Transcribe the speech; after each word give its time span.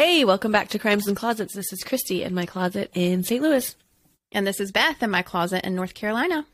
Hey, 0.00 0.24
welcome 0.24 0.52
back 0.52 0.68
to 0.68 0.78
Crimes 0.78 1.08
and 1.08 1.16
Closets. 1.16 1.54
This 1.54 1.72
is 1.72 1.82
Christy 1.82 2.22
in 2.22 2.32
my 2.32 2.46
closet 2.46 2.92
in 2.94 3.24
St. 3.24 3.42
Louis. 3.42 3.74
And 4.30 4.46
this 4.46 4.60
is 4.60 4.70
Beth 4.70 5.02
in 5.02 5.10
my 5.10 5.22
closet 5.22 5.64
in 5.64 5.74
North 5.74 5.92
Carolina. 5.92 6.46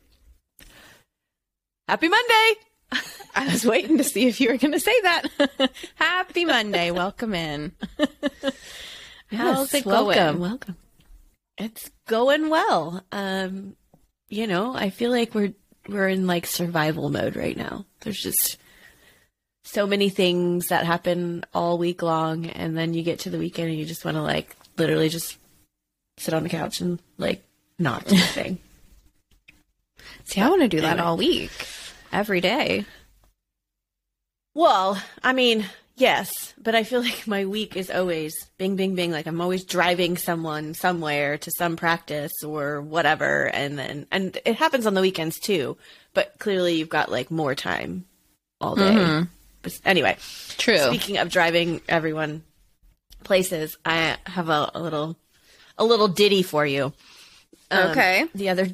Happy 1.87 2.09
Monday! 2.09 2.55
I 3.35 3.49
was 3.53 3.67
waiting 3.67 3.99
to 3.99 4.05
see 4.05 4.29
if 4.29 4.41
you 4.41 4.49
were 4.49 4.57
going 4.57 4.73
to 4.73 4.81
say 4.81 4.99
that. 5.03 5.71
Happy 5.97 6.47
Monday. 6.47 6.91
Welcome 6.91 7.35
in. 7.35 7.73
How's 9.31 9.75
it 9.75 9.85
going? 9.85 10.07
welcome, 10.07 10.41
welcome. 10.41 10.77
It's 11.59 11.91
going 12.07 12.49
well. 12.49 13.05
Um, 13.13 13.77
you 14.31 14.47
know, 14.47 14.75
I 14.75 14.89
feel 14.89 15.11
like 15.11 15.35
we're 15.35 15.53
we're 15.87 16.09
in 16.09 16.27
like 16.27 16.47
survival 16.47 17.11
mode 17.11 17.37
right 17.37 17.59
now. 17.59 17.85
There's 18.01 18.23
just 18.23 18.57
so 19.65 19.87
many 19.87 20.11
things 20.11 20.69
that 20.69 20.87
happen 20.87 21.45
all 21.53 21.79
week 21.79 22.03
long, 22.03 22.47
and 22.47 22.77
then 22.77 22.95
you 22.95 23.03
get 23.03 23.21
to 23.21 23.31
the 23.31 23.39
weekend 23.39 23.71
and 23.71 23.79
you 23.79 23.87
just 23.87 24.05
want 24.05 24.17
to 24.17 24.23
like 24.23 24.55
literally 24.77 25.09
just 25.09 25.39
sit 26.19 26.35
on 26.35 26.43
the 26.43 26.49
couch 26.49 26.81
and 26.81 27.01
like 27.19 27.43
not 27.79 28.07
do 28.07 28.15
anything. 28.15 28.59
See, 30.25 30.41
I 30.41 30.49
want 30.49 30.63
to 30.63 30.69
do 30.69 30.81
that 30.81 31.01
all 31.01 31.17
week, 31.17 31.51
every 32.13 32.41
day. 32.41 32.85
Well, 34.55 35.03
I 35.23 35.33
mean, 35.33 35.67
yes, 35.97 36.55
but 36.63 36.75
I 36.75 36.85
feel 36.85 37.03
like 37.03 37.27
my 37.27 37.45
week 37.45 37.77
is 37.77 37.91
always 37.91 38.35
bing, 38.57 38.77
bing, 38.77 38.95
bing. 38.95 39.11
Like 39.11 39.27
I'm 39.27 39.41
always 39.41 39.65
driving 39.65 40.17
someone 40.17 40.75
somewhere 40.75 41.37
to 41.39 41.51
some 41.51 41.77
practice 41.77 42.33
or 42.45 42.81
whatever, 42.81 43.47
and 43.47 43.79
then 43.79 44.07
and 44.13 44.39
it 44.45 44.57
happens 44.57 44.87
on 44.87 44.95
the 44.95 45.01
weekends 45.01 45.39
too. 45.39 45.77
But 46.13 46.39
clearly, 46.39 46.75
you've 46.75 46.89
got 46.89 47.11
like 47.11 47.31
more 47.31 47.55
time 47.55 48.05
all 48.61 48.77
day. 48.77 48.95
But 48.95 49.29
anyway, 49.85 50.17
True. 50.59 50.79
speaking 50.79 51.19
of 51.19 51.31
driving 51.31 51.81
everyone 51.89 52.43
places, 53.23 53.77
I 53.85 54.17
have 54.27 54.49
a, 54.49 54.71
a 54.75 54.81
little 54.81 55.17
a 55.77 55.85
little 55.85 56.09
ditty 56.09 56.43
for 56.43 56.65
you. 56.65 56.93
Um, 57.71 57.91
Okay. 57.91 58.27
The 58.35 58.51
other 58.51 58.67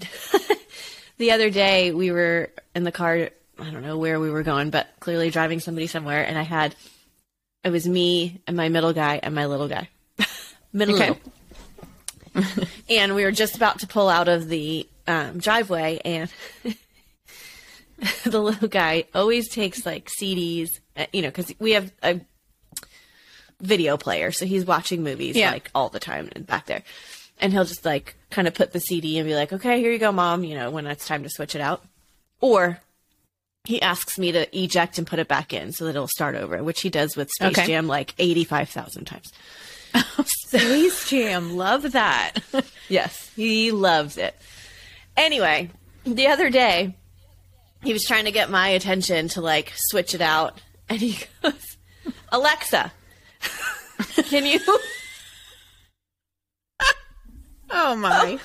the 1.18 1.30
other 1.32 1.50
day 1.50 1.92
we 1.92 2.10
were 2.10 2.50
in 2.74 2.84
the 2.84 2.92
car. 2.92 3.30
I 3.58 3.70
don't 3.70 3.82
know 3.82 3.98
where 3.98 4.18
we 4.18 4.30
were 4.30 4.42
going, 4.42 4.70
but 4.70 4.88
clearly 5.00 5.30
driving 5.30 5.60
somebody 5.60 5.86
somewhere, 5.86 6.24
and 6.26 6.38
I 6.38 6.42
had 6.42 6.74
it 7.62 7.70
was 7.70 7.86
me 7.86 8.40
and 8.46 8.56
my 8.56 8.68
middle 8.68 8.92
guy 8.92 9.20
and 9.22 9.34
my 9.34 9.46
little 9.46 9.68
guy, 9.68 9.88
middle 10.72 10.96
Okay. 10.96 11.18
and 12.88 13.14
we 13.14 13.24
were 13.24 13.32
just 13.32 13.56
about 13.56 13.80
to 13.80 13.86
pull 13.86 14.08
out 14.08 14.28
of 14.28 14.48
the 14.48 14.88
um, 15.06 15.38
driveway, 15.38 16.00
and 16.04 16.30
the 18.24 18.40
little 18.40 18.68
guy 18.68 19.04
always 19.14 19.48
takes 19.48 19.84
like 19.86 20.08
CDs, 20.20 20.68
uh, 20.96 21.06
you 21.12 21.22
know, 21.22 21.28
because 21.28 21.52
we 21.58 21.72
have 21.72 21.92
a 22.02 22.20
video 23.60 23.96
player, 23.96 24.32
so 24.32 24.46
he's 24.46 24.64
watching 24.64 25.02
movies 25.02 25.36
Yeah. 25.36 25.50
like 25.52 25.70
all 25.74 25.88
the 25.90 26.00
time 26.00 26.28
and 26.34 26.46
back 26.46 26.66
there. 26.66 26.82
And 27.38 27.52
he'll 27.52 27.64
just 27.64 27.84
like 27.84 28.16
kind 28.30 28.48
of 28.48 28.54
put 28.54 28.72
the 28.72 28.80
CD 28.80 29.18
and 29.18 29.26
be 29.26 29.34
like, 29.34 29.52
"Okay, 29.52 29.80
here 29.80 29.92
you 29.92 29.98
go, 29.98 30.12
mom," 30.12 30.44
you 30.44 30.54
know, 30.54 30.70
when 30.70 30.86
it's 30.86 31.06
time 31.06 31.22
to 31.22 31.30
switch 31.30 31.54
it 31.54 31.60
out. 31.60 31.82
Or 32.40 32.80
he 33.64 33.80
asks 33.82 34.18
me 34.18 34.32
to 34.32 34.58
eject 34.58 34.96
and 34.98 35.06
put 35.06 35.18
it 35.18 35.28
back 35.28 35.52
in 35.52 35.72
so 35.72 35.84
that 35.84 35.90
it'll 35.90 36.08
start 36.08 36.34
over, 36.36 36.62
which 36.62 36.80
he 36.80 36.88
does 36.90 37.16
with 37.16 37.30
Space 37.30 37.58
Okay. 37.58 37.66
Jam 37.66 37.86
like 37.86 38.14
85,000 38.18 39.04
times. 39.04 39.30
Space 40.24 41.08
Jam. 41.10 41.56
Love 41.56 41.92
that. 41.92 42.38
Yes, 42.88 43.30
he 43.36 43.70
loves 43.70 44.16
it. 44.16 44.34
Anyway, 45.16 45.70
the 46.04 46.26
other 46.26 46.50
day, 46.50 46.96
he 47.82 47.92
was 47.92 48.04
trying 48.04 48.24
to 48.24 48.32
get 48.32 48.50
my 48.50 48.68
attention 48.68 49.28
to 49.28 49.40
like 49.40 49.72
switch 49.74 50.14
it 50.14 50.20
out, 50.20 50.60
and 50.88 51.00
he 51.00 51.18
goes, 51.42 51.76
"Alexa, 52.30 52.92
can 54.28 54.46
you?" 54.46 54.60
Oh, 57.72 57.94
my. 57.96 58.38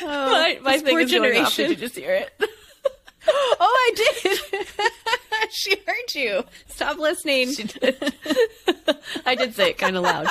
Oh, 0.00 0.04
oh 0.04 0.30
my 0.30 0.58
my 0.62 0.78
thing 0.78 0.92
poor 0.92 1.00
is 1.00 1.10
going 1.10 1.40
off. 1.42 1.56
Did 1.56 1.68
generation. 1.68 1.70
you 1.70 1.76
just 1.76 1.96
hear 1.96 2.14
it? 2.14 2.30
oh, 3.28 3.56
I 3.60 3.92
did. 3.96 5.50
she 5.50 5.76
heard 5.86 6.14
you. 6.14 6.44
Stop 6.68 6.98
listening. 6.98 7.52
She 7.52 7.64
did. 7.64 8.14
I 9.26 9.34
did 9.34 9.54
say 9.54 9.70
it 9.70 9.78
kind 9.78 9.96
of 9.96 10.02
loud. 10.02 10.28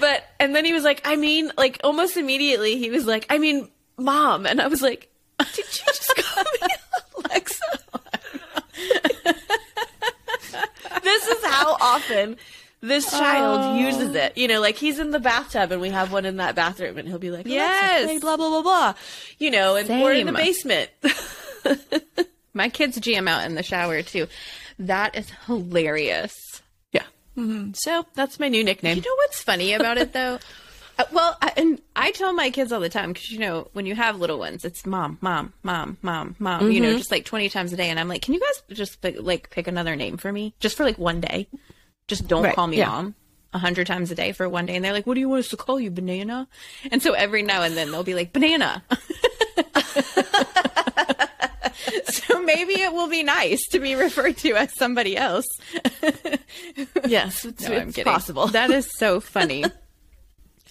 But 0.00 0.24
and 0.38 0.54
then 0.54 0.64
he 0.64 0.72
was 0.72 0.84
like, 0.84 1.00
I 1.04 1.16
mean, 1.16 1.50
like 1.56 1.80
almost 1.82 2.16
immediately 2.16 2.76
he 2.76 2.90
was 2.90 3.06
like, 3.06 3.26
I 3.30 3.38
mean, 3.38 3.70
mom, 3.96 4.46
and 4.46 4.60
I 4.60 4.66
was 4.66 4.82
like, 4.82 5.10
did 5.38 5.56
you 5.56 5.64
just 5.86 6.16
call 6.16 6.44
me 6.60 6.68
Alexa? 7.24 7.64
this 11.02 11.26
is 11.28 11.44
how 11.44 11.76
often 12.10 12.36
this 12.80 13.10
child 13.10 13.60
Oh. 13.62 13.74
uses 13.78 14.14
it. 14.14 14.36
You 14.36 14.48
know, 14.48 14.60
like 14.60 14.76
he's 14.76 14.98
in 14.98 15.10
the 15.10 15.18
bathtub 15.20 15.72
and 15.72 15.80
we 15.80 15.90
have 15.90 16.12
one 16.12 16.24
in 16.24 16.36
that 16.36 16.54
bathroom 16.54 16.98
and 16.98 17.08
he'll 17.08 17.18
be 17.18 17.30
like, 17.30 17.46
Alexa, 17.46 17.54
Yes. 17.54 18.04
play 18.04 18.18
blah 18.18 18.36
blah 18.36 18.48
blah 18.50 18.62
blah. 18.62 18.94
You 19.38 19.50
know, 19.50 19.76
and 19.76 19.88
we're 19.88 20.12
in 20.12 20.26
the 20.26 20.32
basement. 20.32 20.90
My 22.54 22.68
kids 22.70 22.98
jam 23.00 23.28
out 23.28 23.44
in 23.44 23.54
the 23.54 23.62
shower, 23.62 24.00
too. 24.02 24.28
That 24.78 25.14
is 25.16 25.30
hilarious. 25.46 26.32
yeah. 26.92 27.02
hmm 27.34 27.72
So 27.74 28.06
that's 28.14 28.38
my 28.40 28.48
new 28.48 28.64
nickname. 28.64 28.96
You 28.96 29.02
know 29.02 29.14
what's 29.16 29.42
funny 29.42 29.72
about 29.74 29.98
it 29.98 30.12
though? 30.12 30.38
Uh, 30.98 31.04
well, 31.12 31.36
I, 31.42 31.52
and 31.58 31.82
I 31.94 32.10
tell 32.10 32.32
my 32.32 32.48
kids 32.48 32.72
all 32.72 32.80
the 32.80 32.88
time 32.88 33.12
because 33.12 33.30
you 33.30 33.38
know 33.38 33.68
when 33.74 33.84
you 33.84 33.94
have 33.94 34.18
little 34.18 34.38
ones, 34.38 34.64
it's 34.64 34.86
mom, 34.86 35.18
mom, 35.20 35.52
mom, 35.62 35.98
mom, 36.00 36.36
mom. 36.38 36.70
You 36.70 36.80
know, 36.80 36.94
just 36.96 37.10
like 37.10 37.26
twenty 37.26 37.50
times 37.50 37.70
a 37.74 37.76
day, 37.76 37.90
and 37.90 38.00
I'm 38.00 38.08
like, 38.08 38.22
can 38.22 38.32
you 38.32 38.40
guys 38.40 38.78
just 38.78 39.04
like 39.04 39.50
pick 39.50 39.66
another 39.68 39.94
name 39.94 40.16
for 40.16 40.32
me, 40.32 40.54
just 40.58 40.74
for 40.74 40.84
like 40.84 40.96
one 40.96 41.20
day? 41.20 41.48
Just 42.08 42.28
don't 42.28 42.44
Right, 42.44 42.54
call 42.54 42.66
me 42.68 42.78
yeah. 42.78 42.88
mom 42.88 43.14
a 43.52 43.58
hundred 43.58 43.86
times 43.86 44.10
a 44.10 44.14
day 44.14 44.32
for 44.32 44.48
one 44.48 44.66
day, 44.66 44.76
and 44.76 44.84
they're 44.84 44.92
like, 44.92 45.06
what 45.06 45.14
do 45.14 45.20
you 45.20 45.28
want 45.28 45.40
us 45.40 45.48
to 45.48 45.56
call 45.56 45.80
you, 45.80 45.90
banana? 45.90 46.46
And 46.90 47.02
so 47.02 47.12
every 47.14 47.42
now 47.42 47.62
and 47.62 47.76
then 47.76 47.90
they'll 47.90 48.04
be 48.04 48.14
like, 48.14 48.32
banana. 48.32 48.82
so 52.08 52.42
maybe 52.42 52.74
it 52.74 52.92
will 52.92 53.08
be 53.08 53.22
nice 53.22 53.60
to 53.70 53.78
be 53.80 53.94
referred 53.94 54.36
to 54.38 54.54
as 54.56 54.76
somebody 54.76 55.16
else. 55.16 55.46
yes, 57.06 57.44
it's, 57.44 57.62
No, 57.68 57.76
it's 57.76 57.98
possible. 58.02 58.46
That 58.48 58.70
is 58.70 58.88
so 58.98 59.20
funny. 59.20 59.64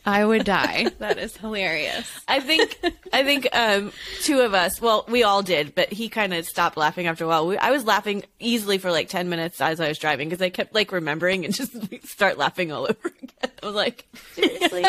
I 0.05 0.23
would 0.23 0.45
die. 0.45 0.87
That 0.99 1.17
is 1.17 1.35
hilarious. 1.37 2.09
I 2.27 2.39
think 2.39 2.79
I 3.11 3.23
think 3.23 3.47
um, 3.53 3.91
two 4.21 4.41
of 4.41 4.53
us. 4.53 4.79
Well, 4.81 5.03
we 5.07 5.23
all 5.23 5.41
did, 5.43 5.73
but 5.75 5.91
he 5.91 6.09
kind 6.09 6.33
of 6.33 6.45
stopped 6.45 6.77
laughing 6.77 7.07
after 7.07 7.25
a 7.25 7.27
while. 7.27 7.47
We, 7.47 7.57
I 7.57 7.71
was 7.71 7.85
laughing 7.85 8.23
easily 8.39 8.77
for 8.77 8.91
like 8.91 9.09
ten 9.09 9.29
minutes 9.29 9.59
as 9.61 9.79
I 9.79 9.87
was 9.87 9.97
driving 9.97 10.29
because 10.29 10.41
I 10.41 10.49
kept 10.49 10.73
like 10.75 10.91
remembering 10.91 11.43
and 11.45 11.53
just 11.57 11.75
start 12.07 12.37
laughing 12.37 12.71
all 12.71 12.83
over 12.83 13.07
again. 13.07 13.51
I 13.63 13.65
was 13.65 13.75
like, 13.75 14.05
seriously, 14.33 14.83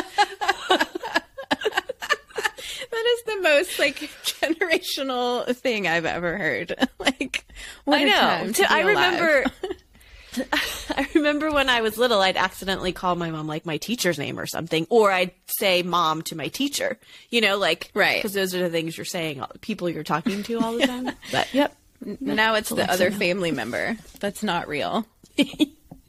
That 2.90 3.04
is 3.06 3.22
the 3.24 3.40
most 3.42 3.78
like 3.78 3.96
generational 4.24 5.54
thing 5.56 5.86
I've 5.86 6.06
ever 6.06 6.36
heard. 6.38 6.74
like, 6.98 7.44
what 7.84 7.98
I 8.00 8.04
know. 8.04 8.12
time 8.12 8.46
to 8.52 8.62
T- 8.62 8.66
I 8.68 8.80
remember. 8.80 9.44
I 10.90 11.05
remember 11.26 11.50
when 11.52 11.68
I 11.68 11.80
was 11.80 11.98
little, 11.98 12.20
I'd 12.20 12.36
accidentally 12.36 12.92
call 12.92 13.16
my 13.16 13.30
mom 13.30 13.46
like 13.46 13.66
my 13.66 13.76
teacher's 13.78 14.18
name 14.18 14.38
or 14.38 14.46
something, 14.46 14.86
or 14.90 15.10
I'd 15.10 15.32
say 15.58 15.82
mom 15.82 16.22
to 16.22 16.36
my 16.36 16.48
teacher. 16.48 16.98
You 17.30 17.40
know, 17.40 17.58
like 17.58 17.90
Right. 17.94 18.16
because 18.16 18.32
those 18.34 18.54
are 18.54 18.60
the 18.62 18.70
things 18.70 18.96
you're 18.96 19.04
saying, 19.04 19.42
people 19.60 19.88
you're 19.90 20.04
talking 20.04 20.42
to 20.44 20.60
all 20.60 20.72
the 20.76 20.86
time. 20.86 21.10
But 21.32 21.52
yep, 21.52 21.76
Now 22.20 22.54
it's 22.54 22.70
the 22.70 22.90
other 22.90 23.10
family 23.10 23.50
member 23.50 23.96
that's 24.20 24.42
not 24.42 24.68
real. 24.68 25.06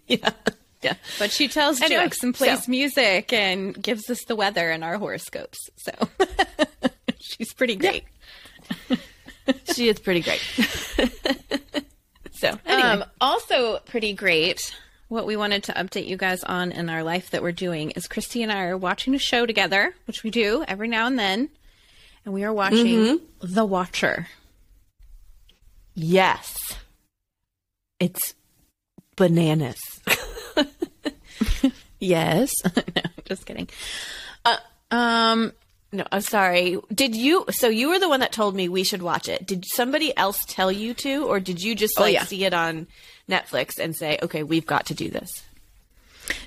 yeah, 0.07 0.29
yeah. 0.81 0.93
But 1.19 1.31
she 1.31 1.47
tells 1.47 1.81
Anyway, 1.81 2.03
jokes 2.03 2.23
and 2.23 2.33
plays 2.35 2.63
so- 2.65 2.71
music 2.71 3.33
and 3.33 3.81
gives 3.81 4.09
us 4.09 4.23
the 4.25 4.35
weather 4.35 4.69
and 4.69 4.83
our 4.83 4.97
horoscopes. 4.97 5.57
So 5.77 5.91
she's 7.19 7.53
pretty 7.53 7.75
great. 7.75 8.03
she 9.73 9.89
is 9.89 9.99
pretty 9.99 10.21
great. 10.21 10.41
so 12.33 12.57
anyway, 12.65 12.87
Um, 12.89 13.03
also 13.19 13.79
pretty 13.85 14.13
great. 14.13 14.73
What 15.09 15.25
we 15.25 15.37
wanted 15.37 15.63
to 15.65 15.73
update 15.73 16.07
you 16.07 16.17
guys 16.17 16.43
on 16.43 16.71
in 16.73 16.89
our 16.89 17.01
life 17.01 17.29
that 17.29 17.41
we're 17.41 17.53
doing 17.53 17.91
is 17.91 18.07
Christy 18.07 18.43
and 18.43 18.51
I 18.51 18.63
are 18.65 18.77
watching 18.77 19.15
a 19.15 19.19
show 19.19 19.45
together, 19.45 19.95
which 20.05 20.21
we 20.23 20.29
do 20.29 20.65
every 20.67 20.89
now 20.89 21.07
and 21.07 21.17
then, 21.17 21.47
and 22.25 22.33
we 22.33 22.43
are 22.43 22.51
watching 22.51 22.85
Mm-hmm. 22.85 23.53
The 23.53 23.65
Watcher. 23.65 24.27
yes, 25.95 26.75
it's 27.99 28.33
bananas. 29.15 29.79
Yes, 31.99 32.51
no, 32.95 33.01
just 33.25 33.47
kidding. 33.47 33.67
Uh, 34.45 34.57
um, 34.91 35.51
No, 35.91 36.05
I'm 36.11 36.21
sorry. 36.21 36.77
Did 36.93 37.15
you? 37.15 37.45
So 37.49 37.69
you 37.69 37.89
were 37.89 37.97
the 37.97 38.07
one 38.07 38.19
that 38.19 38.31
told 38.31 38.55
me 38.55 38.69
we 38.69 38.83
should 38.83 39.01
watch 39.01 39.27
it. 39.27 39.47
Did 39.47 39.65
somebody 39.65 40.15
else 40.15 40.45
tell 40.47 40.71
you 40.71 40.93
to, 40.93 41.25
or 41.25 41.39
did 41.39 41.59
you 41.63 41.73
just 41.73 41.99
like 41.99 42.13
yeah. 42.13 42.23
see 42.23 42.45
it 42.45 42.53
on 42.53 42.85
Netflix 43.29 43.77
and 43.79 43.95
say, 43.95 44.17
"Okay, 44.21 44.43
we've 44.43 44.65
got 44.65 44.85
to 44.87 44.93
do 44.93 45.09
this"? 45.09 45.43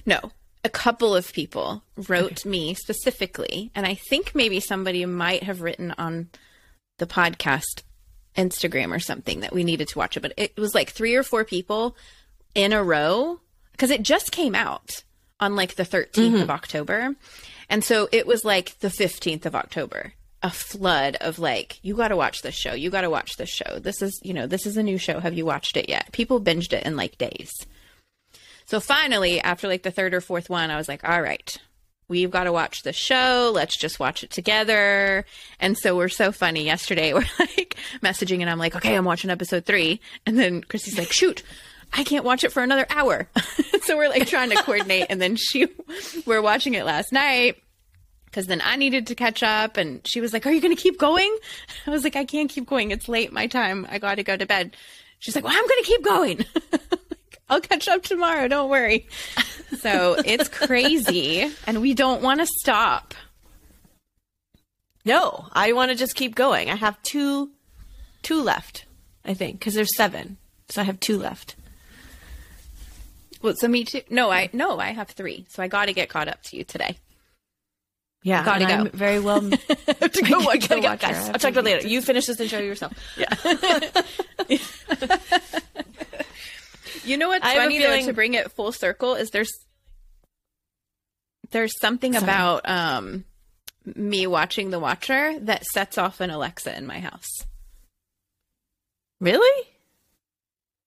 no, 0.05 0.33
a 0.63 0.69
couple 0.69 1.15
of 1.17 1.33
people 1.33 1.83
wrote 2.09 2.45
me 2.45 2.75
specifically, 2.75 3.71
and 3.75 3.87
I 3.87 3.95
think 3.95 4.35
maybe 4.35 4.61
somebody 4.61 5.05
might 5.07 5.43
have 5.45 5.63
written 5.63 5.95
on 5.97 6.29
the 6.99 7.07
podcast 7.07 7.83
Instagram 8.37 8.95
or 8.95 8.99
something 9.01 9.41
that 9.41 9.53
we 9.55 9.65
needed 9.65 9.89
to 9.89 9.99
watch 9.99 10.17
it, 10.17 10.21
but 10.21 10.35
it 10.37 10.57
was 10.59 10.75
like 10.75 10.91
three 10.91 11.15
or 11.17 11.23
four 11.23 11.45
people 11.45 11.97
in 12.55 12.73
a 12.73 12.83
row 12.85 13.41
because 13.73 13.91
it 13.91 14.03
just 14.03 14.33
came 14.33 14.55
out 14.55 15.03
on 15.41 15.57
like 15.57 15.75
the 15.77 15.83
13th 15.85 16.11
Mm-hmm. 16.13 16.43
of 16.43 16.51
October. 16.51 17.15
And 17.71 17.83
so 17.83 18.09
it 18.13 18.27
was 18.27 18.45
like 18.45 18.79
the 18.81 18.89
15th 18.89 19.47
of 19.47 19.55
October, 19.55 20.13
a 20.43 20.51
flood 20.51 21.17
of 21.21 21.39
like, 21.39 21.79
you 21.83 21.95
got 21.95 22.09
to 22.09 22.17
watch 22.17 22.43
this 22.43 22.55
show. 22.55 22.73
You 22.73 22.91
got 22.91 23.03
to 23.03 23.11
watch 23.11 23.37
this 23.37 23.51
show. 23.51 23.79
This 23.79 24.01
is, 24.01 24.19
you 24.23 24.33
know, 24.33 24.47
this 24.47 24.67
is 24.67 24.77
a 24.77 24.83
new 24.83 24.99
show. 24.99 25.21
Have 25.21 25.35
you 25.35 25.45
watched 25.45 25.77
it 25.77 25.89
yet? 25.89 26.11
People 26.13 26.41
binged 26.41 26.73
it 26.73 26.85
in 26.85 26.97
like 26.97 27.19
days. 27.19 27.53
So 28.67 28.81
finally, 28.81 29.41
after 29.41 29.69
like 29.69 29.83
the 29.83 29.91
third 29.91 30.15
or 30.15 30.21
fourth 30.21 30.49
one, 30.49 30.71
I 30.71 30.77
was 30.77 30.89
like, 30.89 31.07
all 31.07 31.21
right, 31.21 31.57
we've 32.09 32.31
got 32.31 32.45
to 32.45 32.53
watch 32.53 32.83
the 32.83 32.93
show. 32.93 33.51
Let's 33.55 33.77
just 33.77 34.01
watch 34.01 34.23
it 34.23 34.31
together. 34.31 35.25
And 35.59 35.77
so 35.77 35.97
we're 35.97 36.09
so 36.09 36.33
funny. 36.33 36.65
Yesterday, 36.65 37.13
we're 37.15 37.27
like 37.39 37.77
messaging, 38.03 38.41
and 38.41 38.49
I'm 38.49 38.59
like, 38.59 38.77
okay, 38.77 38.95
I'm 38.95 39.05
watching 39.05 39.31
episode 39.31 39.67
three. 39.67 40.01
And 40.25 40.39
then 40.39 40.63
Chrissy's 40.63 40.97
like, 40.97 41.13
shoot, 41.13 41.43
I 41.93 42.05
can't 42.05 42.25
watch 42.25 42.45
it 42.45 42.53
for 42.53 42.63
another 42.63 42.87
hour. 42.91 43.29
so 43.83 43.97
we're 43.97 44.09
like 44.09 44.27
trying 44.27 44.51
to 44.51 44.63
coordinate. 44.63 45.07
And 45.11 45.21
then 45.21 45.37
she, 45.37 45.69
we're 46.27 46.43
watching 46.43 46.75
it 46.75 46.85
last 46.85 47.13
night 47.13 47.63
because 48.31 48.47
then 48.47 48.63
I 48.65 48.77
needed 48.77 49.07
to 49.09 49.15
catch 49.15 49.43
up. 49.43 49.77
And 49.77 50.07
she 50.07 50.21
was 50.21 50.33
like, 50.33 50.47
Are 50.47 50.53
you 50.53 50.61
going 50.61 50.75
to 50.75 50.81
keep 50.81 50.99
going? 50.99 51.37
I 51.87 51.91
was 51.91 52.05
like, 52.05 52.17
I 52.17 52.25
can't 52.25 52.51
keep 52.51 52.67
going. 52.67 52.91
It's 52.91 53.09
late 53.09 53.33
my 53.33 53.47
time. 53.47 53.87
I 53.91 53.99
got 53.99 54.17
to 54.17 54.23
go 54.23 54.37
to 54.37 54.47
bed. 54.47 54.77
She's 55.19 55.35
like, 55.35 55.45
Well, 55.45 55.55
I'm 55.57 55.67
going 55.67 55.83
to 55.83 55.87
keep 55.87 56.05
going. 56.05 56.45
I'll 57.51 57.61
catch 57.61 57.89
up 57.89 58.03
tomorrow. 58.03 58.49
Don't 58.49 58.71
worry. 58.71 59.07
So 59.79 60.17
it's 60.27 60.49
crazy. 60.49 61.49
and 61.67 61.81
we 61.81 61.95
don't 61.95 62.23
want 62.23 62.41
to 62.41 62.47
stop. 62.61 63.15
No, 65.05 65.47
I 65.53 65.73
want 65.73 65.91
to 65.91 65.97
just 65.97 66.17
keep 66.17 66.35
going. 66.35 66.69
I 66.69 66.75
have 66.75 67.01
two, 67.03 67.51
two 68.23 68.43
left, 68.43 68.85
I 69.25 69.33
think, 69.33 69.59
because 69.59 69.75
there's 69.75 69.97
seven, 69.97 70.37
so 70.69 70.83
I 70.83 70.85
have 70.85 71.01
two 71.01 71.19
left. 71.19 71.55
Well, 73.43 73.55
so 73.55 73.69
me 73.69 73.85
too. 73.85 74.03
No, 74.11 74.31
I 74.31 74.51
no, 74.53 74.79
I 74.79 74.89
have 74.93 75.09
three. 75.09 75.47
So 75.49 75.63
I 75.63 75.69
got 75.69 75.87
to 75.87 75.95
get 75.95 76.09
caught 76.11 76.29
up 76.29 76.43
to 76.45 76.57
you 76.57 76.65
today. 76.65 76.99
Yeah, 78.23 78.45
Gotta 78.45 78.67
go. 78.67 78.71
I'm 78.73 78.91
very 78.91 79.19
well. 79.21 79.41
to 79.41 80.23
go 80.29 80.41
watch- 80.41 80.69
Gotta 80.69 80.75
go 80.77 80.81
go. 80.83 80.89
I 80.89 80.97
guys. 80.97 81.17
have 81.17 81.29
I'll 81.31 81.39
talk 81.39 81.55
to 81.55 81.61
you 81.61 81.65
later. 81.65 81.89
You 81.89 82.03
finish 82.03 82.27
this 82.27 82.39
and 82.39 82.51
show 82.51 82.59
yourself. 82.59 82.93
Yeah. 83.17 83.35
You 87.05 87.17
know 87.17 87.29
what's 87.29 87.45
I 87.45 87.51
have 87.51 87.59
a 87.59 87.63
funny 87.65 87.79
feeling- 87.79 88.03
though 88.03 88.07
to 88.09 88.13
bring 88.13 88.35
it 88.35 88.53
full 88.53 88.73
circle 88.73 89.15
is 89.15 89.31
there's 89.31 89.51
there's 91.51 91.73
something 91.81 92.13
Sorry. 92.13 92.23
about 92.25 92.69
um 92.69 93.25
me 93.97 94.27
watching 94.27 94.71
The 94.71 94.79
Watcher 94.79 95.35
that 95.41 95.65
sets 95.65 95.97
off 95.99 96.21
an 96.21 96.31
Alexa 96.31 96.77
in 96.77 96.87
my 96.87 97.01
house. 97.01 97.27
really? 99.21 99.67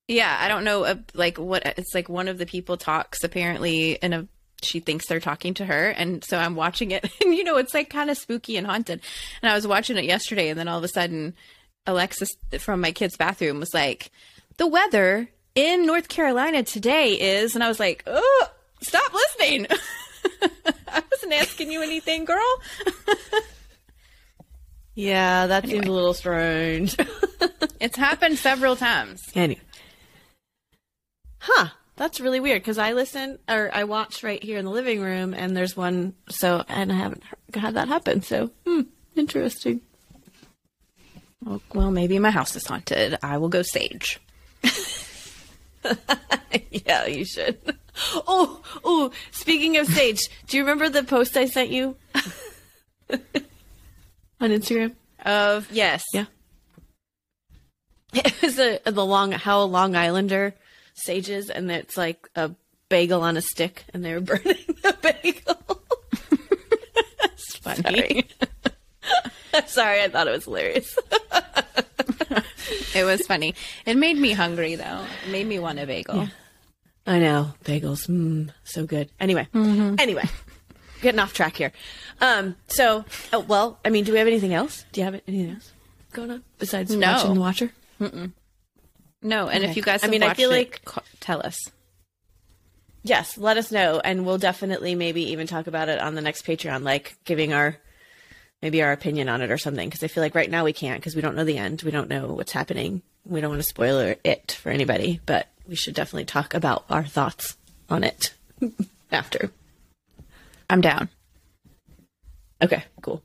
Yeah, 0.08 0.38
I 0.40 0.48
don't 0.50 0.64
know 0.66 0.84
uh, 0.84 0.96
like 1.16 1.38
what 1.40 1.66
it's 1.66 1.96
like 1.96 2.10
one 2.10 2.28
of 2.28 2.38
the 2.38 2.46
people 2.46 2.78
talks 2.78 3.24
apparently 3.24 3.94
in 3.94 4.14
a 4.14 4.28
she 4.64 4.80
thinks 4.80 5.08
they're 5.08 5.20
talking 5.20 5.54
to 5.56 5.66
her 5.66 5.90
and 5.90 6.24
so 6.24 6.38
I'm 6.38 6.56
watching 6.56 6.92
it 6.92 7.04
and 7.24 7.34
you 7.36 7.44
know 7.44 7.58
it's 7.58 7.74
like 7.74 7.90
kind 7.90 8.10
of 8.10 8.18
spooky 8.18 8.58
and 8.58 8.68
haunted. 8.68 9.02
And 9.42 9.52
I 9.52 9.56
was 9.56 9.68
watching 9.68 9.98
it 9.98 10.06
yesterday 10.06 10.50
and 10.50 10.60
then 10.60 10.68
all 10.68 10.78
of 10.78 10.84
a 10.84 10.88
sudden 10.88 11.34
Alexis 11.86 12.30
from 12.60 12.82
my 12.82 12.92
kid's 12.92 13.18
bathroom 13.18 13.60
was 13.60 13.74
like 13.74 14.12
the 14.58 14.68
weather 14.68 15.30
in 15.56 15.86
North 15.86 16.08
Carolina 16.08 16.64
today 16.64 17.14
is 17.14 17.56
and 17.56 17.64
I 17.64 17.68
was 17.68 17.80
like, 17.80 18.04
"Oh, 18.08 18.48
stop 18.82 19.14
listening." 19.14 19.68
I 20.88 21.04
wasn't 21.12 21.34
asking 21.34 21.72
you 21.72 21.82
anything, 21.82 22.26
girl. 22.26 22.62
Yeah, 24.96 25.48
that 25.48 25.68
seems 25.68 25.88
a 25.88 25.92
little 25.92 26.14
strange. 26.14 26.96
It's 27.80 27.98
happened 27.98 28.38
several 28.38 28.76
times. 28.76 29.22
anyway. 29.34 29.60
Huh. 31.40 31.70
That's 31.96 32.20
really 32.20 32.40
weird 32.40 32.62
because 32.62 32.78
I 32.80 32.94
listen 32.94 33.38
or 33.48 33.70
I 33.74 33.84
watch 33.84 34.24
right 34.24 34.42
here 34.44 34.58
in 34.58 34.66
the 34.66 34.72
living 34.72 35.00
room 35.00 35.34
and 35.34 35.56
there's 35.56 35.78
one 35.78 36.16
so 36.28 36.64
and 36.68 36.92
I 36.92 36.96
haven't 36.96 37.24
had 37.54 37.76
that 37.76 37.88
happen. 37.88 38.24
So, 38.24 38.50
hmm, 38.66 38.82
interesting. 39.16 39.82
Well, 41.44 41.62
well, 41.74 41.92
maybe 41.92 42.18
my 42.20 42.32
house 42.32 42.56
is 42.56 42.66
haunted. 42.66 43.18
I 43.22 43.38
will 43.38 43.50
go 43.50 43.62
sage. 43.62 44.20
yeah, 46.72 47.06
you 47.06 47.26
should. 47.26 47.60
Oh, 48.28 48.62
oh, 48.84 49.12
speaking 49.32 49.78
of 49.78 49.88
sage, 49.88 50.22
do 50.48 50.58
you 50.58 50.64
remember 50.64 50.90
the 50.90 51.04
post 51.04 51.38
I 51.38 51.46
sent 51.46 51.70
you 51.70 51.96
on 53.10 53.20
Instagram? 54.42 54.96
Of 55.26 55.72
yes. 55.72 56.04
Yeah. 56.14 56.26
It 58.14 58.42
was 58.44 58.60
a, 58.60 58.80
the 58.86 59.06
long 59.06 59.32
how 59.32 59.64
a 59.64 59.66
Long 59.66 59.96
Islander 59.96 60.54
sages, 60.94 61.50
and 61.50 61.70
it's 61.72 61.98
like 61.98 62.30
a 62.36 62.52
bagel 62.90 63.22
on 63.22 63.38
a 63.38 63.42
stick, 63.42 63.86
and 63.94 64.04
they 64.04 64.14
were 64.14 64.22
burning 64.22 64.56
the 64.84 64.96
bagel. 65.02 65.82
That's 67.20 67.56
funny. 67.58 67.82
Sorry. 67.84 68.28
Sorry, 69.68 70.02
I 70.02 70.08
thought 70.10 70.28
it 70.28 70.32
was 70.32 70.46
hilarious. 70.46 70.98
It 72.96 73.04
was 73.06 73.26
funny. 73.26 73.56
It 73.86 73.98
made 73.98 74.18
me 74.18 74.32
hungry 74.32 74.76
though. 74.76 75.06
It 75.26 75.32
made 75.32 75.48
me 75.48 75.60
want 75.60 75.80
a 75.80 75.86
bagel. 75.86 76.28
I 77.06 77.20
know 77.20 77.54
bagels, 77.66 78.08
mm, 78.08 78.50
so 78.64 78.86
good. 78.86 79.10
Anyway, 79.20 79.48
anyway, 79.54 80.24
getting 81.02 81.20
off 81.20 81.34
track 81.34 81.58
here. 81.58 81.72
Um, 82.22 82.56
so, 82.68 83.04
oh, 83.34 83.40
well, 83.40 83.78
I 83.84 83.90
mean, 83.90 84.06
do 84.06 84.12
we 84.14 84.20
have 84.20 84.28
anything 84.28 84.54
else? 84.54 84.86
Do 84.92 85.02
you 85.02 85.06
have 85.06 85.20
anything 85.28 85.56
else 85.56 85.72
going 86.14 86.32
on 86.32 86.44
besides 86.60 86.96
No. 86.96 87.12
watching 87.12 87.34
The 87.34 87.40
Watcher? 87.42 87.72
No, 89.24 89.48
and 89.48 89.64
if 89.64 89.76
you 89.78 89.82
guys, 89.82 90.04
I 90.04 90.08
mean, 90.08 90.22
I 90.24 90.34
feel 90.34 90.52
it, 90.52 90.58
like- 90.58 90.86
ca- 90.86 91.02
tell 91.20 91.46
us. 91.46 91.58
Yes, 93.06 93.38
let 93.38 93.58
us 93.58 93.72
know, 93.72 94.00
and 94.04 94.26
we'll 94.26 94.38
definitely 94.38 94.96
maybe 94.96 95.32
even 95.32 95.46
talk 95.48 95.68
about 95.68 95.90
it 95.90 96.00
on 96.00 96.16
the 96.16 96.22
next 96.22 96.46
Patreon, 96.46 96.84
like 96.84 97.18
giving 97.26 97.52
our 97.54 97.76
maybe 98.62 98.82
our 98.82 98.94
opinion 98.94 99.28
on 99.28 99.42
it 99.42 99.52
or 99.52 99.58
something. 99.58 99.90
Because 99.90 100.04
I 100.04 100.08
feel 100.08 100.24
like 100.24 100.36
right 100.36 100.50
now 100.50 100.64
we 100.64 100.72
can't 100.72 101.02
because 101.02 101.16
we 101.16 101.22
don't 101.22 101.36
know 101.36 101.44
the 101.44 101.58
end, 101.58 101.82
we 101.84 101.92
don't 101.92 102.08
know 102.10 102.28
what's 102.28 102.54
happening. 102.54 103.02
We 103.26 103.42
don't 103.42 103.50
want 103.50 103.62
to 103.62 103.68
spoiler 103.68 104.16
it 104.24 104.54
for 104.62 104.70
anybody, 104.70 105.20
but 105.26 105.48
we 105.68 105.76
should 105.76 105.96
definitely 105.96 106.26
talk 106.26 106.54
about 106.54 106.86
our 106.90 107.04
thoughts 107.06 107.58
on 107.90 108.04
it 108.06 108.34
after. 109.12 109.52
I'm 110.70 110.80
down. 110.82 111.10
Okay, 112.62 112.84
cool. 113.02 113.22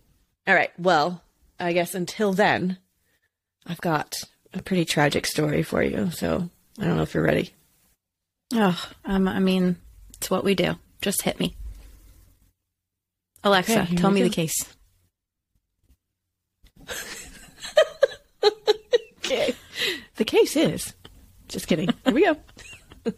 All 0.46 0.54
right. 0.54 0.72
Well, 0.78 1.22
I 1.60 1.72
guess 1.72 1.94
until 1.94 2.32
then, 2.32 2.78
I've 3.66 3.80
got 3.80 4.16
a 4.54 4.62
pretty 4.62 4.84
tragic 4.84 5.26
story 5.26 5.62
for 5.62 5.82
you. 5.82 6.10
So 6.10 6.48
I 6.78 6.84
don't 6.84 6.96
know 6.96 7.02
if 7.02 7.14
you're 7.14 7.22
ready. 7.24 7.50
Oh, 8.54 8.88
um, 9.04 9.28
I 9.28 9.38
mean, 9.40 9.76
it's 10.16 10.30
what 10.30 10.44
we 10.44 10.54
do. 10.54 10.76
Just 11.02 11.22
hit 11.22 11.38
me. 11.38 11.54
Alexa, 13.44 13.82
Okay, 13.82 13.96
tell 13.96 14.10
me 14.10 14.20
go. 14.20 14.28
the 14.28 14.34
case. 14.34 14.56
Okay. 19.30 19.54
The 20.16 20.24
case 20.24 20.56
is. 20.56 20.94
Just 21.48 21.66
kidding. 21.66 21.90
Here 22.06 22.14
we 22.14 22.24
go. 22.24 22.36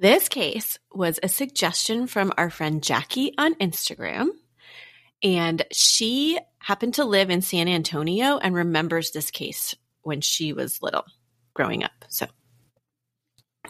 This 0.00 0.30
case 0.30 0.78
was 0.94 1.20
a 1.22 1.28
suggestion 1.28 2.06
from 2.06 2.32
our 2.38 2.48
friend 2.48 2.82
Jackie 2.82 3.34
on 3.36 3.54
Instagram. 3.56 4.28
And 5.22 5.62
she 5.72 6.38
happened 6.58 6.94
to 6.94 7.04
live 7.04 7.28
in 7.28 7.42
San 7.42 7.68
Antonio 7.68 8.38
and 8.38 8.54
remembers 8.54 9.10
this 9.10 9.30
case 9.30 9.74
when 10.00 10.22
she 10.22 10.54
was 10.54 10.80
little 10.82 11.04
growing 11.52 11.84
up. 11.84 11.92
So 12.08 12.26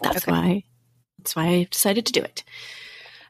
that's 0.01 0.19
Okay. 0.19 0.31
why 0.31 0.65
that's 1.19 1.35
why 1.35 1.47
I 1.49 1.67
decided 1.69 2.07
to 2.07 2.13
do 2.13 2.23
it. 2.23 2.45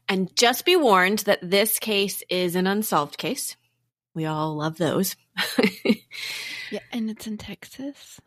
And 0.06 0.36
just 0.36 0.66
be 0.66 0.76
warned 0.76 1.20
that 1.20 1.38
this 1.42 1.78
case 1.78 2.22
is 2.28 2.54
an 2.54 2.66
unsolved 2.66 3.16
case. 3.16 3.56
We 4.14 4.26
all 4.26 4.56
love 4.56 4.76
those. 4.76 5.16
Yeah, 6.70 6.78
and 6.92 7.10
it's 7.10 7.26
in 7.26 7.36
Texas. 7.36 8.20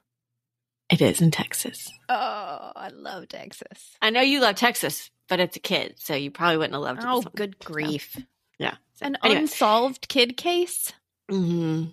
It 0.93 1.01
is 1.01 1.21
in 1.21 1.31
Texas. 1.31 1.91
Oh, 2.07 2.71
I 2.75 2.89
love 2.93 3.27
Texas. 3.27 3.95
I 3.99 4.11
know 4.11 4.21
you 4.21 4.39
love 4.41 4.55
Texas, 4.55 5.09
but 5.27 5.39
it's 5.39 5.57
a 5.57 5.59
kid, 5.59 5.95
so 5.97 6.13
you 6.13 6.29
probably 6.29 6.57
wouldn't 6.57 6.73
have 6.73 6.83
loved 6.83 6.99
it. 6.99 7.05
Oh, 7.07 7.15
this 7.15 7.25
one. 7.25 7.33
good 7.35 7.57
grief! 7.57 8.15
Yeah. 8.59 8.75
So, 8.93 9.07
An 9.07 9.17
anyway. 9.23 9.39
unsolved 9.41 10.07
kid 10.07 10.37
case. 10.37 10.93
Mm-hmm. 11.31 11.85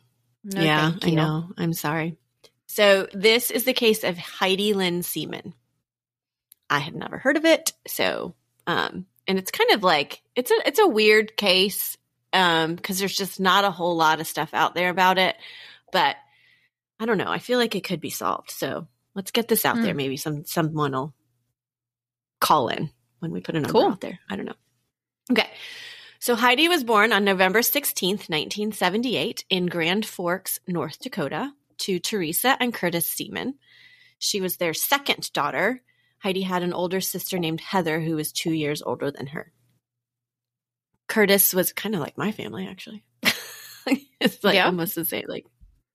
No, 0.45 0.61
yeah, 0.61 0.91
thank 0.91 1.07
I 1.07 1.11
know. 1.11 1.49
I'm 1.57 1.73
sorry. 1.73 2.19
So 2.67 3.09
this 3.15 3.51
is 3.51 3.65
the 3.65 3.73
case 3.73 4.05
of 4.05 4.19
Heidi 4.19 4.75
Lynn 4.75 5.03
Seeman. 5.03 5.55
I 6.69 6.81
had 6.81 6.95
never 6.95 7.17
heard 7.17 7.39
of 7.39 7.47
it, 7.47 7.73
so 7.87 8.35
um, 8.67 9.07
and 9.27 9.39
it's 9.39 9.51
kind 9.51 9.71
of 9.71 9.83
like 9.83 10.21
it's 10.37 10.51
a 10.51 10.57
it's 10.67 10.79
a 10.79 10.87
weird 10.87 11.39
case 11.39 11.97
um 12.35 12.75
because 12.75 12.99
there's 12.99 13.17
just 13.17 13.41
not 13.41 13.65
a 13.65 13.71
whole 13.71 13.97
lot 13.97 14.21
of 14.21 14.27
stuff 14.27 14.53
out 14.53 14.75
there 14.75 14.91
about 14.91 15.17
it, 15.17 15.37
but 15.91 16.17
I 17.01 17.07
don't 17.07 17.19
know. 17.19 17.31
I 17.31 17.39
feel 17.39 17.59
like 17.59 17.75
it 17.75 17.83
could 17.85 18.01
be 18.01 18.11
solved. 18.11 18.51
So 18.53 18.87
let's 19.15 19.31
get 19.33 19.49
this 19.49 19.65
out 19.65 19.77
Hmm. 19.79 19.83
there. 19.83 19.95
Maybe 19.95 20.17
some 20.17 20.45
someone 20.45 20.93
will 20.93 21.15
call 22.41 22.69
in 22.69 22.91
when 23.19 23.33
we 23.33 23.41
put 23.41 23.57
a 23.57 23.61
number 23.61 23.73
Cool. 23.73 23.91
out 23.91 24.01
there. 24.01 24.21
I 24.31 24.37
don't 24.37 24.45
know. 24.47 24.55
Okay. 25.33 25.51
So 26.19 26.37
Heidi 26.37 26.69
was 26.69 26.85
born 26.85 27.13
on 27.13 27.25
November 27.25 27.61
16th, 27.63 28.29
1978 28.29 29.45
in 29.49 29.67
Grand 29.67 30.05
Forks, 30.05 30.61
North 30.69 30.99
Dakota 31.01 31.53
to 31.79 31.99
Teresa 31.99 32.57
and 32.61 32.75
Curtis 32.75 33.07
Seeman. 33.07 33.55
She 34.19 34.43
was 34.43 34.59
their 34.59 34.75
second 34.75 35.33
daughter. 35.33 35.83
Heidi 36.19 36.43
had 36.43 36.63
an 36.63 36.75
older 36.75 37.01
sister 37.01 37.39
named 37.39 37.63
Heather 37.63 38.01
who 38.03 38.17
was 38.17 38.33
2 38.33 38.53
years 38.53 38.83
older 38.83 39.11
than 39.11 39.29
her. 39.29 39.51
Curtis 41.09 41.53
was 41.55 41.73
kind 41.73 41.95
of 41.95 42.01
like 42.01 42.19
my 42.19 42.33
family 42.33 42.67
actually. 42.67 43.03
it's 44.21 44.45
like 44.45 44.55
Yeah. 44.57 44.67
almost 44.67 44.95
the 44.95 45.05
same 45.05 45.25
like 45.29 45.47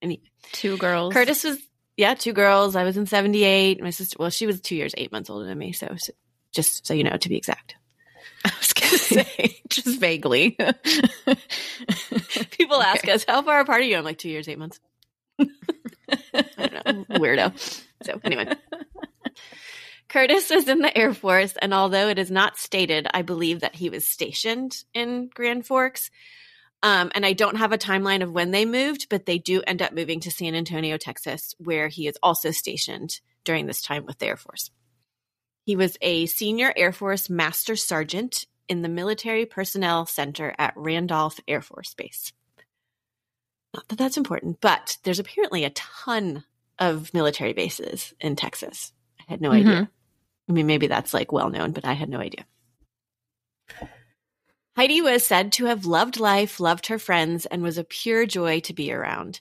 any 0.01 0.21
Two 0.51 0.77
girls. 0.77 1.13
Curtis 1.13 1.43
was 1.43 1.57
yeah, 1.97 2.13
two 2.13 2.33
girls. 2.33 2.75
I 2.75 2.83
was 2.83 2.97
in 2.97 3.05
78. 3.05 3.81
My 3.81 3.89
sister 3.89 4.17
well, 4.19 4.29
she 4.29 4.47
was 4.47 4.59
2 4.59 4.75
years 4.75 4.93
8 4.97 5.11
months 5.11 5.29
older 5.29 5.45
than 5.45 5.57
me, 5.57 5.71
so, 5.71 5.95
so 5.97 6.13
just 6.51 6.85
so 6.85 6.93
you 6.93 7.03
know 7.03 7.17
to 7.17 7.29
be 7.29 7.37
exact. 7.37 7.75
I 8.45 8.51
was 8.59 8.73
going 8.73 8.91
to 8.91 8.97
say, 8.97 9.61
just 9.69 9.99
vaguely. 9.99 10.51
People 12.51 12.81
ask 12.81 13.07
us, 13.07 13.25
how 13.27 13.41
far 13.41 13.61
apart 13.61 13.81
are 13.81 13.83
you? 13.83 13.97
I'm 13.97 14.03
like, 14.03 14.19
two 14.19 14.29
years, 14.29 14.47
eight 14.47 14.59
months. 14.59 14.79
I 15.39 15.45
don't 16.57 16.85
know. 16.85 17.05
Weirdo. 17.17 17.57
So, 18.03 18.19
anyway. 18.23 18.53
Curtis 20.09 20.49
was 20.49 20.67
in 20.67 20.79
the 20.79 20.95
Air 20.95 21.13
Force, 21.13 21.55
and 21.59 21.73
although 21.73 22.09
it 22.09 22.19
is 22.19 22.29
not 22.29 22.57
stated, 22.57 23.07
I 23.13 23.23
believe 23.23 23.61
that 23.61 23.75
he 23.75 23.89
was 23.89 24.07
stationed 24.07 24.83
in 24.93 25.29
Grand 25.33 25.65
Forks. 25.65 26.11
Um, 26.83 27.11
and 27.15 27.25
I 27.25 27.33
don't 27.33 27.57
have 27.57 27.71
a 27.71 27.77
timeline 27.77 28.21
of 28.21 28.31
when 28.31 28.51
they 28.51 28.65
moved, 28.65 29.07
but 29.09 29.25
they 29.25 29.39
do 29.39 29.63
end 29.65 29.81
up 29.81 29.93
moving 29.93 30.19
to 30.21 30.31
San 30.31 30.53
Antonio, 30.55 30.97
Texas, 30.97 31.55
where 31.57 31.87
he 31.87 32.07
is 32.07 32.17
also 32.21 32.51
stationed 32.51 33.19
during 33.43 33.65
this 33.65 33.81
time 33.81 34.05
with 34.05 34.19
the 34.19 34.27
Air 34.27 34.37
Force. 34.37 34.69
He 35.65 35.75
was 35.75 35.97
a 36.01 36.27
senior 36.27 36.71
Air 36.75 36.91
Force 36.91 37.29
Master 37.29 37.75
Sergeant 37.75 38.45
in 38.67 38.83
the 38.83 38.89
Military 38.89 39.45
Personnel 39.45 40.05
Center 40.05 40.53
at 40.59 40.73
Randolph 40.75 41.39
Air 41.47 41.61
Force 41.61 41.93
Base. 41.95 42.33
Not 43.73 43.87
that 43.87 43.97
that's 43.97 44.17
important, 44.17 44.61
but 44.61 44.97
there's 45.03 45.19
apparently 45.19 45.63
a 45.63 45.71
ton 45.71 46.43
of 46.77 47.13
military 47.13 47.53
bases 47.53 48.13
in 48.19 48.35
Texas. 48.35 48.91
I 49.19 49.31
had 49.31 49.41
no 49.41 49.51
idea. 49.51 49.89
I 50.47 50.51
mean, 50.51 50.67
maybe 50.67 50.87
that's 50.87 51.13
like 51.13 51.31
well 51.31 51.49
known, 51.49 51.71
but 51.71 51.85
I 51.85 51.93
had 51.93 52.09
no 52.09 52.19
idea. 52.19 52.45
Heidi 54.75 55.01
was 55.01 55.23
said 55.23 55.53
to 55.53 55.65
have 55.65 55.85
loved 55.85 56.19
life, 56.19 56.59
loved 56.59 56.87
her 56.87 56.99
friends, 56.99 57.45
and 57.45 57.63
was 57.63 57.77
a 57.77 57.83
pure 57.85 58.25
joy 58.25 58.59
to 58.61 58.73
be 58.73 58.91
around. 58.91 59.39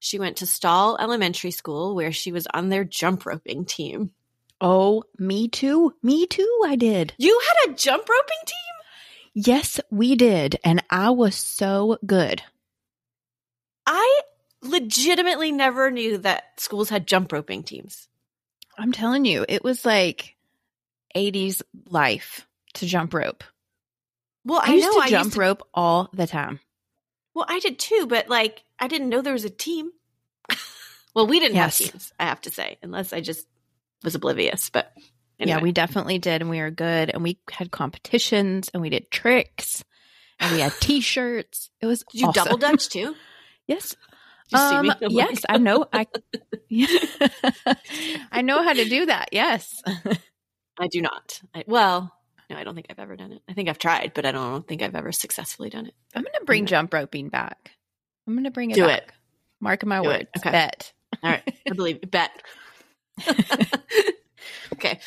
She 0.00 0.18
went 0.18 0.38
to 0.38 0.46
Stahl 0.46 0.96
Elementary 0.98 1.52
School, 1.52 1.94
where 1.94 2.10
she 2.10 2.32
was 2.32 2.48
on 2.52 2.68
their 2.68 2.82
jump 2.82 3.24
roping 3.24 3.64
team. 3.64 4.10
oh, 4.60 5.04
me 5.18 5.46
too. 5.46 5.94
Me 6.02 6.26
too. 6.26 6.62
I 6.66 6.74
did. 6.74 7.14
You 7.16 7.40
had 7.46 7.70
a 7.70 7.74
jump 7.76 8.08
roping 8.08 8.42
team? 8.44 9.44
Yes, 9.44 9.80
we 9.90 10.16
did. 10.16 10.58
And 10.64 10.82
I 10.90 11.10
was 11.10 11.36
so 11.36 11.98
good. 12.04 12.42
I 13.86 14.20
legitimately 14.62 15.52
never 15.52 15.90
knew 15.92 16.18
that 16.18 16.60
schools 16.60 16.90
had 16.90 17.06
jump 17.06 17.32
roping 17.32 17.62
teams. 17.62 18.08
I'm 18.76 18.92
telling 18.92 19.24
you, 19.24 19.44
it 19.48 19.62
was 19.62 19.84
like 19.84 20.36
80s 21.14 21.62
life 21.86 22.46
to 22.74 22.86
jump 22.86 23.14
rope. 23.14 23.44
Well, 24.44 24.60
I, 24.62 24.72
I, 24.72 24.74
used 24.74 24.86
know 24.86 24.94
to 24.94 25.00
I 25.00 25.08
jump 25.08 25.32
to, 25.34 25.40
rope 25.40 25.62
all 25.72 26.10
the 26.12 26.26
time. 26.26 26.60
Well, 27.34 27.46
I 27.48 27.60
did 27.60 27.78
too, 27.78 28.06
but 28.08 28.28
like 28.28 28.64
I 28.78 28.88
didn't 28.88 29.08
know 29.08 29.20
there 29.22 29.32
was 29.32 29.44
a 29.44 29.50
team. 29.50 29.90
well, 31.14 31.26
we 31.26 31.40
didn't 31.40 31.54
Yes. 31.56 31.78
have 31.78 31.90
teams, 31.90 32.12
I 32.18 32.24
have 32.24 32.40
to 32.42 32.50
say, 32.50 32.78
unless 32.82 33.12
I 33.12 33.20
just 33.20 33.46
was 34.02 34.14
oblivious. 34.14 34.70
But 34.70 34.92
anyway. 35.38 35.58
Yeah, 35.58 35.62
we 35.62 35.72
definitely 35.72 36.18
did. 36.18 36.40
And 36.40 36.50
we 36.50 36.60
were 36.60 36.70
good. 36.70 37.10
And 37.10 37.22
we 37.22 37.38
had 37.50 37.70
competitions 37.70 38.70
and 38.74 38.82
we 38.82 38.90
did 38.90 39.10
tricks 39.10 39.84
and 40.40 40.52
we 40.52 40.60
had 40.60 40.72
t 40.80 41.00
shirts. 41.00 41.70
It 41.80 41.86
was 41.86 42.04
did 42.12 42.20
you 42.20 42.28
awesome. 42.28 42.44
double 42.44 42.58
dutch 42.58 42.88
too? 42.88 43.14
Yes. 43.68 43.94
Did 44.50 44.58
you 44.58 44.58
see 44.58 44.74
Um, 44.74 44.94
yes, 45.08 45.42
I 45.48 45.56
know. 45.58 45.86
I 45.92 46.06
I 48.32 48.42
know 48.42 48.60
how 48.64 48.72
to 48.72 48.84
do 48.88 49.06
that. 49.06 49.28
Yes. 49.30 49.80
I 50.80 50.88
do 50.88 51.00
not. 51.00 51.40
I, 51.54 51.62
well, 51.68 52.12
no, 52.52 52.58
I 52.60 52.64
don't 52.64 52.74
think 52.74 52.86
I've 52.90 52.98
ever 52.98 53.16
done 53.16 53.32
it. 53.32 53.42
I 53.48 53.52
think 53.52 53.68
I've 53.68 53.78
tried, 53.78 54.12
but 54.14 54.24
I 54.26 54.32
don't 54.32 54.66
think 54.66 54.82
I've 54.82 54.94
ever 54.94 55.12
successfully 55.12 55.70
done 55.70 55.86
it. 55.86 55.94
I'm 56.14 56.22
going 56.22 56.34
to 56.38 56.44
bring 56.44 56.66
jump 56.66 56.92
roping 56.92 57.28
back. 57.28 57.72
I'm 58.26 58.34
going 58.34 58.44
to 58.44 58.50
bring 58.50 58.70
it 58.70 58.74
Do 58.74 58.86
back. 58.86 59.14
Mark 59.60 59.84
my 59.84 60.02
Do 60.02 60.10
it. 60.10 60.12
words. 60.12 60.28
Okay. 60.38 60.50
Bet. 60.50 60.92
All 61.22 61.30
right. 61.30 61.42
I 61.70 61.74
believe 61.74 61.98
you. 62.02 62.08
Bet. 62.08 62.30
okay. 64.72 65.00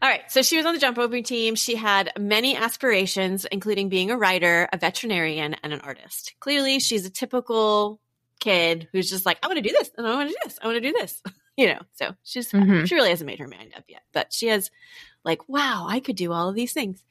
All 0.00 0.08
right. 0.08 0.22
So 0.30 0.42
she 0.42 0.56
was 0.56 0.66
on 0.66 0.74
the 0.74 0.80
jump 0.80 0.98
roping 0.98 1.24
team. 1.24 1.54
She 1.54 1.76
had 1.76 2.10
many 2.18 2.56
aspirations, 2.56 3.44
including 3.44 3.88
being 3.88 4.10
a 4.10 4.16
writer, 4.16 4.68
a 4.72 4.78
veterinarian, 4.78 5.54
and 5.62 5.72
an 5.72 5.80
artist. 5.80 6.34
Clearly, 6.40 6.80
she's 6.80 7.06
a 7.06 7.10
typical 7.10 8.00
kid 8.40 8.88
who's 8.92 9.08
just 9.08 9.24
like, 9.24 9.38
I 9.42 9.46
want 9.46 9.58
to 9.58 9.62
do 9.62 9.74
this, 9.78 9.90
and 9.96 10.06
I 10.06 10.14
want 10.14 10.28
to 10.28 10.34
do 10.34 10.38
this, 10.44 10.58
I 10.60 10.66
want 10.66 10.76
to 10.76 10.80
do 10.80 10.92
this. 10.92 11.22
You 11.56 11.66
know, 11.68 11.80
so 11.92 12.14
she's 12.24 12.50
Mhm. 12.50 12.86
she 12.88 12.94
really 12.94 13.10
hasn't 13.10 13.26
made 13.26 13.38
her 13.38 13.48
mind 13.48 13.74
up 13.76 13.84
yet, 13.88 14.02
but 14.12 14.32
she 14.32 14.46
has 14.46 14.70
like, 15.24 15.48
wow, 15.48 15.86
I 15.88 16.00
could 16.00 16.16
do 16.16 16.32
all 16.32 16.48
of 16.48 16.54
these 16.54 16.72
things. 16.72 17.04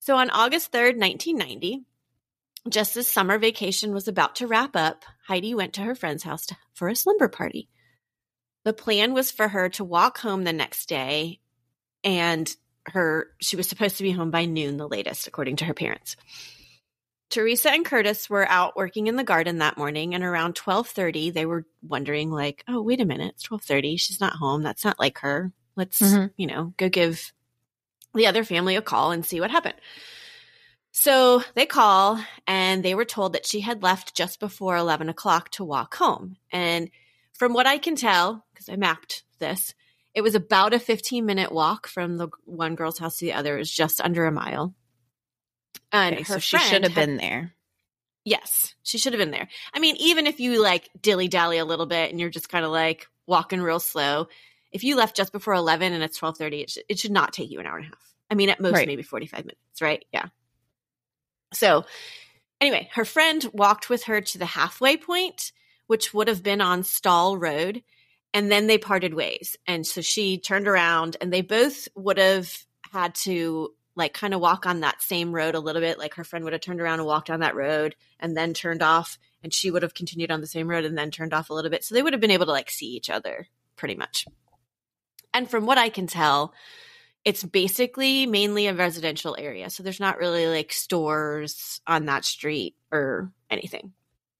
So 0.00 0.16
on 0.16 0.30
August 0.30 0.70
3rd, 0.70 0.96
1990, 0.96 1.84
just 2.68 2.96
as 2.96 3.10
summer 3.10 3.38
vacation 3.38 3.92
was 3.92 4.06
about 4.06 4.36
to 4.36 4.46
wrap 4.46 4.76
up, 4.76 5.04
Heidi 5.26 5.54
went 5.54 5.72
to 5.74 5.82
her 5.82 5.94
friend's 5.94 6.22
house 6.22 6.46
to, 6.46 6.56
for 6.74 6.88
a 6.88 6.96
slumber 6.96 7.28
party. 7.28 7.68
The 8.64 8.72
plan 8.72 9.14
was 9.14 9.30
for 9.30 9.48
her 9.48 9.68
to 9.70 9.84
walk 9.84 10.18
home 10.18 10.44
the 10.44 10.52
next 10.52 10.88
day 10.88 11.40
and 12.04 12.54
her 12.86 13.28
she 13.40 13.56
was 13.56 13.68
supposed 13.68 13.96
to 13.96 14.02
be 14.02 14.12
home 14.12 14.30
by 14.30 14.44
noon 14.44 14.76
the 14.76 14.88
latest 14.88 15.26
according 15.26 15.56
to 15.56 15.64
her 15.64 15.74
parents. 15.74 16.16
Teresa 17.30 17.70
and 17.70 17.84
Curtis 17.84 18.30
were 18.30 18.48
out 18.48 18.76
working 18.76 19.06
in 19.06 19.16
the 19.16 19.24
garden 19.24 19.58
that 19.58 19.76
morning 19.76 20.14
and 20.14 20.24
around 20.24 20.54
12:30 20.54 21.30
they 21.30 21.44
were 21.46 21.66
wondering 21.82 22.30
like, 22.30 22.64
"Oh, 22.66 22.80
wait 22.80 23.00
a 23.00 23.04
minute. 23.04 23.34
It's 23.34 23.42
12:30. 23.42 23.96
She's 23.96 24.20
not 24.20 24.34
home. 24.34 24.62
That's 24.62 24.84
not 24.84 24.98
like 24.98 25.18
her. 25.18 25.52
Let's, 25.76 26.00
Mhm. 26.00 26.32
you 26.36 26.46
know, 26.46 26.72
go 26.76 26.88
give 26.88 27.32
the 28.14 28.26
other 28.26 28.44
family 28.44 28.76
a 28.76 28.82
call 28.82 29.12
and 29.12 29.24
see 29.26 29.40
what 29.40 29.50
happened." 29.50 29.76
So 30.90 31.42
they 31.54 31.66
call 31.66 32.18
and 32.46 32.82
they 32.82 32.94
were 32.94 33.04
told 33.04 33.34
that 33.34 33.46
she 33.46 33.60
had 33.60 33.82
left 33.82 34.16
just 34.16 34.40
before 34.40 34.76
11 34.76 35.08
o'clock 35.08 35.50
to 35.50 35.64
walk 35.64 35.96
home. 35.96 36.38
And 36.50 36.90
from 37.34 37.52
what 37.52 37.66
I 37.66 37.78
can 37.78 37.94
tell, 37.94 38.46
because 38.52 38.68
I 38.68 38.76
mapped 38.76 39.22
this, 39.38 39.74
it 40.14 40.22
was 40.22 40.34
about 40.34 40.72
a 40.72 40.80
15 40.80 41.26
minute 41.26 41.52
walk 41.52 41.86
from 41.86 42.16
the 42.16 42.28
one 42.44 42.74
girl's 42.74 42.98
house 42.98 43.18
to 43.18 43.26
the 43.26 43.34
other. 43.34 43.56
It 43.56 43.60
was 43.60 43.70
just 43.70 44.00
under 44.00 44.26
a 44.26 44.32
mile. 44.32 44.74
And 45.92 46.14
Okay, 46.14 46.22
her 46.24 46.34
so 46.34 46.38
she 46.38 46.58
should 46.58 46.84
have 46.84 46.94
been 46.94 47.16
there. 47.16 47.54
Yes, 48.24 48.74
she 48.82 48.98
should 48.98 49.14
have 49.14 49.20
been 49.20 49.30
there. 49.30 49.48
I 49.72 49.78
mean, 49.78 49.96
even 49.96 50.26
if 50.26 50.38
you 50.38 50.62
like 50.62 50.90
dilly 51.00 51.28
dally 51.28 51.58
a 51.58 51.64
little 51.64 51.86
bit 51.86 52.10
and 52.10 52.20
you're 52.20 52.28
just 52.28 52.50
kind 52.50 52.64
of 52.64 52.70
like 52.70 53.06
walking 53.26 53.62
real 53.62 53.80
slow, 53.80 54.28
if 54.70 54.84
you 54.84 54.96
left 54.96 55.16
just 55.16 55.32
before 55.32 55.54
11 55.54 55.92
and 55.94 56.02
it's 56.04 56.18
12:30, 56.18 56.60
it, 56.62 56.70
sh- 56.70 56.78
it 56.88 56.98
should 56.98 57.10
not 57.10 57.32
take 57.32 57.50
you 57.50 57.60
an 57.60 57.66
hour 57.66 57.76
and 57.78 57.86
a 57.86 57.88
half. 57.88 58.14
I 58.30 58.34
mean, 58.34 58.50
at 58.50 58.60
most 58.60 58.74
Right. 58.74 58.86
maybe 58.86 59.02
45 59.02 59.44
minutes, 59.46 59.80
right? 59.80 60.04
Yeah. 60.12 60.26
So, 61.54 61.86
anyway, 62.60 62.90
her 62.92 63.04
friend 63.06 63.48
walked 63.54 63.88
with 63.88 64.04
her 64.04 64.20
to 64.20 64.38
the 64.38 64.44
halfway 64.46 64.96
point, 64.98 65.52
which 65.86 66.12
would 66.12 66.28
have 66.28 66.42
been 66.42 66.60
on 66.60 66.82
Stahl 66.82 67.38
Road, 67.38 67.82
and 68.34 68.52
then 68.52 68.66
they 68.66 68.76
parted 68.76 69.14
ways. 69.14 69.56
And 69.66 69.86
so 69.86 70.02
she 70.02 70.36
turned 70.38 70.68
around 70.68 71.16
and 71.20 71.32
they 71.32 71.40
both 71.40 71.88
would 71.94 72.18
have 72.18 72.52
had 72.92 73.14
to 73.14 73.72
like 73.98 74.14
kind 74.14 74.32
of 74.32 74.40
walk 74.40 74.64
on 74.64 74.80
that 74.80 75.02
same 75.02 75.32
road 75.34 75.54
a 75.54 75.60
little 75.60 75.82
bit. 75.82 75.98
Like 75.98 76.14
her 76.14 76.24
friend 76.24 76.44
would 76.44 76.54
have 76.54 76.62
turned 76.62 76.80
around 76.80 77.00
and 77.00 77.06
walked 77.06 77.28
on 77.28 77.40
that 77.40 77.54
road 77.54 77.96
and 78.18 78.36
then 78.36 78.54
turned 78.54 78.82
off, 78.82 79.18
and 79.42 79.52
she 79.52 79.70
would 79.70 79.82
have 79.82 79.94
continued 79.94 80.30
on 80.30 80.40
the 80.40 80.46
same 80.46 80.68
road 80.68 80.84
and 80.84 80.96
then 80.96 81.10
turned 81.10 81.34
off 81.34 81.50
a 81.50 81.54
little 81.54 81.70
bit. 81.70 81.84
So 81.84 81.94
they 81.94 82.02
would 82.02 82.14
have 82.14 82.20
been 82.20 82.30
able 82.30 82.46
to 82.46 82.52
like 82.52 82.70
see 82.70 82.86
each 82.86 83.10
other 83.10 83.48
pretty 83.76 83.94
much. 83.94 84.26
And 85.34 85.50
from 85.50 85.66
what 85.66 85.78
I 85.78 85.90
can 85.90 86.06
tell, 86.06 86.54
it's 87.24 87.44
basically 87.44 88.26
mainly 88.26 88.66
a 88.66 88.74
residential 88.74 89.36
area. 89.38 89.68
So 89.68 89.82
there's 89.82 90.00
not 90.00 90.18
really 90.18 90.46
like 90.46 90.72
stores 90.72 91.80
on 91.86 92.06
that 92.06 92.24
street 92.24 92.74
or 92.90 93.30
anything. 93.50 93.92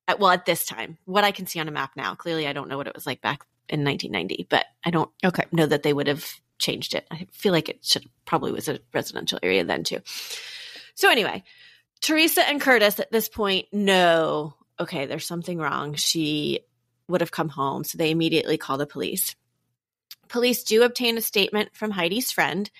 At, 0.06 0.18
well, 0.18 0.30
at 0.30 0.46
this 0.46 0.64
time, 0.64 0.96
what 1.04 1.24
I 1.24 1.32
can 1.32 1.46
see 1.46 1.60
on 1.60 1.68
a 1.68 1.72
map 1.72 1.90
now, 1.96 2.14
clearly 2.14 2.46
I 2.46 2.54
don't 2.54 2.68
know 2.68 2.78
what 2.78 2.86
it 2.86 2.94
was 2.94 3.06
like 3.06 3.20
back 3.20 3.44
in 3.68 3.84
1990, 3.84 4.46
but 4.48 4.64
I 4.84 4.90
don't 4.90 5.10
Okay. 5.22 5.44
know 5.52 5.66
that 5.66 5.82
they 5.82 5.92
would 5.92 6.06
have 6.06 6.24
changed 6.58 6.94
it. 6.94 7.06
I 7.10 7.26
feel 7.32 7.52
like 7.52 7.68
it 7.68 7.84
should 7.84 8.08
probably 8.24 8.52
was 8.52 8.68
a 8.68 8.80
residential 8.92 9.38
area 9.42 9.64
then 9.64 9.84
too. 9.84 10.00
So 10.94 11.10
anyway, 11.10 11.44
Teresa 12.00 12.46
and 12.48 12.60
Curtis 12.60 13.00
at 13.00 13.10
this 13.12 13.28
point 13.28 13.66
know, 13.72 14.54
okay, 14.78 15.06
there's 15.06 15.26
something 15.26 15.58
wrong. 15.58 15.94
She 15.94 16.60
would 17.08 17.20
have 17.20 17.30
come 17.30 17.48
home. 17.48 17.84
So 17.84 17.98
they 17.98 18.10
immediately 18.10 18.58
call 18.58 18.78
the 18.78 18.86
police. 18.86 19.34
Police 20.28 20.62
do 20.64 20.82
obtain 20.82 21.16
a 21.16 21.22
statement 21.22 21.70
from 21.72 21.90
Heidi's 21.90 22.30
friend, 22.30 22.70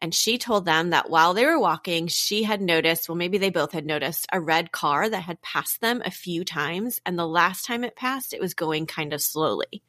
and 0.00 0.14
she 0.14 0.38
told 0.38 0.64
them 0.64 0.90
that 0.90 1.10
while 1.10 1.34
they 1.34 1.44
were 1.44 1.58
walking, 1.58 2.08
she 2.08 2.42
had 2.42 2.60
noticed, 2.60 3.08
well, 3.08 3.16
maybe 3.16 3.38
they 3.38 3.50
both 3.50 3.72
had 3.72 3.86
noticed, 3.86 4.26
a 4.32 4.40
red 4.40 4.72
car 4.72 5.08
that 5.08 5.22
had 5.22 5.40
passed 5.42 5.80
them 5.80 6.02
a 6.04 6.10
few 6.10 6.44
times. 6.44 7.00
And 7.06 7.18
the 7.18 7.26
last 7.26 7.64
time 7.66 7.84
it 7.84 7.96
passed, 7.96 8.32
it 8.32 8.40
was 8.40 8.54
going 8.54 8.86
kind 8.86 9.12
of 9.12 9.22
slowly. 9.22 9.82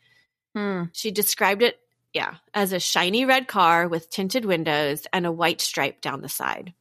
Hmm. 0.55 0.83
She 0.93 1.11
described 1.11 1.63
it, 1.63 1.79
yeah, 2.15 2.35
as 2.53 2.71
a 2.71 2.79
shiny 2.79 3.25
red 3.25 3.45
car 3.45 3.89
with 3.89 4.09
tinted 4.09 4.45
windows 4.45 5.05
and 5.11 5.25
a 5.25 5.31
white 5.33 5.59
stripe 5.59 5.99
down 5.99 6.21
the 6.21 6.29
side. 6.29 6.73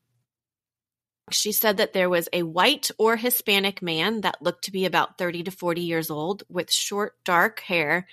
She 1.32 1.50
said 1.50 1.78
that 1.78 1.92
there 1.92 2.08
was 2.08 2.28
a 2.32 2.44
white 2.44 2.92
or 2.98 3.16
Hispanic 3.16 3.82
man 3.82 4.20
that 4.20 4.40
looked 4.40 4.64
to 4.64 4.70
be 4.70 4.84
about 4.84 5.18
30 5.18 5.42
to 5.44 5.50
40 5.50 5.80
years 5.80 6.08
old 6.08 6.44
with 6.48 6.70
short, 6.70 7.14
dark 7.24 7.58
hair 7.60 8.06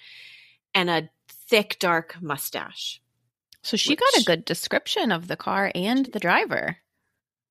and 0.74 0.90
a 0.90 1.10
thick, 1.48 1.78
dark 1.80 2.20
mustache. 2.20 3.00
So 3.62 3.78
she 3.78 3.96
got 3.96 4.18
a 4.18 4.24
good 4.24 4.44
description 4.44 5.12
of 5.12 5.28
the 5.28 5.38
car 5.38 5.72
and 5.76 6.08
the 6.08 6.20
driver. 6.20 6.78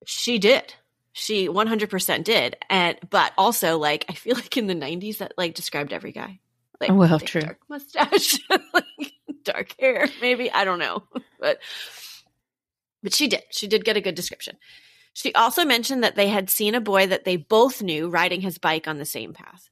She 0.05 0.41
did. 0.41 0.75
She 1.13 1.47
100% 1.47 2.25
did. 2.25 2.57
And, 2.69 2.99
but 3.09 3.33
also, 3.39 3.79
like, 3.79 4.05
I 4.09 4.15
feel 4.15 4.35
like 4.35 4.57
in 4.57 4.67
the 4.67 4.75
90s 4.75 5.19
that, 5.19 5.35
like, 5.39 5.55
described 5.55 5.93
every 5.93 6.11
guy. 6.11 6.41
Like, 6.81 6.91
Well, 6.91 7.21
true. 7.21 7.43
Dark 7.43 7.61
mustache, 7.69 8.39
like, 8.75 9.13
dark 9.45 9.75
hair, 9.79 10.09
maybe. 10.21 10.51
I 10.51 10.65
don't 10.65 10.79
know. 10.79 11.05
But, 11.41 11.59
but 13.03 13.15
she 13.15 13.29
did. 13.29 13.45
She 13.51 13.67
did 13.67 13.83
get 13.83 13.97
a 13.97 14.03
good 14.03 14.15
description. 14.15 14.59
She 15.15 15.33
also 15.33 15.65
mentioned 15.65 16.05
that 16.05 16.17
they 16.17 16.29
had 16.29 16.51
seen 16.51 16.75
a 16.75 16.83
boy 16.83 17.07
that 17.07 17.25
they 17.25 17.37
both 17.37 17.81
knew 17.81 18.11
riding 18.11 18.43
his 18.43 18.59
bike 18.59 18.87
on 18.87 18.99
the 18.99 19.07
same 19.07 19.33
path. 19.33 19.71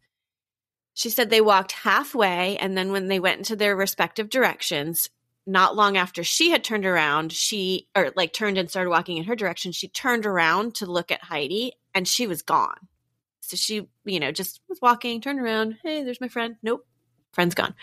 She 0.95 1.11
said 1.11 1.29
they 1.29 1.43
walked 1.43 1.73
halfway, 1.73 2.57
and 2.57 2.75
then 2.75 2.91
when 2.91 3.09
they 3.09 3.21
went 3.21 3.37
into 3.37 3.55
their 3.55 3.77
respective 3.77 4.31
directions, 4.31 5.11
not 5.47 5.77
long 5.77 5.99
after 5.99 6.25
she 6.25 6.51
had 6.51 6.65
turned 6.65 6.87
around, 6.87 7.33
she, 7.33 7.89
or 7.95 8.13
like 8.17 8.33
turned 8.33 8.57
and 8.57 8.71
started 8.71 8.89
walking 8.89 9.19
in 9.19 9.25
her 9.25 9.37
direction, 9.37 9.73
she 9.73 9.89
turned 9.89 10.25
around 10.25 10.75
to 10.77 10.87
look 10.87 11.11
at 11.11 11.23
Heidi 11.23 11.73
and 11.95 12.09
she 12.09 12.27
was 12.27 12.43
gone. 12.43 12.89
So 13.41 13.57
she, 13.57 13.89
you 14.05 14.21
know, 14.21 14.33
just 14.33 14.61
was 14.69 14.81
walking, 14.81 15.21
turned 15.21 15.41
around. 15.41 15.77
Hey, 15.83 16.03
there's 16.03 16.21
my 16.21 16.29
friend. 16.29 16.57
Nope. 16.63 16.87
Friend's 17.33 17.55
gone. 17.55 17.75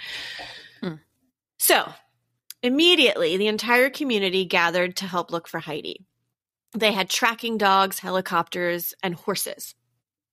So 1.66 1.92
immediately, 2.62 3.38
the 3.38 3.48
entire 3.48 3.90
community 3.90 4.46
gathered 4.46 4.98
to 4.98 5.08
help 5.08 5.32
look 5.32 5.48
for 5.48 5.60
Heidi. 5.60 6.06
They 6.74 6.92
had 6.92 7.10
tracking 7.10 7.58
dogs, 7.58 7.98
helicopters, 8.00 8.94
and 9.02 9.16
horses. 9.16 9.74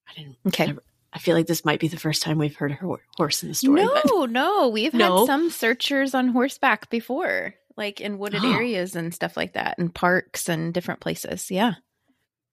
I 0.09 0.13
didn't. 0.15 0.37
Okay. 0.49 0.65
I, 0.71 0.75
I 1.15 1.19
feel 1.21 1.35
like 1.35 1.47
this 1.47 1.65
might 1.65 1.81
be 1.81 1.89
the 1.89 1.97
first 1.99 2.21
time 2.23 2.37
we've 2.37 2.55
heard 2.57 2.73
her 2.73 2.87
horse 3.17 3.43
in 3.43 3.49
the 3.49 3.55
story. 3.55 3.83
no, 4.07 4.25
no. 4.27 4.69
We've 4.69 4.93
No? 4.93 5.21
had 5.21 5.27
some 5.27 5.49
searchers 5.51 6.15
on 6.15 6.29
horseback 6.29 6.91
before, 6.91 7.55
like 7.79 8.01
in 8.03 8.19
wooded 8.19 8.41
Oh. 8.45 8.53
areas 8.55 8.95
and 8.95 9.15
stuff 9.15 9.35
like 9.37 9.55
that, 9.55 9.79
and 9.79 9.95
parks 9.95 10.49
and 10.51 10.75
different 10.75 11.01
places. 11.01 11.51
Yeah. 11.51 11.75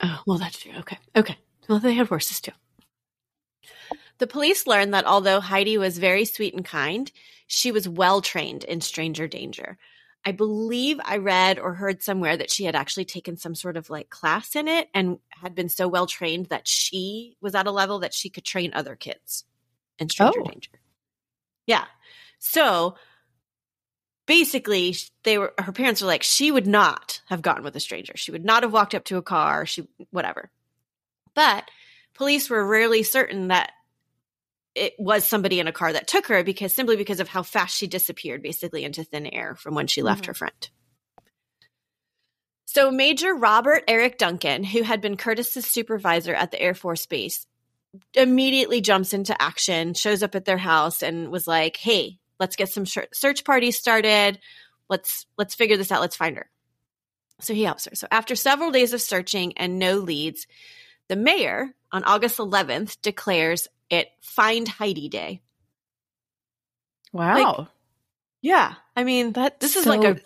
Oh, 0.01 0.21
well, 0.25 0.37
that's 0.37 0.59
true. 0.59 0.71
Okay. 0.79 0.97
Okay. 1.17 1.37
Well, 1.67 1.79
they 1.79 1.93
had 1.95 2.07
horses 2.07 2.39
too. 2.39 2.53
The 4.19 4.27
police 4.27 4.67
learned 4.67 4.93
that 4.93 5.05
although 5.05 5.39
Heidi 5.39 5.77
was 5.77 5.97
very 5.97 6.25
sweet 6.25 6.53
and 6.53 6.63
kind, 6.65 7.11
she 7.47 7.71
was 7.71 7.89
well 7.89 8.21
trained 8.21 8.63
in 8.63 8.81
stranger 8.81 9.27
danger. 9.27 9.77
I 10.25 10.33
believe 10.33 10.99
I 11.03 11.17
read 11.17 11.57
or 11.57 11.73
heard 11.73 12.03
somewhere 12.03 12.35
that 12.35 12.51
she 12.51 12.65
had 12.65 12.75
actually 12.75 13.05
taken 13.05 13.37
some 13.37 13.55
sort 13.55 13.77
of 13.77 13.89
like 13.89 14.09
class 14.09 14.55
in 14.55 14.67
it 14.67 14.89
and 14.93 15.17
had 15.29 15.55
been 15.55 15.69
so 15.69 15.87
well 15.87 16.05
trained 16.05 16.47
that 16.47 16.67
she 16.67 17.37
was 17.41 17.55
at 17.55 17.67
a 17.67 17.71
level 17.71 17.99
that 17.99 18.13
she 18.13 18.29
could 18.29 18.43
train 18.43 18.71
other 18.73 18.95
kids 18.95 19.45
in 19.97 20.09
stranger 20.09 20.41
Oh. 20.41 20.49
danger. 20.49 20.71
Yeah. 21.65 21.85
So 22.39 22.95
basically 24.25 24.95
they 25.23 25.37
were 25.37 25.53
her 25.57 25.71
parents 25.71 26.01
were 26.01 26.07
like 26.07 26.23
she 26.23 26.51
would 26.51 26.67
not 26.67 27.21
have 27.27 27.41
gotten 27.41 27.63
with 27.63 27.75
a 27.75 27.79
stranger 27.79 28.13
she 28.15 28.31
would 28.31 28.45
not 28.45 28.61
have 28.61 28.71
walked 28.71 28.93
up 28.93 29.03
to 29.03 29.17
a 29.17 29.23
car 29.23 29.65
she 29.65 29.87
whatever 30.11 30.51
but 31.33 31.67
police 32.13 32.47
were 32.47 32.63
rarely 32.63 33.01
certain 33.01 33.47
that 33.47 33.71
it 34.79 34.93
was 34.97 35.25
somebody 35.25 35.59
in 35.59 35.67
a 35.67 35.71
car 35.71 35.91
that 35.93 36.07
took 36.07 36.27
her 36.27 36.43
because 36.43 36.73
simply 36.73 36.95
because 36.95 37.19
of 37.19 37.27
how 37.27 37.43
fast 37.43 37.75
she 37.75 37.87
disappeared 37.87 38.41
basically 38.41 38.83
into 38.83 39.03
thin 39.03 39.27
air 39.27 39.55
from 39.55 39.75
when 39.75 39.87
she 39.87 40.01
left 40.01 40.23
Mhm. 40.23 40.27
her 40.27 40.33
friend. 40.33 40.69
So 42.65 42.91
major 42.91 43.33
robert 43.33 43.83
eric 43.87 44.17
duncan 44.17 44.63
who 44.63 44.83
had 44.83 45.01
been 45.01 45.17
curtis's 45.17 45.65
supervisor 45.65 46.33
at 46.33 46.51
the 46.51 46.61
air 46.61 46.73
force 46.75 47.05
base 47.05 47.45
immediately 48.13 48.79
jumps 48.81 49.13
into 49.13 49.39
action 49.41 49.93
shows 49.95 50.21
up 50.21 50.35
at 50.35 50.45
their 50.45 50.57
house 50.59 51.01
and 51.01 51.31
was 51.31 51.47
like 51.47 51.77
hey 51.77 52.19
let's 52.39 52.55
get 52.55 52.69
some 52.69 52.85
search 52.85 53.43
parties 53.43 53.77
started. 53.77 54.39
Let's 54.89 55.25
let's 55.37 55.55
figure 55.55 55.77
this 55.77 55.91
out. 55.91 56.01
Let's 56.01 56.15
find 56.15 56.37
her. 56.37 56.49
So 57.41 57.53
he 57.53 57.63
helps 57.63 57.85
her. 57.85 57.95
So 57.95 58.07
after 58.11 58.35
several 58.35 58.71
days 58.71 58.93
of 58.93 59.01
searching 59.01 59.57
and 59.57 59.77
no 59.77 59.97
leads 59.97 60.47
the 61.09 61.15
mayor 61.15 61.73
on 61.91 62.03
august 62.03 62.37
11th 62.37 63.01
declares 63.01 63.67
it 63.89 64.09
find 64.21 64.67
heidi 64.67 65.09
day 65.09 65.41
Wow. 67.11 67.67
yeah 68.41 68.75
i 68.95 69.03
mean 69.03 69.33
that 69.33 69.59
this 69.59 69.75
is 69.75 69.85
like 69.85 70.03
a 70.03 70.19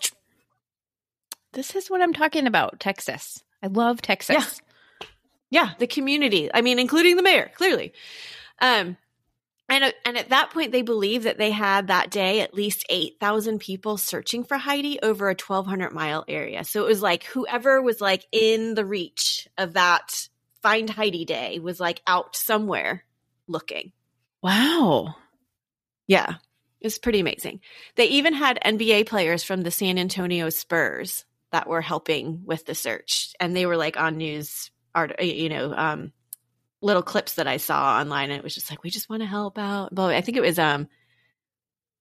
This 1.52 1.76
is 1.76 1.88
what 1.88 2.02
I'm 2.02 2.12
talking 2.12 2.46
about. 2.48 2.80
Texas. 2.80 3.42
I 3.62 3.68
love 3.68 4.02
Texas. 4.02 4.60
yeah 5.50 5.70
the 5.78 5.86
community 5.86 6.50
i 6.52 6.60
mean 6.62 6.78
including 6.78 7.16
the 7.16 7.22
mayor 7.22 7.50
clearly 7.54 7.92
um 8.60 8.96
and, 9.66 9.84
uh, 9.84 9.92
and 10.04 10.18
at 10.18 10.28
that 10.28 10.50
point 10.50 10.72
they 10.72 10.82
believe 10.82 11.22
that 11.22 11.38
they 11.38 11.50
had 11.50 11.86
that 11.86 12.10
day 12.10 12.40
at 12.40 12.52
least 12.54 12.84
8000 12.90 13.58
people 13.60 13.96
searching 13.96 14.44
for 14.44 14.58
heidi 14.58 14.98
over 15.02 15.26
a 15.28 15.36
1200 15.38 15.92
mile 15.92 16.24
area 16.28 16.64
so 16.64 16.82
it 16.84 16.88
was 16.88 17.00
like 17.00 17.24
whoever 17.24 17.80
was 17.80 18.00
like 18.00 18.26
in 18.32 18.74
the 18.74 18.84
reach 18.84 19.48
of 19.56 19.72
that 19.74 20.28
find 20.60 20.90
heidi 20.90 21.24
day 21.24 21.58
was 21.60 21.78
like 21.80 22.02
out 22.06 22.36
somewhere 22.36 23.04
looking 23.48 23.92
Wow. 24.42 25.14
yeah 26.06 26.34
it's 26.80 26.98
pretty 26.98 27.20
amazing 27.20 27.60
they 27.96 28.06
even 28.06 28.34
had 28.34 28.58
nba 28.64 29.06
players 29.06 29.42
from 29.42 29.62
the 29.62 29.70
san 29.70 29.98
antonio 29.98 30.50
spurs 30.50 31.24
that 31.52 31.68
were 31.68 31.80
helping 31.80 32.42
with 32.44 32.66
the 32.66 32.74
search 32.74 33.32
and 33.40 33.54
they 33.56 33.64
were 33.66 33.76
like 33.76 33.96
on 33.96 34.16
news 34.16 34.70
art 34.94 35.22
you 35.22 35.48
know 35.48 35.72
um 35.74 36.12
little 36.82 37.02
clips 37.02 37.34
that 37.36 37.46
i 37.46 37.56
saw 37.56 37.98
online 37.98 38.30
and 38.30 38.38
it 38.38 38.44
was 38.44 38.54
just 38.54 38.70
like 38.70 38.82
we 38.82 38.90
just 38.90 39.08
want 39.08 39.22
to 39.22 39.26
help 39.26 39.58
out 39.58 39.94
but 39.94 40.14
i 40.14 40.20
think 40.20 40.36
it 40.36 40.42
was 40.42 40.58
um 40.58 40.86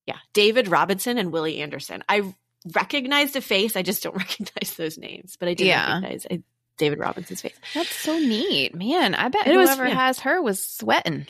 yeah 0.06 0.18
david 0.34 0.68
robinson 0.68 1.18
and 1.18 1.32
willie 1.32 1.60
anderson 1.60 2.04
i 2.10 2.34
recognized 2.74 3.36
a 3.36 3.42
face 3.42 3.76
i 3.78 3.82
just 3.82 4.04
don't 4.04 4.16
recognize 4.18 4.76
those 4.76 4.98
names 4.98 5.38
but 5.40 5.48
i 5.48 5.54
did 5.54 5.68
Yeah. 5.68 5.88
recognize 6.00 6.26
uh, 6.30 6.38
david 6.78 7.00
robinson's 7.00 7.42
face 7.42 7.56
That's 7.74 7.94
so 7.96 8.18
neat. 8.18 8.74
Man, 8.76 9.16
I 9.16 9.30
bet 9.30 9.48
It 9.48 9.56
was- 9.58 9.70
whoever 9.70 9.88
yeah. 9.88 9.96
has 9.96 10.20
her 10.22 10.42
was 10.42 10.66
sweating. 10.66 11.28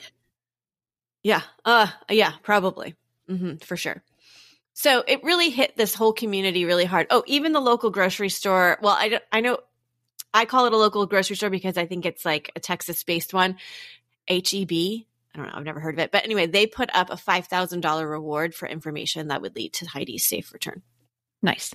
Yeah. 1.23 1.41
Uh 1.65 1.88
yeah, 2.10 2.34
probably. 2.43 2.95
hmm 3.27 3.56
for 3.58 3.77
sure. 3.77 4.01
So 4.73 5.03
it 5.08 5.23
really 5.23 5.49
hit 5.51 5.77
this 5.77 5.93
whole 5.93 6.13
community 6.13 6.65
really 6.65 6.86
hard. 6.86 7.08
Oh, 7.12 7.23
even 7.27 7.51
the 7.53 7.62
local 7.62 7.91
grocery 7.91 8.29
store. 8.29 8.77
Well, 8.82 8.95
I 8.99 9.10
don't- 9.10 9.23
I 9.32 9.41
know 9.41 9.60
I 10.34 10.45
call 10.45 10.65
it 10.65 10.73
a 10.73 10.77
local 10.77 11.06
grocery 11.06 11.36
store 11.36 11.51
because 11.51 11.77
I 11.77 11.86
think 11.86 12.06
it's 12.08 12.25
like 12.25 12.51
a 12.56 12.60
Texas-based 12.60 13.34
one. 13.36 13.58
HEB. 14.27 14.71
I 14.71 15.38
don't 15.38 15.45
know. 15.45 15.53
I've 15.53 15.63
never 15.63 15.79
heard 15.79 15.93
of 15.95 15.99
it. 15.99 16.12
But 16.12 16.23
anyway, 16.25 16.47
they 16.47 16.65
put 16.65 16.89
up 16.95 17.12
a 17.12 17.15
$5,000 17.17 18.10
reward 18.10 18.56
for 18.56 18.67
information 18.67 19.27
that 19.27 19.41
would 19.43 19.56
lead 19.56 19.73
to 19.73 19.86
Heidi's 19.86 20.23
safe 20.25 20.51
return. 20.51 20.82
Nice. 21.43 21.73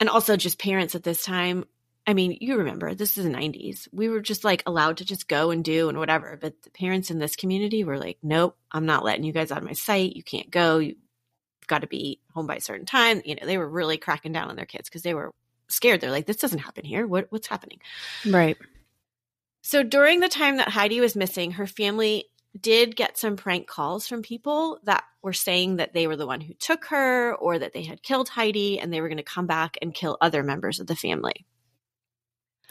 And 0.00 0.10
also 0.10 0.36
just 0.36 0.58
parents 0.58 0.94
at 0.94 1.02
this 1.02 1.24
time. 1.24 1.64
I 2.06 2.14
mean, 2.14 2.38
you 2.40 2.58
remember, 2.58 2.94
this 2.94 3.18
is 3.18 3.24
the 3.24 3.30
90s. 3.30 3.88
We 3.92 4.08
were 4.08 4.20
just 4.20 4.44
like 4.44 4.62
allowed 4.64 4.98
to 4.98 5.04
just 5.04 5.26
go 5.26 5.50
and 5.50 5.64
do 5.64 5.88
and 5.88 5.98
whatever. 5.98 6.38
But 6.40 6.62
the 6.62 6.70
parents 6.70 7.10
in 7.10 7.18
this 7.18 7.34
community 7.34 7.82
were 7.82 7.98
like, 7.98 8.18
nope, 8.22 8.56
I'm 8.70 8.86
not 8.86 9.04
letting 9.04 9.24
you 9.24 9.32
guys 9.32 9.50
out 9.50 9.58
of 9.58 9.64
my 9.64 9.72
sight. 9.72 10.14
You 10.14 10.22
can't 10.22 10.50
go. 10.50 10.78
You've 10.78 10.96
got 11.66 11.80
to 11.80 11.88
be 11.88 12.20
home 12.32 12.46
by 12.46 12.56
a 12.56 12.60
certain 12.60 12.86
time. 12.86 13.22
You 13.24 13.34
know, 13.34 13.44
they 13.44 13.58
were 13.58 13.68
really 13.68 13.96
cracking 13.96 14.32
down 14.32 14.48
on 14.48 14.56
their 14.56 14.66
kids 14.66 14.88
because 14.88 15.02
they 15.02 15.14
were 15.14 15.32
scared. 15.68 16.00
They're 16.00 16.12
like, 16.12 16.26
this 16.26 16.36
doesn't 16.36 16.60
happen 16.60 16.84
here. 16.84 17.06
What, 17.06 17.26
what's 17.30 17.48
happening? 17.48 17.80
Right. 18.24 18.56
So 19.62 19.82
during 19.82 20.20
the 20.20 20.28
time 20.28 20.58
that 20.58 20.68
Heidi 20.68 21.00
was 21.00 21.16
missing, 21.16 21.52
her 21.52 21.66
family 21.66 22.26
did 22.58 22.94
get 22.94 23.18
some 23.18 23.36
prank 23.36 23.66
calls 23.66 24.06
from 24.06 24.22
people 24.22 24.78
that 24.84 25.02
were 25.22 25.32
saying 25.32 25.76
that 25.76 25.92
they 25.92 26.06
were 26.06 26.16
the 26.16 26.26
one 26.26 26.40
who 26.40 26.54
took 26.54 26.86
her 26.86 27.34
or 27.34 27.58
that 27.58 27.72
they 27.72 27.82
had 27.82 28.02
killed 28.02 28.28
Heidi 28.28 28.78
and 28.78 28.92
they 28.92 29.00
were 29.00 29.08
going 29.08 29.16
to 29.16 29.24
come 29.24 29.48
back 29.48 29.76
and 29.82 29.92
kill 29.92 30.16
other 30.20 30.44
members 30.44 30.78
of 30.78 30.86
the 30.86 30.94
family. 30.94 31.44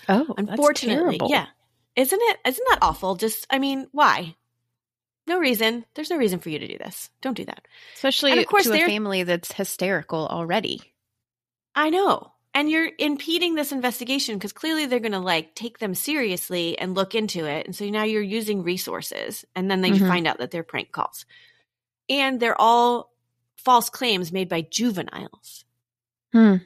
Oh, 0.10 0.34
Unfortunately, 0.38 1.20
yeah. 1.28 1.48
Isn't 1.96 2.20
it? 2.22 2.38
Isn't 2.46 2.66
that 2.70 2.80
awful? 2.82 3.16
Just, 3.16 3.48
I 3.50 3.60
mean, 3.60 3.88
why? 3.92 4.36
No 5.28 5.40
reason. 5.40 5.86
There's 5.96 6.10
no 6.10 6.18
reason 6.18 6.40
for 6.40 6.50
you 6.50 6.60
to 6.60 6.68
do 6.68 6.78
this. 6.78 7.10
Don't 7.22 7.38
do 7.38 7.46
that. 7.46 7.68
Especially 7.96 8.32
And 8.32 8.40
of 8.42 8.48
course 8.48 8.66
to 8.66 8.74
a 8.74 8.86
family 8.86 9.24
that's 9.24 9.52
hysterical 9.54 10.28
already. 10.28 10.94
I 11.74 11.90
know. 11.90 12.32
And 12.54 12.70
you're 12.70 12.92
impeding 13.00 13.56
this 13.56 13.72
investigation 13.72 14.36
because 14.38 14.54
clearly 14.54 14.86
they're 14.86 15.00
going 15.00 15.12
to 15.14 15.20
like 15.20 15.56
take 15.56 15.80
them 15.80 15.94
seriously 15.96 16.78
and 16.78 16.94
look 16.96 17.16
into 17.16 17.46
it. 17.46 17.66
And 17.66 17.76
so 17.76 17.90
now 17.90 18.04
you're 18.04 18.22
using 18.22 18.64
resources 18.64 19.44
and 19.56 19.70
then 19.70 19.82
they 19.82 19.92
Mhm. 19.92 20.08
find 20.08 20.28
out 20.28 20.38
that 20.38 20.52
they're 20.52 20.64
prank 20.64 20.92
calls. 20.92 21.26
And 22.08 22.40
they're 22.40 22.60
all 22.60 23.12
false 23.58 23.90
claims 23.90 24.32
made 24.32 24.48
by 24.48 24.62
juveniles. 24.62 25.66
Hmm. 26.32 26.58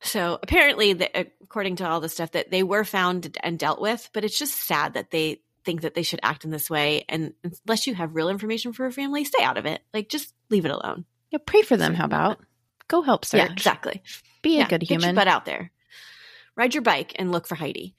So 0.00 0.38
apparently, 0.42 0.92
the, 0.92 1.26
according 1.42 1.76
to 1.76 1.88
all 1.88 2.00
the 2.00 2.08
stuff 2.08 2.32
that 2.32 2.50
they 2.50 2.62
were 2.62 2.84
found 2.84 3.36
and 3.42 3.58
dealt 3.58 3.80
with, 3.80 4.08
but 4.12 4.24
it's 4.24 4.38
just 4.38 4.54
sad 4.54 4.94
that 4.94 5.10
they 5.10 5.42
think 5.64 5.82
that 5.82 5.94
they 5.94 6.02
should 6.02 6.20
act 6.22 6.44
in 6.44 6.50
this 6.50 6.70
way. 6.70 7.04
And 7.08 7.34
unless 7.42 7.86
you 7.86 7.94
have 7.94 8.14
real 8.14 8.28
information 8.28 8.72
for 8.72 8.86
a 8.86 8.92
family, 8.92 9.24
stay 9.24 9.42
out 9.42 9.56
of 9.58 9.66
it. 9.66 9.82
Like 9.92 10.08
just 10.08 10.32
leave 10.50 10.64
it 10.64 10.70
alone. 10.70 11.04
Yeah, 11.30 11.40
pray 11.44 11.62
for 11.62 11.76
them. 11.76 11.94
How 11.94 12.04
about 12.04 12.38
go 12.86 13.02
help 13.02 13.24
search? 13.24 13.40
Yeah, 13.40 13.52
exactly. 13.52 14.02
Be 14.40 14.56
a 14.56 14.58
Yeah, 14.60 14.68
good 14.68 14.80
Get 14.80 14.90
your 14.90 15.00
human. 15.00 15.14
butt 15.14 15.28
out 15.28 15.44
there. 15.44 15.72
Ride 16.56 16.74
your 16.74 16.82
bike 16.82 17.12
and 17.16 17.32
look 17.32 17.46
for 17.46 17.54
Heidi. 17.54 17.94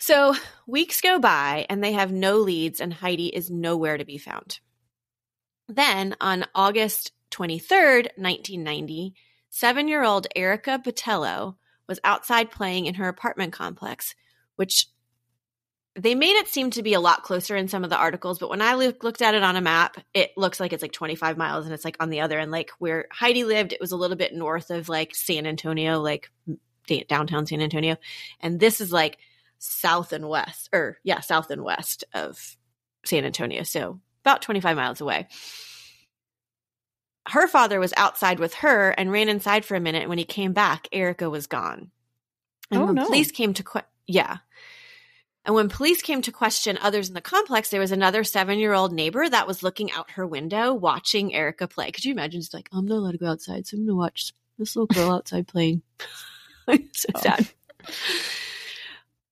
So 0.00 0.34
weeks 0.66 1.00
go 1.00 1.18
by 1.20 1.66
and 1.70 1.82
they 1.82 1.92
have 1.92 2.10
no 2.10 2.38
leads, 2.38 2.80
and 2.80 2.92
Heidi 2.92 3.28
is 3.28 3.50
nowhere 3.50 3.96
to 3.98 4.04
be 4.04 4.18
found. 4.18 4.58
Then 5.68 6.16
on 6.20 6.44
August 6.54 7.12
23rd, 7.30 8.08
1990, 8.16 9.14
seven 9.52 9.86
year 9.86 10.02
old 10.02 10.26
Erica 10.34 10.80
Botello 10.82 11.56
was 11.86 12.00
outside 12.04 12.50
playing 12.50 12.86
in 12.86 12.94
her 12.94 13.06
apartment 13.06 13.52
complex, 13.52 14.14
which 14.56 14.86
they 15.94 16.14
made 16.14 16.36
it 16.36 16.48
seem 16.48 16.70
to 16.70 16.82
be 16.82 16.94
a 16.94 17.00
lot 17.00 17.22
closer 17.22 17.54
in 17.54 17.68
some 17.68 17.84
of 17.84 17.90
the 17.90 17.98
articles, 17.98 18.38
but 18.38 18.48
when 18.48 18.62
I 18.62 18.74
look, 18.74 19.04
looked 19.04 19.20
at 19.20 19.34
it 19.34 19.42
on 19.42 19.56
a 19.56 19.60
map, 19.60 19.98
it 20.14 20.30
looks 20.38 20.58
like 20.58 20.72
it's 20.72 20.80
like 20.80 20.92
25 20.92 21.36
miles 21.36 21.66
and 21.66 21.74
it's 21.74 21.84
like 21.84 21.98
on 22.00 22.08
the 22.08 22.20
other 22.20 22.38
end. 22.38 22.50
Like 22.50 22.70
where 22.78 23.06
Heidi 23.12 23.44
lived, 23.44 23.74
it 23.74 23.80
was 23.80 23.92
a 23.92 23.96
little 23.96 24.16
bit 24.16 24.34
north 24.34 24.70
of 24.70 24.88
like 24.88 25.14
San 25.14 25.46
Antonio, 25.46 26.00
like 26.00 26.30
downtown 27.08 27.44
San 27.44 27.60
Antonio. 27.60 27.98
And 28.40 28.58
this 28.58 28.80
is 28.80 28.90
like 28.90 29.18
south 29.58 30.14
and 30.14 30.30
west, 30.30 30.70
or 30.72 30.96
yeah, 31.04 31.20
south 31.20 31.50
and 31.50 31.62
west 31.62 32.04
of 32.14 32.56
San 33.04 33.26
Antonio. 33.26 33.64
So 33.64 34.00
about 34.24 34.40
25 34.40 34.76
miles 34.76 35.02
away. 35.02 35.28
Her 37.28 37.46
father 37.46 37.78
was 37.78 37.94
outside 37.96 38.38
with 38.40 38.54
her 38.54 38.90
and 38.90 39.12
ran 39.12 39.28
inside 39.28 39.64
for 39.64 39.74
a 39.76 39.80
minute. 39.80 40.00
And 40.02 40.08
when 40.08 40.18
he 40.18 40.24
came 40.24 40.52
back, 40.52 40.88
Erica 40.92 41.30
was 41.30 41.46
gone. 41.46 41.90
And 42.70 42.82
Oh, 42.82 42.86
when 42.86 42.94
no. 42.96 43.06
police 43.06 43.30
came 43.30 43.54
to, 43.54 43.62
que- 43.62 43.82
yeah. 44.06 44.38
And 45.44 45.54
when 45.54 45.68
police 45.68 46.02
came 46.02 46.22
to 46.22 46.32
question 46.32 46.78
others 46.80 47.08
in 47.08 47.14
the 47.14 47.20
complex, 47.20 47.68
there 47.70 47.80
was 47.80 47.92
another 47.92 48.22
seven 48.24 48.58
year 48.58 48.72
old 48.72 48.92
neighbor 48.92 49.28
that 49.28 49.46
was 49.46 49.62
looking 49.62 49.90
out 49.92 50.12
her 50.12 50.26
window 50.26 50.72
watching 50.72 51.34
Erica 51.34 51.66
play. 51.68 51.90
Could 51.90 52.04
you 52.04 52.12
imagine? 52.12 52.40
She's 52.40 52.54
like, 52.54 52.68
I'm 52.72 52.86
not 52.86 52.96
allowed 52.96 53.12
to 53.12 53.18
go 53.18 53.26
outside, 53.26 53.66
so 53.66 53.76
I'm 53.76 53.82
going 53.86 53.88
to 53.94 53.96
watch 53.96 54.32
this 54.58 54.74
little 54.76 54.86
girl 54.86 55.12
outside 55.12 55.46
playing. 55.48 55.82
so 56.92 57.08
Oh. 57.14 57.20
sad. 57.20 57.48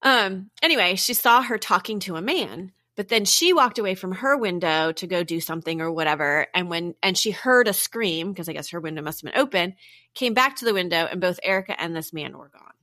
Um, 0.03 0.50
anyway, 0.62 0.94
she 0.96 1.14
saw 1.14 1.42
her 1.42 1.59
talking 1.59 2.00
to 2.00 2.16
a 2.16 2.22
man, 2.22 2.72
but 3.00 3.08
then 3.08 3.24
she 3.24 3.54
walked 3.54 3.78
away 3.78 3.94
from 3.94 4.12
her 4.12 4.36
window 4.36 4.92
to 4.92 5.06
go 5.06 5.24
do 5.24 5.40
something 5.40 5.80
or 5.80 5.90
whatever. 5.90 6.46
And 6.54 6.68
when, 6.68 6.94
and 7.02 7.16
she 7.16 7.30
heard 7.30 7.66
a 7.66 7.72
scream, 7.72 8.30
because 8.30 8.46
I 8.46 8.52
guess 8.52 8.68
her 8.72 8.80
window 8.80 9.00
must 9.00 9.22
have 9.22 9.32
been 9.32 9.40
open, 9.40 9.74
came 10.12 10.34
back 10.34 10.56
to 10.56 10.66
the 10.66 10.74
window, 10.74 11.08
and 11.10 11.18
both 11.18 11.40
Erica 11.42 11.80
and 11.80 11.96
this 11.96 12.12
man 12.12 12.36
were 12.36 12.50
gone. 12.50 12.74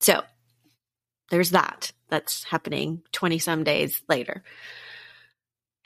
So 0.00 0.20
there's 1.30 1.52
that. 1.52 1.92
That's 2.10 2.44
happening 2.44 3.00
20 3.12 3.38
some 3.38 3.64
days 3.64 4.02
later. 4.06 4.42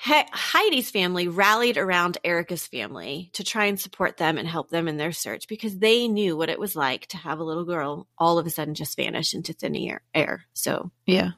He- 0.02 0.24
Heidi's 0.32 0.90
family 0.90 1.28
rallied 1.28 1.78
around 1.78 2.18
Erica's 2.24 2.66
family 2.66 3.30
to 3.34 3.44
try 3.44 3.66
and 3.66 3.78
support 3.78 4.16
them 4.16 4.38
and 4.38 4.48
help 4.48 4.70
them 4.70 4.88
in 4.88 4.96
their 4.96 5.12
search 5.12 5.46
because 5.46 5.78
they 5.78 6.08
knew 6.08 6.36
what 6.36 6.50
it 6.50 6.58
was 6.58 6.74
like 6.74 7.06
to 7.10 7.16
have 7.16 7.38
a 7.38 7.44
little 7.44 7.64
girl 7.64 8.08
all 8.18 8.40
of 8.40 8.46
a 8.46 8.50
sudden 8.50 8.74
just 8.74 8.96
vanish 8.96 9.34
into 9.34 9.52
thin 9.52 9.76
air. 9.76 10.02
air. 10.12 10.46
So 10.52 10.90
Yeah. 11.06 11.30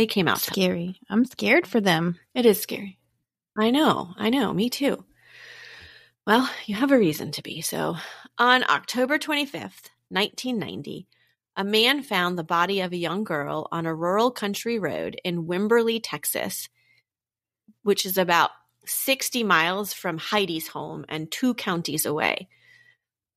They 0.00 0.06
came 0.06 0.28
out. 0.28 0.40
Scary. 0.40 0.98
I'm 1.10 1.26
scared 1.26 1.66
for 1.66 1.78
them. 1.78 2.18
It 2.34 2.46
is 2.46 2.58
scary. 2.58 2.98
I 3.58 3.70
know. 3.70 4.14
I 4.16 4.30
know. 4.30 4.50
Me 4.54 4.70
too. 4.70 5.04
Well, 6.26 6.48
you 6.64 6.74
have 6.74 6.90
a 6.90 6.98
reason 6.98 7.32
to 7.32 7.42
be. 7.42 7.60
So, 7.60 7.96
on 8.38 8.64
October 8.64 9.18
25th, 9.18 9.90
1990, 10.08 11.06
a 11.54 11.64
man 11.64 12.02
found 12.02 12.38
the 12.38 12.44
body 12.44 12.80
of 12.80 12.92
a 12.92 12.96
young 12.96 13.24
girl 13.24 13.68
on 13.70 13.84
a 13.84 13.94
rural 13.94 14.30
country 14.30 14.78
road 14.78 15.20
in 15.22 15.46
Wimberley, 15.46 16.00
Texas, 16.02 16.70
which 17.82 18.06
is 18.06 18.16
about 18.16 18.52
60 18.86 19.44
miles 19.44 19.92
from 19.92 20.16
Heidi's 20.16 20.68
home 20.68 21.04
and 21.10 21.30
two 21.30 21.52
counties 21.52 22.06
away. 22.06 22.48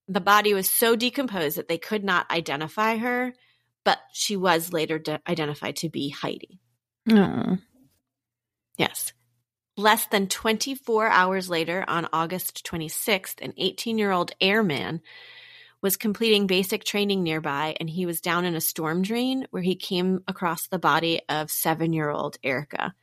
The 0.08 0.21
body 0.21 0.54
was 0.54 0.69
so 0.69 0.95
decomposed 0.95 1.58
that 1.58 1.67
they 1.67 1.78
could 1.78 2.06
not 2.06 2.32
identify 2.32 2.95
her, 2.95 3.34
but 3.84 4.00
she 4.13 4.38
was 4.38 4.74
later 4.74 5.00
de- 5.00 5.22
identified 5.28 5.78
to 5.78 5.89
be 5.89 6.10
Heidi. 6.10 6.60
No. 7.06 7.58
Yes. 8.78 9.13
Less 9.76 10.06
than 10.08 10.28
24 10.28 11.08
hours 11.08 11.50
later, 11.50 11.84
on 11.88 12.08
August 12.13 12.65
26th, 12.65 13.41
an 13.41 13.54
18 13.58 13.98
year 13.98 14.12
old 14.12 14.32
airman 14.39 15.02
was 15.82 15.98
completing 15.98 16.48
basic 16.48 16.84
training 16.84 17.24
nearby 17.24 17.76
and 17.80 17.89
he 17.89 18.06
was 18.06 18.22
down 18.22 18.46
in 18.46 18.56
a 18.56 18.62
storm 18.62 19.02
drain 19.02 19.46
where 19.52 19.62
he 19.62 19.76
came 19.76 20.24
across 20.28 20.67
the 20.67 20.80
body 20.80 21.22
of 21.28 21.52
seven 21.52 21.91
year 21.91 22.10
old 22.10 22.38
Erica. 22.43 22.93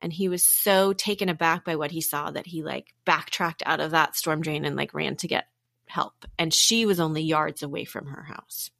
And 0.00 0.12
he 0.12 0.28
was 0.28 0.42
so 0.44 0.92
taken 0.92 1.28
aback 1.28 1.64
by 1.64 1.76
what 1.76 1.90
he 1.90 2.00
saw 2.00 2.30
that 2.30 2.46
he 2.46 2.62
like 2.62 2.94
backtracked 3.04 3.62
out 3.66 3.80
of 3.80 3.90
that 3.90 4.16
storm 4.16 4.40
drain 4.40 4.64
and 4.64 4.76
like 4.76 4.94
ran 4.94 5.16
to 5.16 5.28
get 5.28 5.46
help. 5.86 6.24
And 6.38 6.52
she 6.52 6.86
was 6.86 7.00
only 7.00 7.22
yards 7.22 7.62
away 7.62 7.84
from 7.84 8.06
her 8.06 8.22
house. 8.22 8.70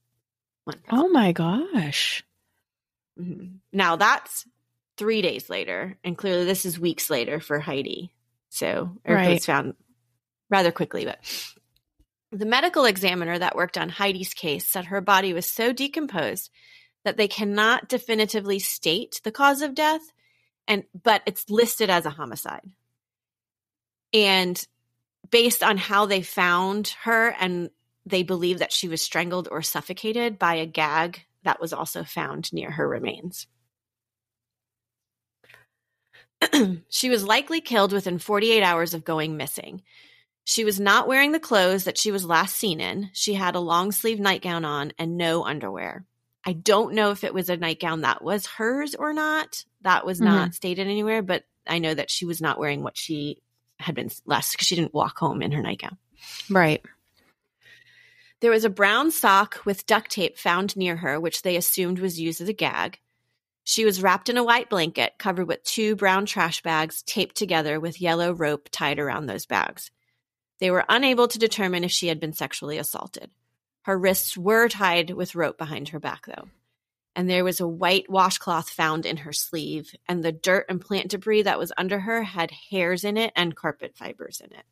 Found. 0.67 0.81
Oh 0.91 1.09
my 1.09 1.33
gosh. 1.33 2.25
Mhm. 3.19 3.59
Now 3.73 3.97
that's 3.97 4.47
three 4.97 5.23
days 5.23 5.49
later, 5.51 5.99
and 6.05 6.17
clearly 6.17 6.45
this 6.45 6.65
is 6.65 6.79
weeks 6.79 7.11
later 7.11 7.41
for 7.41 7.59
Heidi. 7.61 8.13
So 8.51 8.97
Erica 9.05 9.29
Right. 9.29 9.35
was 9.35 9.47
found 9.47 9.75
rather 10.51 10.73
quickly, 10.73 11.05
but 11.05 11.19
the 12.31 12.47
medical 12.47 12.85
examiner 12.85 13.39
that 13.39 13.57
worked 13.57 13.79
on 13.79 13.89
Heidi's 13.89 14.35
case 14.35 14.67
said 14.69 14.87
her 14.87 15.01
body 15.01 15.33
was 15.33 15.47
so 15.47 15.73
decomposed 15.73 16.51
that 17.05 17.17
they 17.17 17.29
cannot 17.29 17.89
definitively 17.89 18.59
state 18.59 19.21
the 19.25 19.33
cause 19.33 19.63
of 19.63 19.75
death, 19.75 20.13
and 20.67 20.85
but 21.03 21.23
it's 21.27 21.51
listed 21.51 21.91
as 21.91 22.07
a 22.07 22.11
homicide. 22.11 22.71
And 24.13 24.65
based 25.31 25.63
on 25.63 25.77
how 25.77 26.07
they 26.07 26.23
found 26.23 26.89
her 27.03 27.31
and 27.39 27.71
they 28.07 28.23
believe 28.23 28.59
that 28.59 28.73
she 28.73 28.89
was 28.89 29.03
strangled 29.03 29.49
or 29.51 29.63
suffocated 29.63 30.39
by 30.39 30.57
a 30.57 30.67
gag 30.67 31.25
that 31.45 31.61
was 31.61 31.73
also 31.73 32.05
found 32.05 32.53
near 32.53 32.71
her 32.71 32.89
remains. 32.89 33.47
she 36.89 37.11
was 37.11 37.25
likely 37.25 37.61
killed 37.61 37.93
within 37.93 38.19
48 38.19 38.63
hours 38.63 38.95
of 38.95 39.05
going 39.05 39.37
missing. 39.37 39.83
She 40.45 40.65
was 40.65 40.79
not 40.79 41.09
wearing 41.09 41.33
the 41.33 41.41
clothes 41.41 41.85
that 41.85 41.97
she 41.97 42.13
was 42.13 42.25
last 42.25 42.57
seen 42.57 42.81
in. 42.81 43.11
She 43.15 43.35
had 43.35 43.55
a 43.55 43.61
long 43.61 43.93
sleeve 43.93 44.21
nightgown 44.21 44.65
on 44.65 44.93
and 44.99 45.17
no 45.17 45.45
underwear. 45.45 46.05
I 46.47 46.53
don't 46.53 46.95
know 46.95 47.11
if 47.11 47.25
it 47.25 47.33
was 47.33 47.49
a 47.49 47.57
nightgown 47.57 48.03
that 48.03 48.23
was 48.23 48.45
hers 48.47 48.95
or 48.95 49.15
not. 49.15 49.65
That 49.81 50.05
was 50.05 50.19
mm-hmm. 50.19 50.35
not 50.35 50.55
stated 50.55 50.87
anywhere, 50.87 51.23
but 51.23 51.45
I 51.67 51.79
know 51.79 51.95
that 51.95 52.11
she 52.11 52.27
was 52.27 52.43
not 52.43 52.59
wearing 52.59 52.83
what 52.83 52.99
she 52.99 53.41
had 53.79 53.95
been 53.95 54.11
last 54.27 54.53
because 54.53 54.67
she 54.67 54.77
didn't 54.77 54.93
walk 54.93 55.19
home 55.19 55.41
in 55.41 55.53
her 55.53 55.63
nightgown. 55.63 55.97
Right. 56.51 56.85
There 58.45 58.51
was 58.51 58.67
a 58.67 58.69
brown 58.69 59.11
sock 59.11 59.63
with 59.65 59.87
duct 59.87 60.11
tape 60.11 60.37
found 60.37 60.77
near 60.77 60.97
her, 60.97 61.19
which 61.19 61.41
they 61.41 61.57
assumed 61.57 61.99
was 61.99 62.21
used 62.21 62.43
as 62.43 62.49
a 62.51 62.53
gag. 62.53 63.01
She 63.63 63.87
was 63.87 64.03
wrapped 64.03 64.29
in 64.29 64.37
a 64.37 64.45
white 64.45 64.69
blanket 64.69 65.15
covered 65.17 65.49
with 65.49 65.65
two 65.65 65.97
brown 65.97 66.27
trash 66.27 66.61
bags 66.61 67.03
taped 67.05 67.37
together 67.37 67.81
with 67.81 68.03
yellow 68.03 68.33
rope 68.33 68.69
tied 68.71 68.99
around 68.99 69.25
those 69.25 69.47
bags. 69.47 69.91
They 70.59 70.71
were 70.71 70.85
unable 70.91 71.27
to 71.27 71.39
determine 71.39 71.85
if 71.85 71.91
she 71.91 72.09
had 72.09 72.21
been 72.21 72.35
sexually 72.35 72.77
assaulted. 72.77 73.31
Her 73.85 73.97
wrists 73.97 74.37
were 74.37 74.69
tied 74.69 75.09
with 75.09 75.35
rope 75.35 75.57
behind 75.57 75.89
her 75.89 75.99
back, 75.99 76.27
though. 76.27 76.51
And 77.17 77.31
there 77.31 77.45
was 77.45 77.61
a 77.61 77.67
white 77.67 78.11
washcloth 78.11 78.69
found 78.69 79.07
in 79.07 79.17
her 79.17 79.33
sleeve, 79.33 79.95
and 80.07 80.23
the 80.23 80.33
dirt 80.33 80.67
and 80.69 80.83
plant 80.83 81.09
debris 81.09 81.45
that 81.45 81.59
was 81.59 81.73
under 81.79 82.01
her 82.01 82.23
had 82.25 82.51
hairs 82.51 83.05
in 83.05 83.17
it 83.17 83.33
and 83.35 83.57
carpet 83.57 83.97
fibers 83.97 84.43
in 84.45 84.53
it. 84.55 84.67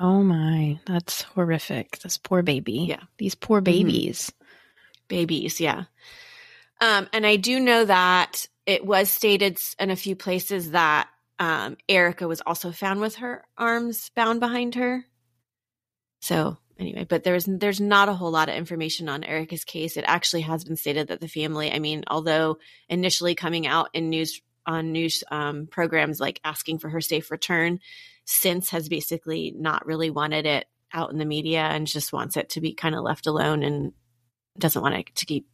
Oh 0.00 0.22
my. 0.22 0.80
That's 0.86 1.22
horrific. 1.22 1.98
This 2.00 2.18
poor 2.18 2.42
baby. 2.42 2.86
Yeah. 2.88 3.02
These 3.18 3.34
poor 3.34 3.60
babies. 3.60 4.32
babies 5.08 5.60
yeah 5.60 5.84
um 6.80 7.06
and 7.12 7.26
i 7.26 7.36
do 7.36 7.60
know 7.60 7.84
that 7.84 8.46
it 8.64 8.82
was 8.84 9.10
stated 9.10 9.58
in 9.78 9.90
a 9.90 9.96
few 9.96 10.16
places 10.16 10.70
that 10.70 11.08
um 11.38 11.76
erica 11.86 12.26
was 12.26 12.40
also 12.46 12.72
found 12.72 12.98
with 13.00 13.16
her 13.16 13.44
arms 13.58 14.10
bound 14.14 14.40
behind 14.40 14.74
her 14.74 15.04
so 16.20 16.56
anyway 16.78 17.04
but 17.06 17.24
there's 17.24 17.44
there's 17.44 17.80
not 17.80 18.08
a 18.08 18.14
whole 18.14 18.30
lot 18.30 18.48
of 18.48 18.54
information 18.54 19.06
on 19.10 19.22
erica's 19.22 19.64
case 19.64 19.98
it 19.98 20.04
actually 20.06 20.42
has 20.42 20.64
been 20.64 20.76
stated 20.76 21.08
that 21.08 21.20
the 21.20 21.28
family 21.28 21.70
i 21.70 21.78
mean 21.78 22.02
although 22.06 22.56
initially 22.88 23.34
coming 23.34 23.66
out 23.66 23.90
in 23.92 24.08
news 24.08 24.40
on 24.64 24.92
news 24.92 25.24
um, 25.30 25.66
programs 25.66 26.20
like 26.20 26.40
asking 26.42 26.78
for 26.78 26.88
her 26.88 27.02
safe 27.02 27.30
return 27.30 27.80
since 28.24 28.70
has 28.70 28.88
basically 28.88 29.52
not 29.56 29.86
really 29.86 30.10
wanted 30.10 30.46
it 30.46 30.66
out 30.92 31.10
in 31.10 31.18
the 31.18 31.24
media 31.24 31.60
and 31.60 31.86
just 31.86 32.12
wants 32.12 32.36
it 32.36 32.50
to 32.50 32.60
be 32.60 32.74
kind 32.74 32.94
of 32.94 33.02
left 33.02 33.26
alone 33.26 33.62
and 33.62 33.92
doesn't 34.58 34.82
want 34.82 34.94
it 34.94 35.14
to 35.14 35.26
keep 35.26 35.48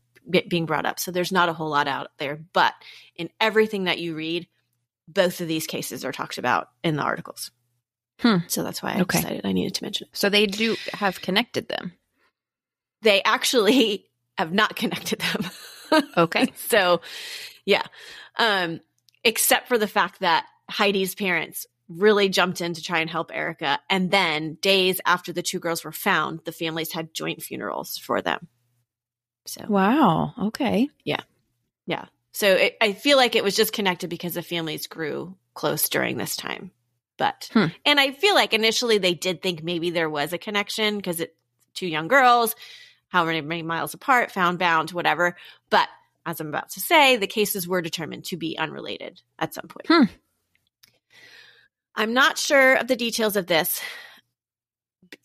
being 0.49 0.67
brought 0.67 0.85
up. 0.85 0.99
So 0.99 1.11
there's 1.11 1.33
not 1.33 1.49
a 1.49 1.53
whole 1.55 1.71
lot 1.71 1.89
out 1.89 2.09
there, 2.19 2.39
but 2.53 2.75
in 3.17 3.31
everything 3.41 3.85
that 3.85 3.99
you 3.99 4.15
read, 4.15 4.47
both 5.07 5.41
of 5.41 5.49
these 5.49 5.67
cases 5.67 6.05
are 6.05 6.13
talked 6.13 6.37
about 6.39 6.69
in 6.85 6.97
the 6.97 7.03
articles. 7.03 7.51
Hmm. 8.21 8.39
So 8.49 8.63
that's 8.65 8.83
why 8.83 8.95
I 8.95 9.01
Okay. 9.03 9.19
decided 9.21 9.47
I 9.47 9.53
needed 9.53 9.75
to 9.77 9.85
mention 9.85 10.09
it. 10.11 10.17
So 10.17 10.29
they 10.29 10.47
do 10.47 10.77
have 10.93 11.23
connected 11.23 11.69
them. 11.69 11.93
They 13.03 13.23
actually 13.23 14.07
have 14.39 14.53
not 14.53 14.77
connected 14.77 15.21
them. 15.21 15.51
Okay. 16.19 16.53
so 16.69 17.01
yeah. 17.65 17.81
Um, 18.39 18.81
except 19.25 19.69
for 19.69 19.79
the 19.79 19.87
fact 19.89 20.21
that 20.21 20.45
Heidi's 20.71 21.15
parents 21.15 21.67
really 21.89 22.29
jumped 22.29 22.61
in 22.61 22.75
to 22.75 22.83
try 22.83 23.01
and 23.01 23.09
help 23.09 23.31
Erica. 23.35 23.79
And 23.89 24.11
then 24.11 24.55
days 24.61 25.01
after 25.07 25.33
the 25.33 25.43
two 25.43 25.59
girls 25.59 25.85
were 25.85 25.93
found, 25.93 26.41
the 26.45 26.53
families 26.53 26.93
had 26.93 27.15
joint 27.15 27.43
funerals 27.43 27.97
for 27.99 28.21
them. 28.21 28.49
So 29.47 29.65
Wow. 29.69 30.35
Okay. 30.39 30.91
yeah. 31.05 31.23
Yeah. 31.87 32.05
So 32.33 32.53
it, 32.53 32.77
I 32.81 32.93
feel 32.93 33.17
like 33.17 33.35
it 33.35 33.43
was 33.45 33.57
just 33.57 33.73
connected 33.73 34.11
because 34.11 34.35
the 34.35 34.43
families 34.43 34.87
grew 34.87 35.37
close 35.55 35.89
during 35.89 36.19
this 36.19 36.37
time. 36.37 36.71
But 37.17 37.49
Hmm. 37.53 37.67
and 37.85 37.99
I 37.99 38.13
feel 38.13 38.35
like 38.35 38.53
initially 38.53 38.99
they 38.99 39.15
did 39.15 39.43
think 39.43 39.63
maybe 39.63 39.91
there 39.91 40.11
was 40.11 40.33
a 40.33 40.39
connection 40.39 40.97
because 40.99 41.21
it 41.21 41.35
two 41.75 41.87
young 41.87 42.07
girls, 42.09 42.55
how 43.09 43.25
many, 43.25 43.41
many 43.41 43.63
miles 43.63 43.95
apart, 43.95 44.31
found 44.31 44.59
bound, 44.59 44.91
whatever. 44.93 45.37
But 45.71 45.89
as 46.27 46.41
I'm 46.41 46.49
about 46.49 46.71
to 46.71 46.81
say, 46.81 47.17
the 47.17 47.27
cases 47.27 47.67
were 47.67 47.81
determined 47.81 48.27
to 48.27 48.37
be 48.37 48.59
unrelated 48.59 49.23
at 49.39 49.55
some 49.55 49.67
point. 49.67 49.87
Hmm. 49.89 50.13
I'm 51.99 52.15
not 52.15 52.39
sure 52.39 52.77
of 52.77 52.87
the 52.87 52.95
details 52.95 53.35
of 53.35 53.49
this, 53.49 53.81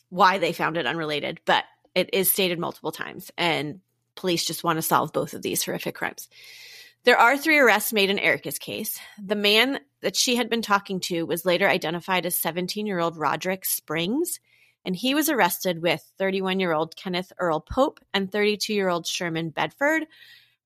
why 0.09 0.39
they 0.39 0.53
found 0.53 0.75
it 0.75 0.88
unrelated, 0.88 1.39
but 1.45 1.65
it 1.93 2.09
is 2.13 2.31
stated 2.31 2.57
multiple 2.57 2.91
times, 2.91 3.29
and 3.38 3.79
police 4.15 4.43
just 4.43 4.63
want 4.63 4.77
to 4.77 4.81
solve 4.81 5.13
both 5.13 5.36
of 5.36 5.43
these 5.43 5.63
horrific 5.63 5.93
crimes. 5.93 6.27
There 7.03 7.19
are 7.19 7.38
three 7.38 7.59
arrests 7.59 7.93
made 7.93 8.09
in 8.09 8.17
Erica's 8.17 8.57
case. 8.57 8.99
The 9.23 9.36
man 9.36 9.81
that 10.01 10.15
she 10.15 10.36
had 10.36 10.49
been 10.49 10.63
talking 10.63 10.99
to 11.01 11.27
was 11.27 11.45
later 11.45 11.69
identified 11.69 12.25
as 12.25 12.36
17 12.38 12.88
year 12.88 12.97
old 12.97 13.17
Roderick 13.17 13.65
Springs, 13.65 14.39
and 14.83 14.95
he 14.95 15.13
was 15.13 15.29
arrested 15.29 15.79
with 15.79 16.03
31 16.17 16.59
year 16.59 16.73
old 16.73 16.95
Kenneth 16.95 17.31
Earl 17.38 17.59
Pope 17.59 17.99
and 18.15 18.31
32 18.31 18.73
year 18.73 18.89
old 18.89 19.05
Sherman 19.05 19.51
Bedford. 19.51 20.07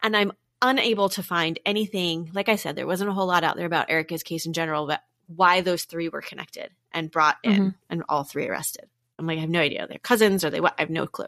And 0.01 0.15
I'm 0.15 0.31
unable 0.61 1.09
to 1.09 1.21
find 1.21 1.59
anything, 1.65 2.31
like 2.33 2.47
I 2.47 2.55
said, 2.55 2.77
there 2.77 2.87
wasn't 2.87 3.09
a 3.09 3.13
whole 3.13 3.27
lot 3.27 3.43
out 3.43 3.57
there 3.57 3.65
about 3.65 3.89
Erica's 3.89 4.23
case 4.23 4.45
in 4.45 4.53
general, 4.53 4.87
but 4.87 5.01
why 5.27 5.61
those 5.61 5.83
three 5.85 6.09
were 6.09 6.21
connected 6.21 6.71
and 6.91 7.11
brought 7.11 7.37
in 7.43 7.61
Mhm. 7.71 7.75
and 7.89 8.03
all 8.09 8.23
three 8.23 8.47
arrested. 8.47 8.87
I'm 9.19 9.27
like, 9.27 9.37
I 9.37 9.41
have 9.41 9.49
no 9.49 9.61
idea. 9.61 9.85
They're 9.87 9.97
cousins 9.99 10.43
or 10.45 10.49
they 10.49 10.61
what? 10.61 10.75
I 10.77 10.81
have 10.81 10.89
no 10.89 11.05
clue. 11.07 11.25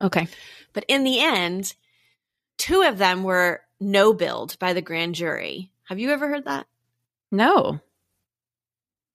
Okay. 0.00 0.28
But 0.72 0.84
in 0.88 1.04
the 1.04 1.20
end, 1.20 1.74
two 2.58 2.82
of 2.82 2.98
them 2.98 3.22
were 3.22 3.62
no 3.80 4.12
billed 4.12 4.58
by 4.58 4.72
the 4.72 4.82
grand 4.82 5.14
jury. 5.14 5.70
Have 5.84 5.98
you 5.98 6.10
ever 6.10 6.28
heard 6.28 6.44
that? 6.46 6.66
No. 7.30 7.80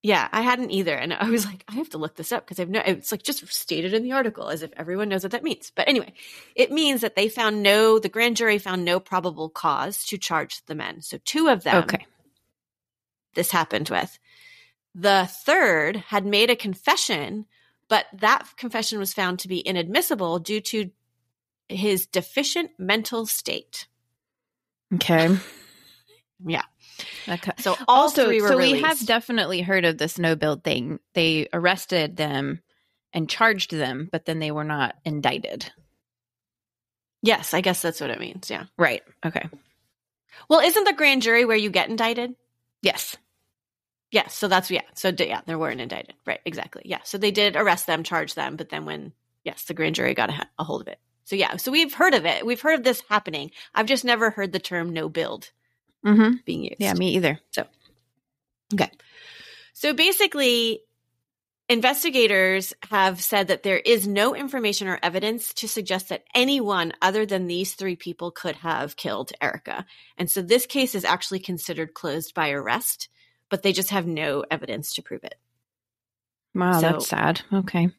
Yeah, 0.04 0.30
I 0.32 0.42
hadn't 0.42 0.72
either. 0.72 0.94
And 0.96 1.14
I 1.14 1.30
was 1.30 1.46
like, 1.46 1.66
I 1.68 1.74
have 1.76 1.90
to 1.90 1.98
look 1.98 2.16
this 2.16 2.32
up 2.32 2.46
because 2.46 2.60
I've 2.60 2.70
no, 2.70 2.82
it's 2.86 3.12
like 3.12 3.24
just 3.24 3.46
stated 3.54 3.94
in 3.94 4.04
the 4.04 4.14
article 4.14 4.48
as 4.50 4.62
if 4.62 4.72
everyone 4.78 5.10
knows 5.10 5.24
what 5.24 5.32
that 5.34 5.44
means. 5.44 5.72
But 5.76 5.90
anyway, 5.90 6.14
it 6.56 6.72
means 6.72 7.02
that 7.02 7.16
they 7.16 7.28
found 7.30 7.62
no, 7.64 8.00
the 8.00 8.08
grand 8.10 8.38
jury 8.38 8.58
found 8.58 8.86
no 8.86 9.00
probable 9.00 9.50
cause 9.50 10.06
to 10.06 10.18
charge 10.18 10.64
the 10.66 10.76
men. 10.76 11.02
So 11.02 11.18
two 11.26 11.50
of 11.50 11.64
them, 11.64 11.84
Okay. 11.84 12.06
This 13.38 13.52
happened 13.52 13.90
with. 13.90 14.20
The 14.94 15.30
third 15.46 15.96
had 15.96 16.26
made 16.26 16.50
a 16.50 16.56
confession, 16.56 17.46
but 17.88 18.08
that 18.14 18.48
confession 18.58 18.98
was 19.00 19.14
found 19.14 19.40
to 19.40 19.48
be 19.48 19.60
inadmissible 19.60 20.40
due 20.40 20.60
to 20.60 20.90
his 21.70 22.06
deficient 22.08 22.72
mental 22.78 23.26
state. 23.26 23.88
Okay. 24.94 25.38
Yeah. 26.46 26.62
Okay. 27.28 27.52
So 27.58 27.76
also, 27.88 28.26
so 28.26 28.30
released. 28.30 28.74
we 28.76 28.82
have 28.82 29.04
definitely 29.08 29.62
heard 29.62 29.86
of 29.86 29.98
this 29.98 30.20
no 30.20 30.36
billed 30.36 30.64
thing. 30.64 31.00
They 31.16 31.48
arrested 31.52 32.16
them 32.16 32.62
and 33.12 33.28
charged 33.28 33.72
them, 33.72 34.08
but 34.12 34.26
then 34.26 34.38
they 34.38 34.52
were 34.52 34.64
not 34.64 34.96
indicted. 35.04 35.72
yes, 37.24 37.56
I 37.56 37.62
guess 37.62 37.82
that's 37.82 38.00
what 38.00 38.12
it 38.12 38.20
means. 38.20 38.52
Yeah. 38.52 38.66
Right. 38.78 39.02
Okay. 39.26 39.50
Well, 40.48 40.60
isn't 40.60 40.84
the 40.84 40.94
grand 40.94 41.24
jury 41.24 41.44
where 41.44 41.58
you 41.58 41.72
get 41.72 41.90
indicted? 41.90 42.36
Yes. 42.84 43.18
Yes. 44.18 44.34
So 44.34 44.48
that's 44.48 44.72
yeah. 44.72 44.82
So 44.96 45.12
yeah, 45.16 45.42
they 45.46 45.56
weren't 45.56 45.80
indicted. 45.80 46.16
Right. 46.26 46.40
Exactly. 46.44 46.82
Yeah. 46.86 47.02
So 47.04 47.20
they 47.20 47.30
did 47.30 47.56
arrest 47.56 47.86
them, 47.86 48.02
charge 48.02 48.34
them, 48.34 48.56
but 48.56 48.70
then 48.70 48.84
when 48.86 49.14
yes, 49.44 49.66
the 49.66 49.76
grand 49.76 49.94
jury 49.94 50.16
got 50.16 50.32
a, 50.32 50.48
a 50.58 50.64
hold 50.64 50.82
of 50.82 50.88
it. 50.88 50.98
So 51.26 51.36
yeah. 51.36 51.58
So 51.58 51.72
we've 51.72 51.94
heard 51.94 52.16
of 52.16 52.26
it. 52.26 52.44
We've 52.44 52.60
heard 52.60 52.80
of 52.80 52.84
this 52.84 53.04
happening. 53.10 53.52
I've 53.76 53.86
just 53.86 54.04
never 54.04 54.32
heard 54.32 54.54
the 54.54 54.60
term 54.60 54.92
no 54.92 55.08
billed 55.08 55.52
Mm-hmm. 56.04 56.38
being 56.46 56.64
used. 56.64 56.78
Yeah, 56.80 56.94
me 56.96 57.16
either. 57.16 57.40
So 57.52 57.66
okay. 58.74 58.90
So 59.74 59.94
basically, 59.94 60.82
investigators 61.70 62.74
have 62.90 63.22
said 63.22 63.50
that 63.50 63.62
there 63.62 63.78
is 63.78 64.08
no 64.08 64.34
information 64.36 64.88
or 64.88 64.98
evidence 65.04 65.54
to 65.56 65.68
suggest 65.68 66.10
that 66.10 66.24
anyone 66.34 66.94
other 67.04 67.28
than 67.28 67.46
these 67.46 67.76
three 67.76 67.96
people 67.96 68.32
could 68.32 68.56
have 68.56 68.96
killed 68.96 69.32
Erica. 69.40 69.86
And 70.18 70.32
so 70.32 70.42
this 70.42 70.66
case 70.66 70.96
is 70.96 71.06
actually 71.06 71.40
considered 71.40 71.94
closed 71.94 72.34
by 72.34 72.50
arrest, 72.50 73.10
but 73.50 73.64
they 73.64 73.74
just 73.74 73.92
have 73.92 74.06
no 74.06 74.44
evidence 74.50 74.96
to 74.96 75.02
prove 75.02 75.24
it. 75.24 75.36
Wow, 76.54 76.74
So- 76.74 76.82
that's 76.82 77.08
sad. 77.08 77.42
Okay. 77.52 77.90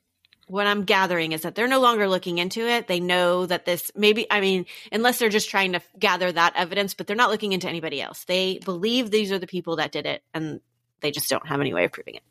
What 0.47 0.67
I'm 0.67 0.85
gathering 0.85 1.33
is 1.33 1.43
that 1.43 1.55
they're 1.55 1.69
no 1.69 1.79
longer 1.81 2.09
looking 2.09 2.39
into 2.39 2.67
it. 2.67 2.87
They 2.87 3.01
know 3.01 3.45
that 3.45 3.67
this 3.67 3.93
maybe, 3.95 4.27
I 4.31 4.41
mean, 4.41 4.65
unless 4.91 5.19
they're 5.19 5.29
just 5.29 5.51
trying 5.51 5.73
to 5.75 5.83
gather 5.99 6.33
that 6.33 6.55
evidence, 6.57 6.95
but 6.95 7.07
they're 7.07 7.17
not 7.17 7.31
looking 7.31 7.53
into 7.53 7.69
anybody 7.69 8.01
else. 8.01 8.25
They 8.25 8.59
believe 8.65 9.11
these 9.11 9.31
are 9.31 9.39
the 9.39 9.47
people 9.47 9.77
that 9.77 9.93
did 9.93 10.07
it 10.07 10.23
and 10.33 10.63
they 11.01 11.11
just 11.11 11.29
don't 11.29 11.47
have 11.47 11.61
any 11.61 11.75
way 11.75 11.85
of 11.85 11.93
proving 11.93 12.15
it. 12.15 12.23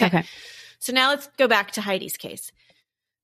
Okay. 0.00 0.24
So 0.78 0.94
now 0.94 1.10
let's 1.10 1.28
go 1.36 1.48
back 1.48 1.72
to 1.72 1.82
Heidi's 1.82 2.16
case. 2.16 2.50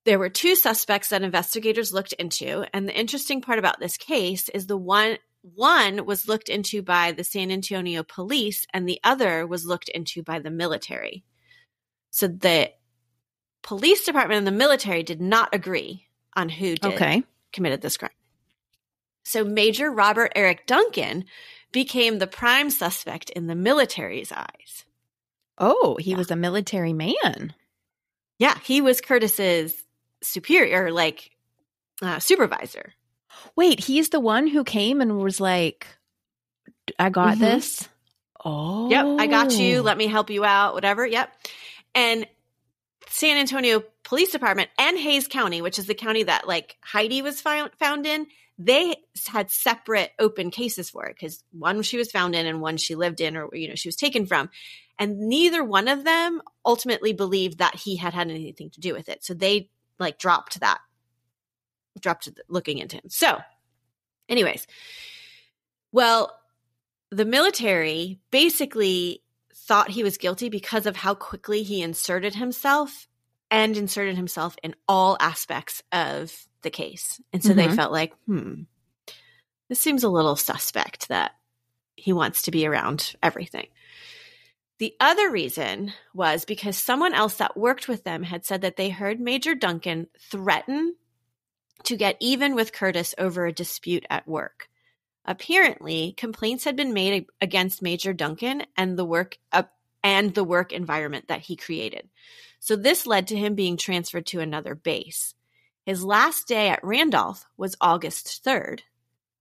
There 0.05 0.19
were 0.19 0.29
two 0.29 0.55
suspects 0.55 1.09
that 1.09 1.23
investigators 1.23 1.93
looked 1.93 2.13
into, 2.15 2.67
and 2.75 2.87
the 2.87 2.95
interesting 2.95 3.41
part 3.41 3.59
about 3.59 3.81
this 3.81 3.97
case 3.97 4.51
is 4.51 4.67
the 4.67 4.77
one 4.77 5.17
one 5.55 6.07
was 6.07 6.27
looked 6.27 6.49
into 6.49 6.81
by 6.83 7.13
the 7.13 7.23
San 7.23 7.51
Antonio 7.51 8.03
police 8.03 8.67
and 8.73 8.89
the 8.89 8.99
other 9.05 9.47
was 9.47 9.67
looked 9.67 9.91
into 9.91 10.23
by 10.23 10.39
the 10.39 10.51
military. 10.51 11.23
So 12.11 12.29
the 12.29 12.71
police 13.63 14.05
department 14.07 14.39
and 14.39 14.47
the 14.47 14.53
military 14.53 15.03
did 15.03 15.21
not 15.21 15.55
agree 15.55 16.07
on 16.35 16.49
who 16.49 16.77
did 16.77 16.95
Okay. 16.95 17.23
committed 17.53 17.83
this 17.83 17.97
crime. 17.99 18.11
So 19.25 19.45
Major 19.45 19.91
Robert 19.91 20.33
Eric 20.35 20.67
Duncan 20.67 21.25
became 21.73 22.19
the 22.19 22.27
prime 22.27 22.71
suspect 22.71 23.31
in 23.31 23.47
the 23.47 23.55
military's 23.55 24.33
eyes. 24.33 24.85
Oh, 25.59 25.97
he 26.01 26.13
Yeah. 26.13 26.17
was 26.17 26.31
a 26.31 26.37
military 26.37 26.93
man. 26.93 27.55
Yeah, 28.39 28.59
he 28.65 28.81
was 28.81 29.01
Curtis's 29.01 29.75
superior, 30.23 30.91
like 30.91 31.31
uh, 32.03 32.19
supervisor. 32.19 32.95
Wait, 33.57 33.81
he's 33.81 34.11
the 34.11 34.21
one 34.21 34.47
who 34.47 34.65
came 34.65 35.01
and 35.01 35.19
was 35.19 35.41
like, 35.41 35.87
I 36.99 37.11
got 37.11 37.37
Mhm. 37.37 37.41
this. 37.41 37.89
Oh. 38.45 38.91
Yep, 38.91 39.07
I 39.21 39.27
got 39.27 39.53
you. 39.59 39.81
Let 39.83 39.97
me 39.97 40.07
help 40.07 40.31
you 40.31 40.45
out, 40.45 40.75
whatever. 40.75 41.07
Yep. 41.07 41.33
And 41.95 42.27
San 43.09 43.37
Antonio 43.39 43.83
Police 44.03 44.33
Department 44.33 44.71
and 44.79 44.99
Hays 44.99 45.29
County, 45.29 45.63
which 45.63 45.79
is 45.79 45.87
the 45.87 45.95
county 45.95 46.25
that 46.25 46.47
like 46.47 46.77
Heidi 46.83 47.23
was 47.23 47.41
found, 47.41 47.71
found 47.79 48.07
in, 48.07 48.27
they 48.59 48.97
had 49.29 49.51
separate 49.51 50.13
open 50.19 50.51
cases 50.51 50.91
for 50.91 51.07
it 51.07 51.17
because 51.17 51.43
one 51.53 51.83
she 51.83 51.97
was 51.97 52.11
found 52.11 52.35
in 52.35 52.47
and 52.47 52.61
one 52.61 52.77
she 52.77 52.95
lived 52.95 53.21
in 53.21 53.37
or, 53.37 53.49
you 53.55 53.69
know, 53.69 53.75
she 53.75 53.89
was 53.89 53.97
taken 53.97 54.27
from. 54.27 54.51
And 54.99 55.21
neither 55.29 55.65
one 55.65 55.89
of 55.89 56.05
them 56.05 56.41
ultimately 56.65 57.13
believed 57.13 57.59
that 57.59 57.75
he 57.75 57.97
had 57.97 58.15
had 58.15 58.31
anything 58.31 58.71
to 58.71 58.81
do 58.81 58.93
with 58.93 59.09
it. 59.09 59.25
So 59.25 59.35
they 59.35 59.71
like 59.99 60.19
dropped 60.19 60.61
that, 60.61 60.79
dropped 62.01 62.29
looking 62.49 62.79
into 62.79 62.97
him. 62.97 63.09
So, 63.09 63.41
anyways, 64.29 64.67
well, 65.93 66.37
the 67.11 67.25
military 67.25 68.21
basically 68.31 69.23
thought 69.55 69.91
he 69.91 70.03
was 70.03 70.19
guilty 70.19 70.49
because 70.49 70.87
of 70.87 70.97
how 70.97 71.15
quickly 71.15 71.63
he 71.63 71.83
inserted 71.83 72.35
himself 72.35 73.09
and 73.51 73.77
inserted 73.77 74.17
himself 74.17 74.57
in 74.63 74.75
all 74.89 75.17
aspects 75.21 75.83
of 75.93 76.47
the 76.63 76.71
case. 76.71 77.21
And 77.33 77.43
so 77.43 77.55
they 77.55 77.69
Mhm. 77.69 77.77
felt 77.77 77.93
like, 77.93 78.15
hmm, 78.27 78.63
this 79.69 79.79
seems 79.81 80.03
a 80.03 80.09
little 80.09 80.37
suspect 80.37 81.09
that 81.09 81.37
he 81.97 82.13
wants 82.13 82.43
to 82.43 82.51
be 82.51 82.67
around 82.67 83.15
everything. 83.23 83.69
The 84.79 84.95
other 84.99 85.31
reason 85.31 85.93
was 86.13 86.45
because 86.45 86.77
someone 86.77 87.15
else 87.15 87.37
that 87.37 87.57
worked 87.57 87.87
with 87.87 88.03
them 88.03 88.25
had 88.25 88.45
said 88.45 88.63
that 88.63 88.77
they 88.77 88.91
heard 88.91 89.21
Major 89.21 89.55
Duncan 89.55 90.09
threaten 90.19 90.97
to 91.83 91.97
get 91.97 92.17
even 92.21 92.55
with 92.55 92.73
Curtis 92.73 93.15
over 93.19 93.47
a 93.47 93.53
dispute 93.53 94.07
at 94.09 94.27
work. 94.29 94.69
Apparently, 95.25 96.13
complaints 96.17 96.65
had 96.65 96.77
been 96.77 96.93
made 96.93 97.27
against 97.41 97.83
Major 97.83 98.13
Duncan 98.13 98.65
and 98.77 98.99
the 98.99 99.05
work 99.05 99.39
uh, 99.53 99.65
and 100.03 100.35
the 100.35 100.45
work 100.45 100.73
environment 100.73 101.29
that 101.29 101.41
he 101.41 101.57
created. 101.57 102.09
So 102.61 102.77
this 102.77 103.07
led 103.07 103.29
to 103.29 103.37
him 103.37 103.55
being 103.55 103.77
transferred 103.77 104.27
to 104.27 104.41
another 104.41 104.75
base. 104.75 105.35
His 105.87 106.05
last 106.05 106.49
day 106.49 106.69
at 106.69 106.85
Randolph 106.85 107.47
was 107.57 107.77
August 107.81 108.43
3rd, 108.45 108.81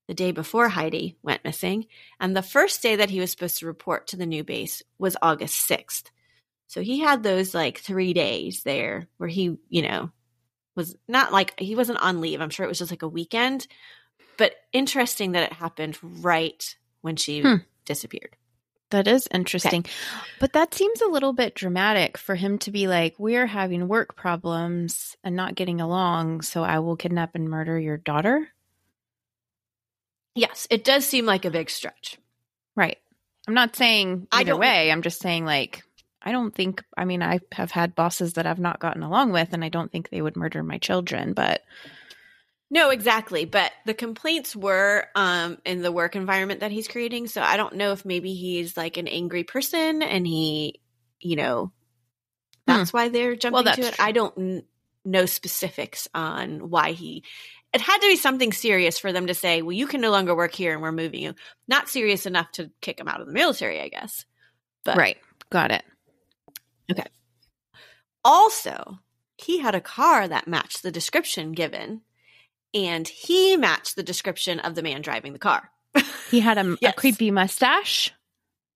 the 0.08 0.14
day 0.14 0.32
before 0.32 0.70
Heidi 0.70 1.18
went 1.22 1.44
missing, 1.46 1.86
and 2.20 2.36
the 2.36 2.42
first 2.42 2.82
day 2.82 2.98
that 2.98 3.10
he 3.10 3.20
was 3.20 3.32
supposed 3.32 3.60
to 3.60 3.66
report 3.66 4.08
to 4.08 4.18
the 4.18 4.26
new 4.26 4.44
base 4.44 4.84
was 4.98 5.16
August 5.22 5.70
6th. 5.70 6.12
So 6.68 6.82
he 6.82 7.00
had 7.00 7.24
those 7.24 7.54
like 7.54 7.78
3 7.78 8.14
days 8.14 8.64
there 8.64 9.08
where 9.18 9.30
he, 9.30 9.58
you 9.70 9.84
know, 9.84 10.12
was 10.76 10.96
not 11.08 11.32
like 11.32 11.60
he 11.60 11.76
wasn't 11.76 12.00
on 12.00 12.22
leave. 12.22 12.42
I'm 12.42 12.50
sure 12.50 12.66
it 12.66 12.70
was 12.70 12.80
just 12.80 12.92
like 12.92 13.02
a 13.04 13.08
weekend, 13.08 13.68
but 14.38 14.56
interesting 14.72 15.34
that 15.34 15.44
it 15.44 15.54
happened 15.54 15.98
right 16.02 16.76
when 17.02 17.16
she 17.16 17.42
Hmm. 17.42 17.56
disappeared. 17.86 18.36
That 18.90 19.08
is 19.08 19.28
interesting. 19.34 19.86
But 20.40 20.54
that 20.54 20.74
seems 20.76 21.02
a 21.02 21.10
little 21.10 21.34
bit 21.34 21.56
dramatic 21.56 22.16
for 22.18 22.36
him 22.36 22.60
to 22.60 22.70
be 22.72 22.88
like, 22.88 23.16
we're 23.18 23.48
having 23.48 23.88
work 23.88 24.16
problems 24.16 25.18
and 25.24 25.36
not 25.36 25.56
getting 25.56 25.82
along, 25.82 26.42
so 26.42 26.64
I 26.64 26.78
will 26.78 26.96
kidnap 26.96 27.34
and 27.34 27.50
murder 27.50 27.80
your 27.80 27.98
daughter. 27.98 28.50
Yes, 30.36 30.68
it 30.70 30.84
does 30.84 31.06
seem 31.06 31.26
like 31.26 31.46
a 31.46 31.52
big 31.52 31.70
stretch. 31.70 32.18
Right. 32.76 32.98
I'm 33.48 33.54
not 33.54 33.76
saying 33.76 34.28
either 34.32 34.56
way. 34.56 34.92
I'm 34.92 35.02
just 35.02 35.20
saying 35.20 35.46
like 35.46 35.84
I 36.24 36.32
don't 36.32 36.54
think 36.54 36.84
I 36.98 37.06
mean 37.06 37.22
I 37.22 37.40
have 37.52 37.72
had 37.72 37.96
bosses 37.96 38.34
that 38.34 38.46
I've 38.46 38.60
not 38.60 38.80
gotten 38.80 39.04
along 39.04 39.32
with 39.32 39.54
and 39.54 39.64
I 39.64 39.70
don't 39.70 39.92
think 39.92 40.10
they 40.10 40.22
would 40.22 40.36
murder 40.38 40.64
my 40.64 40.78
children, 40.78 41.34
but 41.34 41.62
No, 42.70 42.90
exactly. 42.90 43.46
But 43.46 43.72
the 43.86 43.94
complaints 43.94 44.56
were 44.56 45.06
um, 45.16 45.58
in 45.66 45.82
the 45.82 45.92
work 45.92 46.16
environment 46.16 46.62
that 46.62 46.72
he's 46.72 46.88
creating. 46.88 47.28
So 47.28 47.42
I 47.42 47.58
don't 47.58 47.76
know 47.76 47.92
if 47.92 48.06
maybe 48.06 48.34
he's 48.34 48.76
like 48.76 48.98
an 48.98 49.08
angry 49.08 49.44
person 49.44 50.02
and 50.02 50.26
he, 50.26 50.82
you 51.20 51.36
know, 51.36 51.72
that's 52.66 52.94
why 52.94 53.10
they're 53.10 53.36
jumping 53.36 53.66
that's 53.66 53.78
to 53.78 53.88
it. 53.88 53.94
true. 53.94 54.06
I 54.06 54.12
don't 54.12 54.38
n- 54.38 54.64
know 55.06 55.26
specifics 55.26 56.08
on 56.14 56.70
why 56.70 56.94
he. 56.94 57.24
It 57.74 57.82
had 57.82 57.98
to 57.98 58.08
be 58.08 58.16
something 58.16 58.54
serious 58.54 59.00
for 59.00 59.12
them 59.12 59.28
to 59.28 59.34
say, 59.34 59.62
well, 59.62 59.74
you 59.74 59.88
can 59.88 60.00
no 60.00 60.12
longer 60.12 60.36
work 60.36 60.54
here 60.54 60.74
and 60.74 60.82
we're 60.82 60.92
moving 60.92 61.22
you. 61.22 61.36
Not 61.68 61.90
serious 61.90 62.26
enough 62.26 62.52
to 62.54 62.72
kick 62.82 63.00
him 63.00 63.08
out 63.08 63.20
of 63.20 63.28
the 63.28 63.34
military, 63.34 63.82
I 63.82 63.90
guess. 63.90 64.26
But 64.84 64.98
right. 64.98 65.18
Got 65.50 65.72
it. 65.72 65.84
Also, 68.24 69.00
he 69.38 69.60
had 69.60 69.76
a 69.76 69.82
car 69.82 70.28
that 70.28 70.48
matched 70.48 70.84
the 70.84 70.92
description 70.92 71.52
given, 71.52 72.02
and 72.74 73.08
he 73.08 73.58
matched 73.58 73.96
the 73.96 74.04
description 74.04 74.60
of 74.60 74.76
the 74.76 74.84
man 74.84 75.02
driving 75.02 75.34
the 75.34 75.40
car. 75.40 75.70
He 76.32 76.40
had 76.40 76.58
a, 76.58 76.78
Yes. 76.82 76.94
a 76.94 76.96
creepy 76.96 77.32
mustache. 77.32 78.12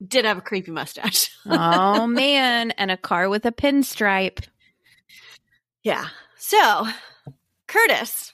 Did 0.06 0.26
have 0.26 0.38
a 0.38 0.42
creepy 0.42 0.72
mustache. 0.72 1.32
oh 1.46 2.06
man, 2.08 2.72
and 2.72 2.92
a 2.92 2.98
car 2.98 3.30
with 3.30 3.46
a 3.46 3.52
pinstripe. 3.52 4.46
yeah. 5.84 6.08
So, 6.40 6.88
Curtis, 7.68 8.34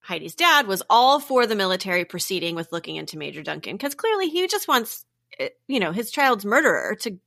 Heidi's 0.00 0.34
dad, 0.34 0.66
was 0.66 0.82
all 0.90 1.18
for 1.18 1.46
the 1.46 1.54
military 1.56 2.04
proceeding 2.04 2.54
with 2.54 2.70
looking 2.72 2.96
into 2.96 3.16
Major 3.16 3.42
Duncan 3.42 3.76
because 3.76 3.94
clearly 3.94 4.28
he 4.28 4.46
just 4.48 4.68
wants, 4.68 5.06
eh, 5.38 5.48
you 5.66 5.80
know, 5.80 5.92
his 5.92 6.10
child's 6.10 6.44
murderer 6.44 6.94
to 7.00 7.18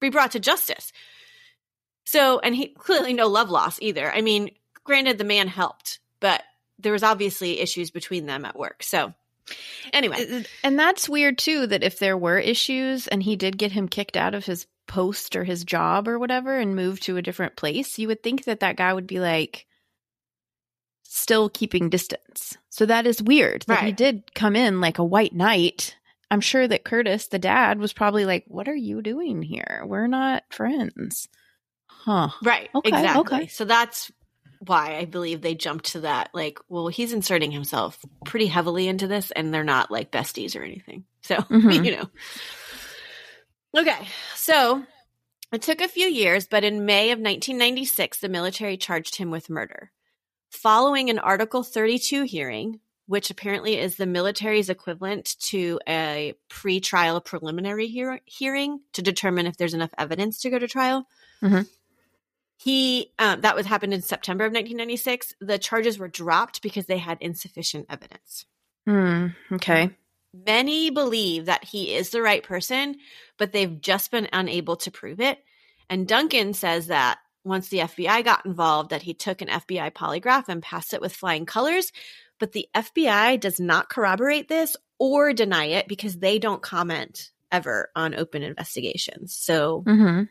be 0.00 0.08
brought 0.10 0.30
to 0.32 0.40
justice. 0.40 0.92
So, 2.06 2.38
and 2.38 2.54
he 2.54 2.68
clearly 2.68 3.12
no 3.12 3.26
love 3.26 3.50
loss 3.50 3.78
either. 3.82 4.10
I 4.10 4.22
mean, 4.22 4.50
granted, 4.84 5.18
the 5.18 5.24
man 5.24 5.48
helped, 5.48 5.98
but 6.20 6.42
there 6.78 6.92
was 6.92 7.02
obviously 7.02 7.60
issues 7.60 7.90
between 7.90 8.26
them 8.26 8.44
at 8.44 8.56
work. 8.56 8.82
So, 8.84 9.12
anyway, 9.92 10.40
uh, 10.40 10.42
And 10.62 10.78
that's 10.78 11.08
weird 11.08 11.36
too 11.36 11.66
that 11.66 11.82
if 11.82 11.98
there 11.98 12.16
were 12.16 12.38
issues 12.38 13.08
and 13.08 13.22
he 13.22 13.34
did 13.36 13.58
get 13.58 13.72
him 13.72 13.88
kicked 13.88 14.16
out 14.16 14.34
of 14.34 14.46
his 14.46 14.66
post 14.86 15.34
or 15.34 15.42
his 15.42 15.64
job 15.64 16.06
or 16.06 16.18
whatever 16.18 16.56
and 16.56 16.76
moved 16.76 17.02
to 17.04 17.16
a 17.16 17.22
different 17.22 17.56
place, 17.56 17.98
you 17.98 18.06
would 18.06 18.22
think 18.22 18.44
that 18.44 18.60
that 18.60 18.76
guy 18.76 18.92
would 18.92 19.08
be 19.08 19.18
like 19.18 19.66
still 21.02 21.48
keeping 21.48 21.90
distance. 21.90 22.56
So 22.70 22.86
that 22.86 23.06
is 23.06 23.20
weird 23.20 23.64
that 23.66 23.82
he 23.82 23.90
did 23.90 24.32
come 24.34 24.54
in 24.54 24.80
like 24.80 24.98
a 24.98 25.04
white 25.04 25.34
knight. 25.34 25.96
I'm 26.30 26.40
sure 26.40 26.68
that 26.68 26.84
Curtis, 26.84 27.28
the 27.28 27.38
dad, 27.38 27.78
was 27.78 27.92
probably 27.92 28.24
like, 28.24 28.44
"What 28.48 28.68
are 28.68 28.76
you 28.76 29.02
doing 29.02 29.42
here? 29.42 29.82
We're 29.84 30.08
not 30.08 30.44
friends." 30.50 31.28
Huh. 32.06 32.28
right, 32.42 32.70
Okay, 32.74 32.88
exactly. 32.88 33.20
okay. 33.38 33.46
So 33.48 33.64
that's 33.66 34.10
why 34.60 34.96
I 34.96 35.04
believe 35.04 35.42
they 35.42 35.54
jumped 35.54 35.86
to 35.92 36.00
that. 36.00 36.30
Like, 36.32 36.58
well, 36.68 36.86
he's 36.88 37.12
inserting 37.12 37.50
himself 37.50 37.98
pretty 38.24 38.46
heavily 38.46 38.86
into 38.88 39.06
this, 39.08 39.30
and 39.32 39.52
they're 39.52 39.64
not 39.64 39.90
like 39.90 40.10
besties 40.12 40.54
or 40.58 40.62
anything. 40.62 41.04
So, 41.22 41.34
Mhm. 41.50 41.84
you 41.84 41.96
know. 41.96 42.08
Okay, 43.76 44.06
so 44.34 44.82
it 45.52 45.62
took 45.62 45.80
a 45.80 45.88
few 45.88 46.06
years, 46.06 46.46
but 46.46 46.64
in 46.64 46.86
May 46.86 47.10
of 47.10 47.18
1996, 47.18 48.18
the 48.20 48.28
military 48.28 48.76
charged 48.76 49.16
him 49.16 49.30
with 49.30 49.50
murder. 49.50 49.90
Following 50.50 51.10
an 51.10 51.18
Article 51.18 51.62
32 51.62 52.22
hearing, 52.22 52.80
which 53.06 53.30
apparently 53.30 53.78
is 53.78 53.96
the 53.96 54.06
military's 54.06 54.70
equivalent 54.70 55.36
to 55.40 55.78
a 55.88 56.34
pre-trial 56.48 57.20
preliminary 57.20 57.88
hear- 57.88 58.20
hearing 58.24 58.80
to 58.94 59.02
determine 59.02 59.46
if 59.46 59.56
there's 59.56 59.74
enough 59.74 59.92
evidence 59.98 60.40
to 60.40 60.50
go 60.50 60.58
to 60.58 60.66
trial. 60.68 61.06
Mhm. 61.42 61.68
He 62.56 63.12
um, 63.18 63.42
that 63.42 63.54
was 63.54 63.66
happened 63.66 63.92
in 63.94 64.02
September 64.02 64.44
of 64.44 64.52
1996. 64.52 65.34
The 65.40 65.58
charges 65.58 65.98
were 65.98 66.08
dropped 66.08 66.62
because 66.62 66.86
they 66.86 66.98
had 66.98 67.18
insufficient 67.20 67.86
evidence. 67.88 68.46
Hmm. 68.86 69.28
Okay. 69.52 69.90
Many 70.32 70.90
believe 70.90 71.46
that 71.46 71.64
he 71.64 71.94
is 71.94 72.10
the 72.10 72.22
right 72.22 72.42
person, 72.42 72.96
but 73.38 73.52
they've 73.52 73.80
just 73.80 74.10
been 74.10 74.28
unable 74.32 74.76
to 74.76 74.90
prove 74.90 75.20
it. 75.20 75.38
And 75.88 76.06
Duncan 76.06 76.52
says 76.52 76.88
that 76.88 77.18
once 77.44 77.68
the 77.68 77.78
FBI 77.78 78.24
got 78.24 78.44
involved, 78.44 78.90
that 78.90 79.02
he 79.02 79.14
took 79.14 79.40
an 79.40 79.48
FBI 79.48 79.92
polygraph 79.92 80.48
and 80.48 80.62
passed 80.62 80.92
it 80.92 81.00
with 81.00 81.14
flying 81.14 81.46
colors. 81.46 81.92
But 82.38 82.52
the 82.52 82.68
FBI 82.74 83.40
does 83.40 83.60
not 83.60 83.88
corroborate 83.88 84.48
this 84.48 84.76
or 84.98 85.32
deny 85.32 85.66
it 85.66 85.88
because 85.88 86.18
they 86.18 86.38
don't 86.38 86.60
comment 86.60 87.30
ever 87.50 87.90
on 87.94 88.14
open 88.14 88.42
investigations. 88.42 89.34
So 89.34 89.84
Mm-hmm. 89.86 90.24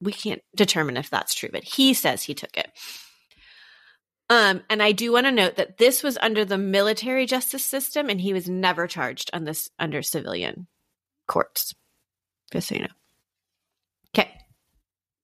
We 0.00 0.12
can't 0.12 0.42
determine 0.54 0.96
if 0.96 1.10
that's 1.10 1.34
true, 1.34 1.50
but 1.52 1.64
he 1.64 1.94
says 1.94 2.22
he 2.22 2.34
took 2.34 2.56
it. 2.56 2.70
Um, 4.30 4.62
and 4.70 4.80
I 4.80 4.92
do 4.92 5.12
want 5.12 5.26
to 5.26 5.32
note 5.32 5.56
that 5.56 5.76
this 5.76 6.04
was 6.04 6.16
under 6.16 6.44
the 6.44 6.56
military 6.56 7.26
justice 7.26 7.64
system, 7.64 8.08
and 8.08 8.20
he 8.20 8.32
was 8.32 8.48
never 8.48 8.86
charged 8.86 9.30
on 9.32 9.44
this 9.44 9.70
under 9.78 10.02
civilian 10.02 10.68
courts. 11.26 11.74
Just 12.52 12.68
so 12.68 12.76
you 12.76 12.82
know. 12.82 12.88
Okay. 14.14 14.30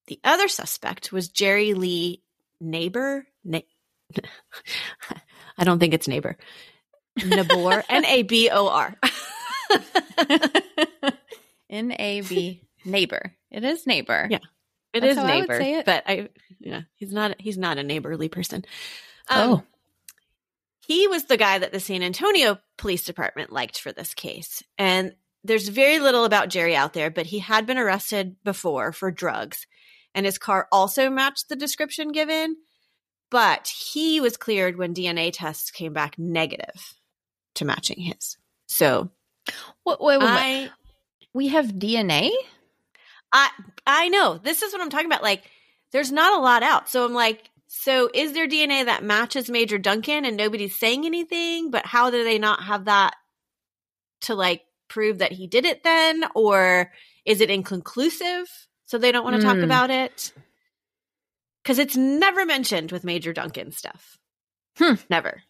The 0.09 0.19
other 0.25 0.49
suspect 0.49 1.13
was 1.13 1.29
Jerry 1.29 1.75
Lee 1.75 2.23
Neighbor. 2.61 3.27
Na- 3.45 3.61
I 5.59 5.65
don't 5.65 5.79
think 5.79 5.95
it's 5.95 6.09
neighbor. 6.09 6.37
Nabor. 7.25 7.85
N 7.89 8.05
A 8.05 8.23
B 8.23 8.51
O 8.51 8.69
R. 8.69 8.95
N 11.71 11.93
A 11.99 12.21
B 12.23 12.63
neighbor. 12.85 13.35
It 13.51 13.65
is 13.65 13.87
neighbor. 13.87 14.27
Yeah. 14.31 14.39
It 14.97 15.01
That's 15.01 15.13
is 15.13 15.19
I 15.19 15.27
neighbor, 15.27 15.59
say 15.59 15.75
it. 15.75 15.87
but 15.87 16.05
I, 16.07 16.29
yeah, 16.61 16.83
he's 16.95 17.13
not. 17.13 17.41
He's 17.41 17.59
not 17.59 17.79
a 17.79 17.83
neighborly 17.83 18.29
person. 18.29 18.65
Oh. 19.31 19.55
Um, 19.55 19.63
he 20.87 21.09
was 21.09 21.25
the 21.25 21.37
guy 21.37 21.59
that 21.59 21.73
the 21.73 21.81
San 21.81 22.03
Antonio 22.03 22.59
Police 22.79 23.05
Department 23.05 23.53
liked 23.53 23.81
for 23.81 23.93
this 23.93 24.15
case, 24.15 24.63
and 24.79 25.15
there's 25.45 25.69
very 25.69 25.99
little 25.99 26.25
about 26.25 26.49
Jerry 26.49 26.77
out 26.77 26.93
there. 26.93 27.11
But 27.11 27.27
he 27.27 27.39
had 27.41 27.67
been 27.67 27.79
arrested 27.79 28.37
before 28.45 28.93
for 28.93 29.11
drugs, 29.11 29.67
and 30.15 30.25
his 30.25 30.39
car 30.39 30.69
also 30.71 31.11
matched 31.11 31.49
the 31.49 31.57
description 31.57 32.13
given. 32.13 32.57
But 33.31 33.67
he 33.67 34.21
was 34.21 34.37
cleared 34.37 34.77
when 34.77 34.95
DNA 34.95 35.31
tests 35.33 35.73
came 35.73 35.93
back 35.93 36.17
negative 36.17 36.95
to 37.57 37.65
matching 37.65 38.01
his. 38.01 38.37
So 38.69 39.11
Wait, 39.85 40.01
wait, 40.01 40.19
wait. 40.19 40.27
I, 40.29 40.71
we 41.33 41.49
have 41.49 41.67
DNA? 41.67 42.31
I 43.37 43.51
I 43.87 44.09
know. 44.09 44.39
This 44.43 44.63
is 44.63 44.73
what 44.73 44.81
I'm 44.81 44.89
talking 44.91 45.07
about. 45.07 45.23
Like, 45.23 45.43
there's 45.93 46.11
not 46.11 46.39
a 46.39 46.43
lot 46.43 46.63
out. 46.63 46.89
So 46.89 47.05
I'm 47.05 47.13
like, 47.13 47.51
so 47.67 48.09
is 48.13 48.33
there 48.33 48.49
DNA 48.49 48.87
that 48.87 49.05
matches 49.05 49.51
Major 49.51 49.77
Duncan 49.79 50.25
and 50.25 50.37
nobody's 50.37 50.79
saying 50.79 51.05
anything? 51.05 51.71
But 51.71 51.85
how 51.85 52.11
do 52.11 52.25
they 52.25 52.39
not 52.39 52.63
have 52.63 52.87
that 52.87 53.15
to 54.23 54.35
like 54.35 54.63
prove 54.89 55.19
that 55.19 55.33
he 55.33 55.47
did 55.47 55.67
it 55.67 55.83
then? 55.85 56.25
Or 56.35 56.91
is 57.27 57.41
it 57.43 57.51
inconclusive? 57.51 58.49
So 58.87 58.97
they 58.99 59.13
don't 59.13 59.25
want 59.25 59.37
to 59.37 59.43
talk 59.43 59.57
Hmm. 59.59 59.65
about 59.65 59.91
it? 59.91 60.33
Because 61.63 61.79
it's 61.79 61.97
never 61.97 62.47
mentioned 62.47 62.91
with 62.93 63.05
Major 63.05 63.33
Duncan 63.33 63.73
stuff. 63.73 64.19
Hmm. 64.79 64.95
Never. 65.11 65.43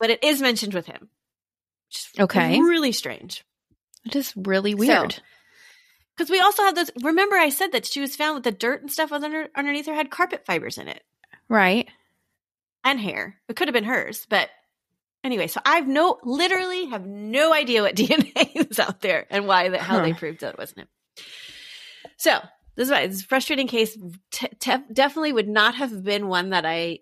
But 0.00 0.10
it 0.10 0.22
is 0.24 0.42
mentioned 0.42 0.74
with 0.74 0.86
him. 0.86 1.08
Which 1.88 1.96
is 1.98 2.08
Okay. 2.20 2.58
Really 2.60 2.92
strange. 2.92 3.44
It 4.04 4.16
is 4.16 4.32
really 4.36 4.74
weird. 4.74 5.20
Because 6.16 6.30
we 6.30 6.40
also 6.40 6.62
have 6.62 6.74
this. 6.74 6.90
Remember, 7.02 7.36
I 7.36 7.48
said 7.48 7.72
that 7.72 7.86
she 7.86 8.00
was 8.00 8.16
found 8.16 8.34
with 8.34 8.44
the 8.44 8.52
dirt 8.52 8.82
and 8.82 8.90
stuff 8.90 9.12
under, 9.12 9.48
underneath 9.56 9.86
her 9.86 9.94
had 9.94 10.10
carpet 10.10 10.44
fibers 10.46 10.78
in 10.78 10.88
it 10.88 11.02
right. 11.48 11.88
and 12.84 13.00
hair. 13.00 13.36
It 13.48 13.56
could 13.56 13.68
have 13.68 13.74
been 13.74 13.84
hers, 13.84 14.26
but 14.28 14.48
anyway. 15.24 15.48
So 15.48 15.60
I've 15.64 15.88
no, 15.88 16.18
literally 16.22 16.86
have 16.86 17.06
no 17.06 17.52
idea 17.52 17.82
what 17.82 17.96
DNA 17.96 18.50
is 18.54 18.78
out 18.78 19.00
there 19.00 19.26
and 19.30 19.46
why 19.46 19.70
that 19.70 19.80
how 19.80 20.00
they 20.00 20.12
proved 20.12 20.40
that 20.40 20.54
it 20.54 20.58
wasn't 20.58 20.80
him. 20.80 20.88
So 22.16 22.38
this 22.76 22.86
is 22.86 22.92
why 22.92 23.06
this 23.06 23.22
a 23.22 23.26
frustrating 23.26 23.66
case. 23.66 23.96
Te- 24.30 24.78
definitely 24.92 25.32
would 25.32 25.48
not 25.48 25.74
have 25.76 26.04
been 26.04 26.28
one 26.28 26.50
that 26.50 26.66
I 26.66 27.00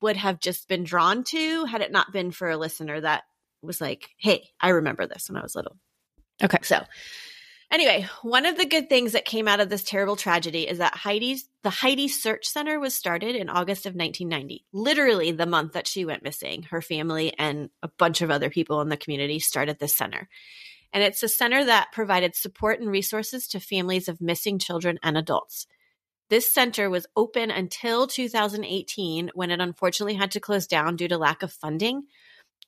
would 0.00 0.16
have 0.16 0.40
just 0.40 0.68
been 0.68 0.84
drawn 0.84 1.22
to 1.24 1.64
had 1.64 1.80
it 1.80 1.92
not 1.92 2.12
been 2.12 2.32
for 2.32 2.50
a 2.50 2.56
listener 2.56 3.00
that 3.00 3.24
was 3.62 3.80
like, 3.80 4.10
"Hey, 4.18 4.50
I 4.60 4.70
remember 4.70 5.06
this 5.06 5.28
when 5.28 5.36
I 5.36 5.42
was 5.42 5.54
little." 5.54 5.76
Okay. 6.42 6.58
So, 6.62 6.82
anyway, 7.72 8.06
one 8.22 8.46
of 8.46 8.56
the 8.56 8.66
good 8.66 8.88
things 8.88 9.12
that 9.12 9.24
came 9.24 9.48
out 9.48 9.60
of 9.60 9.68
this 9.68 9.82
terrible 9.82 10.16
tragedy 10.16 10.68
is 10.68 10.78
that 10.78 10.94
Heidi's 10.94 11.48
the 11.62 11.70
Heidi 11.70 12.08
Search 12.08 12.46
Center 12.46 12.78
was 12.78 12.94
started 12.94 13.36
in 13.36 13.48
August 13.48 13.86
of 13.86 13.94
1990. 13.94 14.64
Literally 14.72 15.30
the 15.30 15.46
month 15.46 15.72
that 15.72 15.86
she 15.86 16.04
went 16.04 16.24
missing, 16.24 16.64
her 16.64 16.82
family 16.82 17.32
and 17.38 17.70
a 17.82 17.88
bunch 17.88 18.20
of 18.20 18.30
other 18.30 18.50
people 18.50 18.80
in 18.80 18.88
the 18.88 18.96
community 18.96 19.38
started 19.38 19.78
this 19.78 19.94
center. 19.94 20.28
And 20.92 21.02
it's 21.02 21.22
a 21.22 21.28
center 21.28 21.64
that 21.64 21.92
provided 21.92 22.34
support 22.34 22.80
and 22.80 22.90
resources 22.90 23.48
to 23.48 23.60
families 23.60 24.08
of 24.08 24.20
missing 24.20 24.58
children 24.58 24.98
and 25.02 25.16
adults. 25.16 25.66
This 26.28 26.52
center 26.52 26.90
was 26.90 27.06
open 27.16 27.50
until 27.50 28.06
2018 28.06 29.30
when 29.34 29.50
it 29.50 29.60
unfortunately 29.60 30.14
had 30.14 30.30
to 30.32 30.40
close 30.40 30.66
down 30.66 30.96
due 30.96 31.08
to 31.08 31.18
lack 31.18 31.42
of 31.42 31.52
funding. 31.52 32.04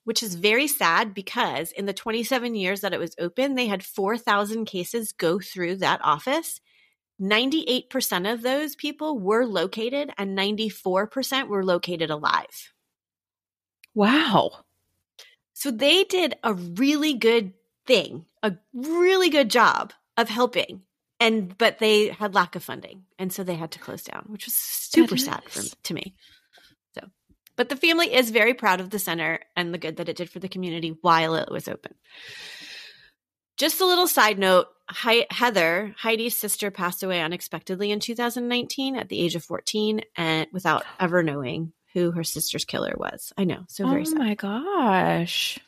Which 0.04 0.22
is 0.22 0.34
very 0.34 0.66
sad 0.66 1.14
because 1.14 1.72
in 1.72 1.86
the 1.86 1.92
27 1.92 2.54
years 2.54 2.82
that 2.82 2.92
it 2.92 3.00
was 3.00 3.14
open, 3.18 3.54
they 3.54 3.66
had 3.66 3.82
4,000 3.82 4.66
cases 4.66 5.12
go 5.12 5.40
through 5.40 5.76
that 5.76 6.00
office. 6.04 6.60
98% 7.20 8.32
of 8.32 8.42
those 8.42 8.76
people 8.76 9.18
were 9.18 9.46
located 9.46 10.10
and 10.18 10.36
94% 10.36 11.48
were 11.48 11.64
located 11.64 12.10
alive. 12.10 12.72
Wow. 13.94 14.64
So 15.52 15.70
they 15.70 16.04
did 16.04 16.34
a 16.42 16.52
really 16.52 17.14
good 17.14 17.54
thing, 17.86 18.26
a 18.42 18.56
really 18.72 19.30
good 19.30 19.50
job 19.50 19.92
of 20.16 20.28
helping. 20.28 20.82
And 21.20 21.56
but 21.56 21.78
they 21.78 22.08
had 22.08 22.34
lack 22.34 22.56
of 22.56 22.64
funding, 22.64 23.04
and 23.18 23.32
so 23.32 23.44
they 23.44 23.54
had 23.54 23.70
to 23.70 23.78
close 23.78 24.02
down, 24.02 24.24
which 24.26 24.46
was 24.46 24.54
super 24.54 25.16
sad 25.16 25.42
for, 25.48 25.62
to 25.84 25.94
me. 25.94 26.16
But 27.56 27.68
the 27.68 27.76
family 27.76 28.12
is 28.12 28.30
very 28.30 28.54
proud 28.54 28.80
of 28.80 28.90
the 28.90 28.98
center 28.98 29.40
and 29.56 29.72
the 29.72 29.78
good 29.78 29.96
that 29.96 30.08
it 30.08 30.16
did 30.16 30.30
for 30.30 30.40
the 30.40 30.48
community 30.48 30.96
while 31.00 31.34
it 31.34 31.50
was 31.50 31.68
open. 31.68 31.94
Just 33.56 33.80
a 33.80 33.86
little 33.86 34.08
side 34.08 34.38
note 34.38 34.66
He- 35.02 35.26
Heather, 35.30 35.94
Heidi's 35.96 36.36
sister, 36.36 36.70
passed 36.70 37.02
away 37.02 37.20
unexpectedly 37.20 37.90
in 37.90 38.00
2019 38.00 38.96
at 38.96 39.08
the 39.08 39.20
age 39.20 39.36
of 39.36 39.44
14 39.44 40.00
and 40.16 40.48
without 40.52 40.84
ever 40.98 41.22
knowing 41.22 41.72
who 41.92 42.10
her 42.10 42.24
sister's 42.24 42.64
killer 42.64 42.94
was. 42.96 43.32
I 43.38 43.44
know, 43.44 43.64
so 43.68 43.86
very 43.86 44.02
oh 44.02 44.04
sad. 44.04 44.20
Oh 44.20 44.24
my 44.24 44.34
gosh. 44.34 45.58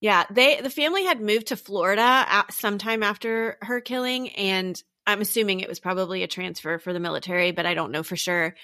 Yeah, 0.00 0.24
they 0.30 0.60
the 0.60 0.68
family 0.68 1.04
had 1.04 1.20
moved 1.20 1.46
to 1.48 1.56
Florida 1.56 2.02
at, 2.02 2.52
sometime 2.52 3.02
after 3.02 3.56
her 3.62 3.80
killing, 3.80 4.30
and 4.30 4.80
I'm 5.06 5.20
assuming 5.20 5.60
it 5.60 5.68
was 5.68 5.80
probably 5.80 6.22
a 6.22 6.28
transfer 6.28 6.78
for 6.78 6.92
the 6.92 7.00
military, 7.00 7.52
but 7.52 7.66
I 7.66 7.74
don't 7.74 7.92
know 7.92 8.02
for 8.02 8.16
sure. 8.16 8.54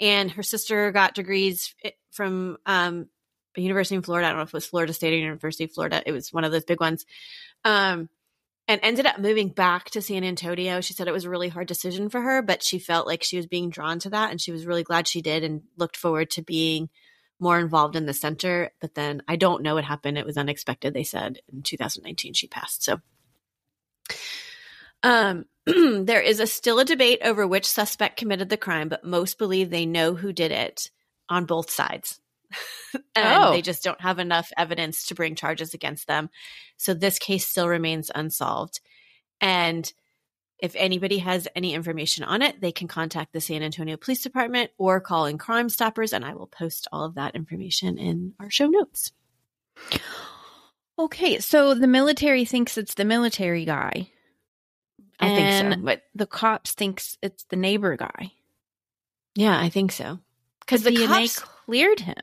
And 0.00 0.30
her 0.32 0.42
sister 0.42 0.90
got 0.92 1.14
degrees 1.14 1.74
from 2.10 2.58
um, 2.66 3.08
a 3.56 3.60
university 3.60 3.94
in 3.94 4.02
Florida. 4.02 4.26
I 4.26 4.30
don't 4.30 4.38
know 4.38 4.42
if 4.42 4.48
it 4.48 4.54
was 4.54 4.66
Florida 4.66 4.92
State 4.92 5.12
or 5.12 5.16
University 5.16 5.64
of 5.64 5.72
Florida. 5.72 6.02
It 6.04 6.12
was 6.12 6.32
one 6.32 6.44
of 6.44 6.52
those 6.52 6.64
big 6.64 6.80
ones. 6.80 7.06
Um, 7.64 8.08
and 8.66 8.80
ended 8.82 9.06
up 9.06 9.18
moving 9.18 9.48
back 9.48 9.90
to 9.90 10.00
San 10.00 10.24
Antonio. 10.24 10.80
She 10.80 10.94
said 10.94 11.06
it 11.06 11.12
was 11.12 11.24
a 11.24 11.30
really 11.30 11.48
hard 11.48 11.68
decision 11.68 12.08
for 12.08 12.20
her, 12.20 12.42
but 12.42 12.62
she 12.62 12.78
felt 12.78 13.06
like 13.06 13.22
she 13.22 13.36
was 13.36 13.46
being 13.46 13.70
drawn 13.70 13.98
to 14.00 14.10
that, 14.10 14.30
and 14.30 14.40
she 14.40 14.52
was 14.52 14.66
really 14.66 14.82
glad 14.82 15.06
she 15.06 15.20
did, 15.20 15.44
and 15.44 15.62
looked 15.76 15.96
forward 15.96 16.30
to 16.30 16.42
being 16.42 16.88
more 17.38 17.58
involved 17.58 17.94
in 17.94 18.06
the 18.06 18.14
center. 18.14 18.70
But 18.80 18.94
then 18.94 19.22
I 19.28 19.36
don't 19.36 19.62
know 19.62 19.74
what 19.74 19.84
happened. 19.84 20.16
It 20.16 20.26
was 20.26 20.38
unexpected. 20.38 20.94
They 20.94 21.04
said 21.04 21.40
in 21.52 21.62
2019 21.62 22.32
she 22.32 22.46
passed. 22.46 22.82
So, 22.82 23.00
um, 25.04 25.44
there 25.66 26.20
is 26.20 26.40
a 26.40 26.46
still 26.46 26.80
a 26.80 26.84
debate 26.84 27.20
over 27.22 27.46
which 27.46 27.66
suspect 27.66 28.16
committed 28.16 28.48
the 28.48 28.56
crime, 28.56 28.88
but 28.88 29.04
most 29.04 29.38
believe 29.38 29.70
they 29.70 29.86
know 29.86 30.14
who 30.14 30.32
did 30.32 30.50
it 30.50 30.90
on 31.28 31.44
both 31.46 31.70
sides. 31.70 32.18
and 33.14 33.44
Oh. 33.44 33.52
they 33.52 33.62
just 33.62 33.84
don't 33.84 34.00
have 34.00 34.18
enough 34.18 34.50
evidence 34.56 35.06
to 35.06 35.14
bring 35.14 35.34
charges 35.36 35.74
against 35.74 36.06
them. 36.06 36.30
So 36.76 36.94
this 36.94 37.18
case 37.18 37.46
still 37.46 37.68
remains 37.68 38.10
unsolved. 38.14 38.80
And 39.40 39.90
if 40.60 40.74
anybody 40.76 41.18
has 41.18 41.48
any 41.56 41.74
information 41.74 42.24
on 42.24 42.40
it, 42.40 42.60
they 42.60 42.72
can 42.72 42.88
contact 42.88 43.32
the 43.32 43.40
San 43.40 43.62
Antonio 43.62 43.96
Police 43.96 44.22
Department 44.22 44.70
or 44.78 45.00
call 45.00 45.26
in 45.26 45.36
Crime 45.36 45.68
Stoppers, 45.68 46.12
and 46.12 46.24
I 46.24 46.34
will 46.34 46.46
post 46.46 46.88
all 46.92 47.04
of 47.04 47.16
that 47.16 47.34
information 47.34 47.98
in 47.98 48.34
our 48.40 48.50
show 48.50 48.66
notes. 48.66 49.12
Okay, 50.98 51.40
so 51.40 51.74
the 51.74 51.88
military 51.88 52.44
thinks 52.44 52.78
it's 52.78 52.94
the 52.94 53.04
military 53.04 53.64
guy. 53.64 54.10
I 55.20 55.34
think 55.34 55.74
so. 55.74 55.80
But 55.84 56.02
the 56.14 56.26
cops 56.26 56.72
thinks 56.72 57.16
it's 57.22 57.44
the 57.44 57.56
neighbor 57.56 57.96
guy. 57.96 58.32
yeah, 59.34 59.58
I 59.58 59.68
think 59.68 59.92
so. 59.92 60.18
Because 60.60 60.82
the 60.82 60.90
DNA 60.90 61.06
cops, 61.08 61.38
cleared 61.40 62.00
him. 62.00 62.16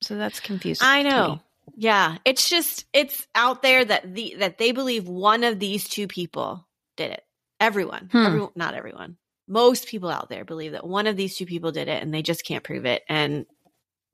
So 0.00 0.16
that's 0.16 0.40
confusing. 0.40 0.86
I 0.86 1.02
know. 1.02 1.40
Yeah, 1.76 2.18
it's 2.24 2.48
just 2.50 2.86
it's 2.92 3.26
out 3.34 3.62
there 3.62 3.84
that 3.84 4.14
the 4.14 4.34
that 4.38 4.58
they 4.58 4.72
believe 4.72 5.06
one 5.06 5.44
of 5.44 5.58
these 5.58 5.88
two 5.88 6.08
people 6.08 6.66
did 6.96 7.12
it. 7.12 7.24
Everyone, 7.60 8.08
Hmm. 8.10 8.26
everyone, 8.26 8.50
not 8.56 8.74
everyone. 8.74 9.16
Most 9.46 9.86
people 9.86 10.08
out 10.10 10.28
there 10.28 10.44
believe 10.44 10.72
that 10.72 10.86
one 10.86 11.06
of 11.06 11.16
these 11.16 11.36
two 11.36 11.46
people 11.46 11.70
did 11.70 11.86
it, 11.88 12.02
and 12.02 12.12
they 12.12 12.22
just 12.22 12.44
can't 12.44 12.64
prove 12.64 12.84
it. 12.86 13.02
And 13.08 13.46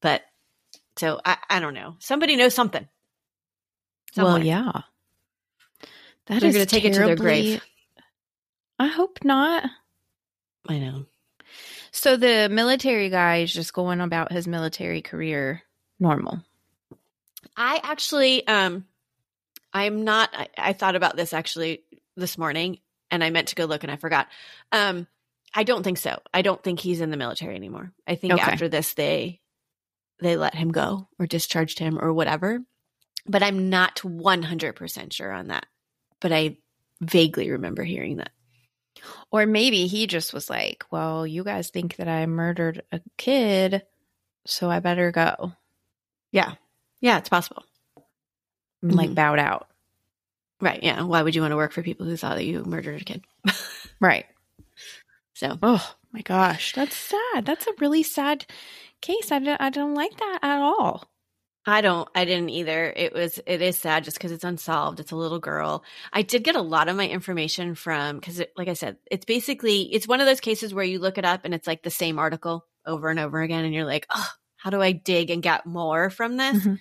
but 0.03 0.23
so 0.97 1.21
I, 1.25 1.39
I 1.49 1.61
don't 1.61 1.75
know. 1.75 1.97
Somebody 2.01 2.37
knows 2.37 2.55
something. 2.55 2.87
Well, 4.17 4.39
yeah. 4.43 4.71
That 6.27 6.41
They're 6.41 6.49
is 6.51 6.55
going 6.57 6.67
to 6.67 6.71
take 6.75 6.85
it 6.85 6.95
to 6.95 7.01
their 7.01 7.17
grave. 7.17 7.63
I 8.79 8.87
hope 8.89 9.19
not. 9.25 9.65
I 10.69 10.79
know. 10.79 11.07
So 11.91 12.17
the 12.17 12.49
military 12.51 13.09
guy 13.09 13.39
is 13.39 13.53
just 13.53 13.73
going 13.73 14.01
about 14.01 14.31
his 14.33 14.47
military 14.47 15.03
career 15.03 15.63
normal. 15.99 16.43
I 17.57 17.81
actually, 17.83 18.47
um, 18.47 18.85
I'm 19.73 20.05
not. 20.05 20.31
I, 20.33 20.49
I 20.57 20.73
thought 20.75 20.95
about 20.97 21.17
this 21.17 21.33
actually 21.33 21.83
this 22.17 22.39
morning, 22.39 22.79
and 23.11 23.25
I 23.25 23.31
meant 23.31 23.49
to 23.49 23.55
go 23.55 23.65
look, 23.65 23.83
and 23.83 23.91
I 23.93 23.97
forgot. 23.97 24.29
Um, 24.71 25.07
I 25.55 25.65
don't 25.65 25.83
think 25.83 25.99
so. 25.99 26.21
I 26.33 26.43
don't 26.43 26.63
think 26.63 26.79
he's 26.79 27.01
in 27.01 27.11
the 27.11 27.17
military 27.17 27.57
anymore. 27.57 27.93
I 28.07 28.15
think 28.15 28.35
Okay. 28.35 28.43
after 28.43 28.69
this, 28.69 28.95
they 28.95 29.41
they 30.21 30.37
let 30.37 30.55
him 30.55 30.71
go 30.71 31.09
or 31.19 31.27
discharged 31.27 31.79
him 31.79 31.99
or 31.99 32.13
whatever. 32.13 32.61
But 33.27 33.43
I'm 33.43 33.71
not 33.71 34.05
100 34.05 34.75
percent 34.77 35.13
sure 35.13 35.33
on 35.33 35.49
that. 35.49 35.67
But 36.21 36.33
I 36.33 36.59
vaguely 37.01 37.51
remember 37.51 37.83
hearing 37.83 38.17
that. 38.19 38.31
Or 39.31 39.47
maybe 39.47 39.87
he 39.87 40.07
just 40.07 40.33
was 40.33 40.49
like, 40.49 40.85
well, 40.91 41.27
you 41.27 41.45
guys 41.45 41.69
think 41.69 41.97
that 41.97 42.09
I 42.09 42.25
murdered 42.27 42.83
a 42.91 43.01
kid, 43.17 43.83
so 44.47 44.71
I 44.71 44.81
better 44.81 45.11
go. 45.11 45.53
Yeah, 46.33 46.55
yeah, 47.01 47.19
it's 47.19 47.29
possible. 47.29 47.65
And 48.83 48.95
like 48.95 49.09
mm-hmm. 49.09 49.15
bowed 49.15 49.39
out. 49.39 49.69
Right? 50.61 50.83
Yeah. 50.83 51.03
Why 51.03 51.23
would 51.23 51.35
you 51.35 51.43
want 51.43 51.53
to 51.53 51.57
work 51.57 51.73
for 51.73 51.83
people 51.83 52.07
who 52.07 52.17
thought 52.17 52.37
that 52.37 52.45
you 52.45 52.65
murdered 52.65 53.03
a 53.03 53.05
kid? 53.05 53.25
Right. 54.01 54.27
So 55.35 55.59
Oh 55.61 55.95
my 56.13 56.21
gosh. 56.23 56.73
That's 56.73 56.97
sad. 56.97 57.45
That's 57.45 57.67
a 57.67 57.73
really 57.81 58.05
sad 58.05 58.47
case. 59.01 59.33
I 59.33 59.41
don't, 59.41 59.61
I 59.61 59.71
don't 59.71 59.95
like 59.95 60.17
that 60.17 60.39
at 60.43 60.61
all. 60.61 61.11
I 61.69 61.81
don't. 61.81 62.09
I 62.15 62.25
didn't 62.25 62.51
either. 62.51 62.93
It 62.97 63.13
was. 63.13 63.39
It 63.47 63.63
is 63.63 63.77
sad 63.77 64.05
just 64.05 64.17
because 64.17 64.33
it's 64.33 64.45
unsolved. 64.45 65.01
It's 65.01 65.13
a 65.13 65.17
little 65.17 65.39
girl. 65.39 65.85
I 66.13 66.23
did 66.23 66.43
get 66.45 66.57
a 66.57 66.63
lot 66.63 66.89
of 66.89 66.97
my 66.97 67.07
information 67.07 67.75
from 67.75 68.17
because, 68.17 68.43
like 68.57 68.69
I 68.69 68.73
said, 68.75 68.97
it's 69.11 69.25
basically 69.25 69.83
it's 69.95 70.09
one 70.09 70.21
of 70.21 70.27
those 70.27 70.41
cases 70.41 70.73
where 70.73 70.85
you 70.85 70.99
look 70.99 71.19
it 71.19 71.25
up 71.25 71.45
and 71.45 71.53
it's 71.55 71.67
like 71.67 71.83
the 71.83 71.91
same 71.91 72.19
article 72.19 72.67
over 72.87 73.11
and 73.11 73.21
over 73.21 73.41
again, 73.43 73.65
and 73.65 73.75
you're 73.75 73.85
like, 73.85 74.07
oh, 74.15 74.29
how 74.57 74.71
do 74.71 74.81
I 74.81 74.93
dig 74.93 75.31
and 75.31 75.43
get 75.43 75.67
more 75.67 76.11
from 76.11 76.37
this? 76.37 76.57
Mhm. 76.65 76.79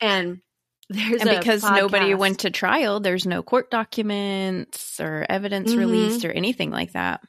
And 0.00 0.40
there's 0.88 1.20
and 1.20 1.30
because 1.38 1.62
nobody 1.62 2.14
went 2.14 2.40
to 2.40 2.50
trial, 2.50 3.00
there's 3.00 3.26
no 3.26 3.42
court 3.42 3.70
documents 3.70 5.00
or 5.00 5.26
evidence 5.28 5.72
Mhm. 5.72 5.78
released 5.78 6.24
or 6.24 6.30
anything 6.30 6.70
like 6.70 6.92
that. 6.92 7.20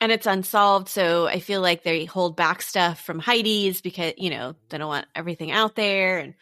And 0.00 0.12
it's 0.12 0.26
unsolved. 0.26 0.88
So 0.88 1.26
I 1.26 1.40
feel 1.40 1.60
like 1.60 1.82
they 1.82 2.04
hold 2.04 2.36
back 2.36 2.62
stuff 2.62 3.00
from 3.00 3.18
Heidi's 3.18 3.80
because 3.80 4.14
you 4.16 4.30
know 4.30 4.54
they 4.68 4.78
don't 4.78 4.88
want 4.88 5.06
everything 5.14 5.50
out 5.50 5.74
there, 5.74 6.18
and 6.18 6.34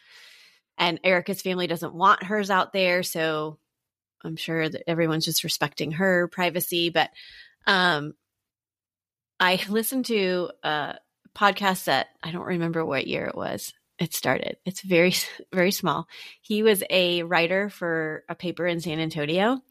and 0.77 0.99
Erica's 1.03 1.41
family 1.41 1.67
doesn't 1.67 1.93
want 1.93 2.23
hers 2.23 2.49
out 2.49 2.73
there. 2.73 3.03
So 3.03 3.57
I'm 4.23 4.35
sure 4.35 4.67
that 4.67 4.89
everyone's 4.89 5.25
just 5.25 5.43
respecting 5.43 5.91
her 5.91 6.27
privacy. 6.27 6.89
But 6.89 7.11
um, 7.67 8.13
I 9.39 9.63
listened 9.69 10.05
to 10.05 10.49
a 10.63 10.95
podcast 11.35 11.85
that 11.85 12.07
I 12.23 12.31
don't 12.31 12.45
remember 12.45 12.85
what 12.85 13.07
year 13.07 13.25
it 13.25 13.35
was. 13.35 13.73
It 13.97 14.13
started. 14.13 14.57
It's 14.65 14.81
very 14.81 15.13
very 15.53 15.71
small. 15.71 16.07
He 16.41 16.63
was 16.63 16.83
a 16.89 17.23
writer 17.23 17.69
for 17.69 18.23
a 18.27 18.35
paper 18.35 18.67
in 18.67 18.81
San 18.81 18.99
Antonio, 18.99 19.61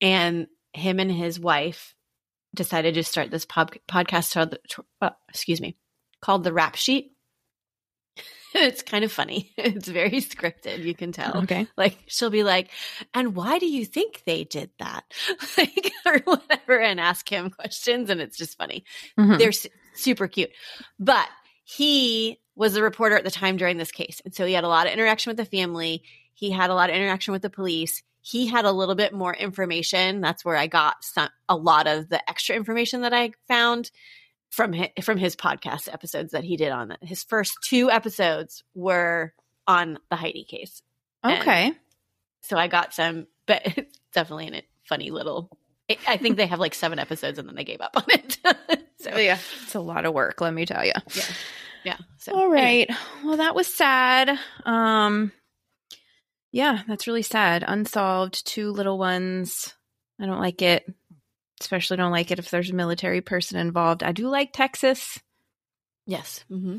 and 0.00 0.48
him 0.72 1.00
and 1.00 1.10
his 1.10 1.38
wife 1.40 1.95
decided 2.56 2.94
to 2.94 3.04
start 3.04 3.30
this 3.30 3.44
pod- 3.44 3.78
podcast 3.88 4.34
called, 4.34 4.58
uh, 5.00 5.10
excuse 5.28 5.60
me, 5.60 5.76
called 6.20 6.42
the 6.42 6.52
Rap 6.52 6.74
Sheet. 6.74 7.12
it's 8.54 8.82
kind 8.82 9.04
of 9.04 9.12
funny. 9.12 9.52
It's 9.58 9.88
very 9.88 10.20
scripted, 10.22 10.84
you 10.84 10.94
can 10.94 11.12
tell. 11.12 11.42
Okay. 11.42 11.66
Like 11.76 11.98
she'll 12.06 12.30
be 12.30 12.42
like, 12.42 12.70
"And 13.14 13.34
why 13.34 13.58
do 13.58 13.66
you 13.66 13.84
think 13.84 14.22
they 14.24 14.44
did 14.44 14.70
that?" 14.78 15.04
like 15.58 15.92
or 16.06 16.18
whatever, 16.24 16.80
and 16.80 16.98
ask 17.00 17.28
him 17.30 17.50
questions, 17.50 18.10
and 18.10 18.20
it's 18.20 18.38
just 18.38 18.56
funny. 18.56 18.84
Mhm. 19.18 19.38
They're 19.38 19.52
su- 19.52 19.68
super 19.94 20.28
cute, 20.28 20.50
but 20.98 21.28
he 21.64 22.38
was 22.54 22.76
a 22.76 22.82
reporter 22.82 23.16
at 23.16 23.24
the 23.24 23.30
time 23.30 23.56
during 23.58 23.76
this 23.76 23.92
case, 23.92 24.22
and 24.24 24.34
so 24.34 24.46
he 24.46 24.54
had 24.54 24.64
a 24.64 24.68
lot 24.68 24.86
of 24.86 24.92
interaction 24.92 25.30
with 25.30 25.36
the 25.36 25.44
family. 25.44 26.02
He 26.32 26.50
had 26.50 26.70
a 26.70 26.74
lot 26.74 26.90
of 26.90 26.96
interaction 26.96 27.32
with 27.32 27.42
the 27.42 27.50
police. 27.50 28.02
He 28.28 28.48
had 28.48 28.64
a 28.64 28.72
little 28.72 28.96
bit 28.96 29.12
more 29.12 29.32
information. 29.32 30.20
That's 30.20 30.44
where 30.44 30.56
I 30.56 30.66
got 30.66 31.04
some 31.04 31.28
a 31.48 31.54
lot 31.54 31.86
of 31.86 32.08
the 32.08 32.28
extra 32.28 32.56
information 32.56 33.02
that 33.02 33.12
I 33.14 33.30
found 33.46 33.92
from 34.50 34.72
his, 34.72 34.88
from 35.02 35.16
his 35.16 35.36
podcast 35.36 35.92
episodes 35.92 36.32
that 36.32 36.42
he 36.42 36.56
did 36.56 36.72
on. 36.72 36.96
His 37.02 37.22
first 37.22 37.56
two 37.62 37.88
episodes 37.88 38.64
were 38.74 39.32
on 39.68 39.98
the 40.10 40.16
Heidi 40.16 40.42
case. 40.42 40.82
And 41.22 41.40
Okay. 41.40 41.72
So 42.42 42.56
I 42.56 42.66
got 42.66 42.92
some, 42.92 43.28
but 43.46 43.62
it's 43.64 43.96
definitely 44.12 44.48
in 44.48 44.54
a 44.56 44.62
funny 44.88 45.10
little. 45.12 45.56
I- 45.88 45.98
I 46.08 46.16
think 46.16 46.36
they 46.36 46.48
have 46.48 46.58
like 46.58 46.74
seven 46.74 46.98
episodes 46.98 47.38
and 47.38 47.48
then 47.48 47.54
they 47.54 47.62
gave 47.62 47.80
up 47.80 47.96
on 47.96 48.04
it. 48.08 48.38
so 48.98 49.16
yeah. 49.16 49.38
It's 49.62 49.76
a 49.76 49.80
lot 49.80 50.04
of 50.04 50.14
work, 50.14 50.40
let 50.40 50.52
me 50.52 50.66
tell 50.66 50.84
you. 50.84 50.92
Yeah. 51.14 51.24
Yeah. 51.84 51.96
So 52.18 52.32
All 52.34 52.52
anyway. 52.52 52.88
Well, 53.22 53.36
that 53.36 53.54
was 53.54 53.72
sad. 53.72 54.36
Um 54.64 55.30
yeah, 56.52 56.82
that's 56.88 57.06
really 57.06 57.22
sad. 57.22 57.64
Unsolved, 57.66 58.46
two 58.46 58.70
little 58.70 58.98
ones. 58.98 59.74
I 60.20 60.26
don't 60.26 60.40
like 60.40 60.62
it. 60.62 60.86
Especially 61.60 61.96
don't 61.96 62.12
like 62.12 62.30
it 62.30 62.38
if 62.38 62.50
there's 62.50 62.70
a 62.70 62.74
military 62.74 63.20
person 63.20 63.58
involved. 63.58 64.02
I 64.02 64.12
do 64.12 64.28
like 64.28 64.52
Texas. 64.52 65.20
Yes. 66.06 66.44
hmm 66.48 66.78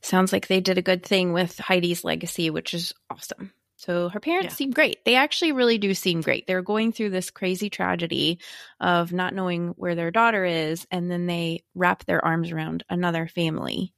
Sounds 0.00 0.32
like 0.32 0.48
they 0.48 0.60
did 0.60 0.78
a 0.78 0.82
good 0.82 1.04
thing 1.04 1.32
with 1.32 1.56
Heidi's 1.58 2.02
legacy, 2.04 2.50
which 2.50 2.74
is 2.74 2.92
awesome. 3.08 3.52
So 3.76 4.08
her 4.08 4.20
parents 4.20 4.52
Yeah. 4.52 4.56
seem 4.56 4.70
great. 4.72 5.04
They 5.04 5.14
actually 5.14 5.52
really 5.52 5.78
do 5.78 5.94
seem 5.94 6.20
great. 6.20 6.46
They're 6.46 6.62
going 6.62 6.92
through 6.92 7.10
this 7.10 7.30
crazy 7.30 7.70
tragedy 7.70 8.38
of 8.80 9.12
not 9.12 9.34
knowing 9.34 9.68
where 9.70 9.94
their 9.94 10.10
daughter 10.10 10.44
is, 10.44 10.86
and 10.90 11.10
then 11.10 11.26
they 11.26 11.64
wrap 11.74 12.04
their 12.04 12.24
arms 12.24 12.50
around 12.52 12.84
another 12.90 13.26
family 13.28 13.92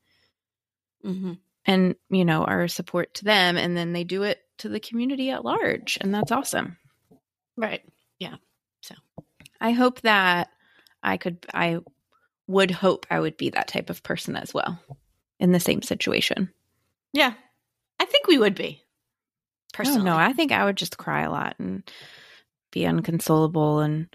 hmm 1.03 1.35
and, 1.67 1.95
you 2.11 2.25
know, 2.25 2.45
our 2.45 2.69
support 2.69 3.15
to 3.15 3.25
them. 3.25 3.57
And 3.57 3.77
then 3.77 3.93
they 3.93 4.05
do 4.05 4.23
it 4.23 4.41
to 4.59 4.69
the 4.69 4.81
community 4.81 5.31
at 5.31 5.45
large. 5.45 5.99
And 6.01 6.15
that's 6.15 6.33
awesome. 6.33 6.77
Right. 7.57 7.83
Yeah. 8.19 8.37
So 8.83 8.95
I 9.61 9.73
hope 9.73 10.01
that 10.03 10.51
I 11.03 11.17
could, 11.17 11.47
I 11.53 11.79
would 12.47 12.71
hope 12.71 13.07
I 13.11 13.21
would 13.21 13.37
be 13.37 13.51
that 13.51 13.69
type 13.69 13.91
of 13.91 14.03
person 14.03 14.37
as 14.37 14.53
well 14.53 14.79
in 15.41 15.53
the 15.53 15.61
same 15.61 15.83
situation. 15.83 16.51
Yeah. 17.13 17.35
I 17.99 18.05
think 18.05 18.27
we 18.27 18.39
would 18.39 18.55
be. 18.55 18.83
Personally. 19.73 20.05
no, 20.05 20.17
I 20.17 20.33
think 20.33 20.53
I 20.53 20.65
would 20.65 20.77
just 20.77 20.99
cry 20.99 21.23
a 21.23 21.31
lot 21.31 21.57
and 21.59 21.83
be 22.71 22.87
unconsolable 22.87 23.81
and 23.81 24.07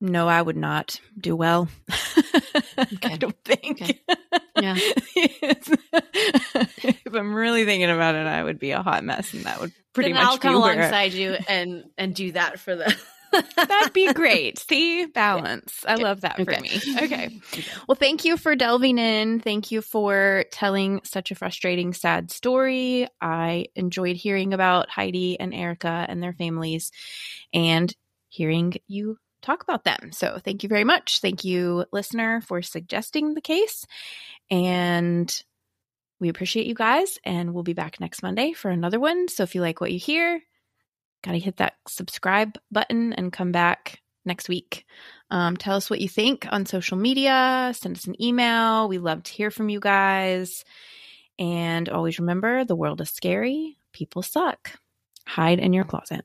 no, 0.00 0.28
I 0.28 0.40
would 0.40 0.56
not 0.56 1.00
do 1.18 1.34
well. 1.34 1.68
I 3.02 3.16
don't 3.18 3.36
think. 3.44 3.82
Okay. 3.82 4.00
Yeah. 4.56 4.76
if 5.16 7.14
I'm 7.14 7.34
really 7.34 7.64
thinking 7.64 7.90
about 7.90 8.14
it, 8.14 8.26
I 8.26 8.42
would 8.42 8.58
be 8.58 8.70
a 8.72 8.82
hot 8.82 9.04
mess 9.04 9.32
and 9.34 9.44
that 9.44 9.60
would 9.60 9.72
pretty 9.92 10.12
then 10.12 10.22
much 10.22 10.32
I'll 10.32 10.38
come 10.38 10.54
alongside 10.54 11.12
you 11.12 11.36
and 11.48 11.84
and 11.96 12.14
do 12.14 12.32
that 12.32 12.60
for 12.60 12.76
the. 12.76 12.94
That'd 13.56 13.92
be 13.92 14.10
great. 14.14 14.58
See, 14.58 15.04
balance. 15.04 15.84
I 15.86 15.96
love 15.96 16.22
that 16.22 16.36
for 16.36 16.42
Okay. 16.50 16.60
me. 16.62 16.80
Okay. 17.02 17.40
Well, 17.86 17.94
thank 17.94 18.24
you 18.24 18.38
for 18.38 18.56
delving 18.56 18.96
in. 18.96 19.40
Thank 19.40 19.70
you 19.70 19.82
for 19.82 20.46
telling 20.50 21.00
such 21.04 21.30
a 21.30 21.34
frustrating, 21.34 21.92
sad 21.92 22.30
story. 22.30 23.06
I 23.20 23.66
enjoyed 23.74 24.16
hearing 24.16 24.54
about 24.54 24.88
Heidi 24.88 25.38
and 25.38 25.52
Erica 25.52 26.06
and 26.08 26.22
their 26.22 26.32
families 26.32 26.90
and 27.52 27.94
hearing 28.28 28.74
you 28.86 29.18
talk 29.42 29.62
about 29.62 29.84
them. 29.84 30.12
So, 30.12 30.38
thank 30.42 30.62
you 30.62 30.68
very 30.68 30.84
much. 30.84 31.20
Thank 31.20 31.44
you, 31.44 31.84
listener, 31.92 32.40
for 32.40 32.62
suggesting 32.62 33.34
the 33.34 33.40
case. 33.40 33.86
And 34.50 35.30
we 36.20 36.28
appreciate 36.28 36.66
you 36.66 36.74
guys. 36.74 37.18
And 37.24 37.54
we'll 37.54 37.62
be 37.62 37.74
back 37.74 38.00
next 38.00 38.22
Monday 38.22 38.52
for 38.52 38.70
another 38.70 39.00
one. 39.00 39.28
So, 39.28 39.42
if 39.42 39.54
you 39.54 39.60
like 39.60 39.80
what 39.80 39.92
you 39.92 39.98
hear, 39.98 40.40
got 41.22 41.32
to 41.32 41.38
hit 41.38 41.56
that 41.56 41.74
subscribe 41.86 42.58
button 42.70 43.12
and 43.12 43.32
come 43.32 43.52
back 43.52 44.00
next 44.24 44.48
week. 44.48 44.84
Um, 45.30 45.56
tell 45.56 45.76
us 45.76 45.90
what 45.90 46.00
you 46.00 46.08
think 46.08 46.46
on 46.50 46.66
social 46.66 46.96
media. 46.96 47.72
Send 47.74 47.96
us 47.96 48.06
an 48.06 48.22
email. 48.22 48.88
We 48.88 48.98
love 48.98 49.24
to 49.24 49.32
hear 49.32 49.50
from 49.50 49.68
you 49.68 49.80
guys. 49.80 50.64
And 51.38 51.88
always 51.88 52.18
remember 52.18 52.64
the 52.64 52.76
world 52.76 53.00
is 53.00 53.10
scary. 53.10 53.78
People 53.92 54.22
suck. 54.22 54.72
Hide 55.26 55.58
in 55.58 55.72
your 55.72 55.84
closet. 55.84 56.24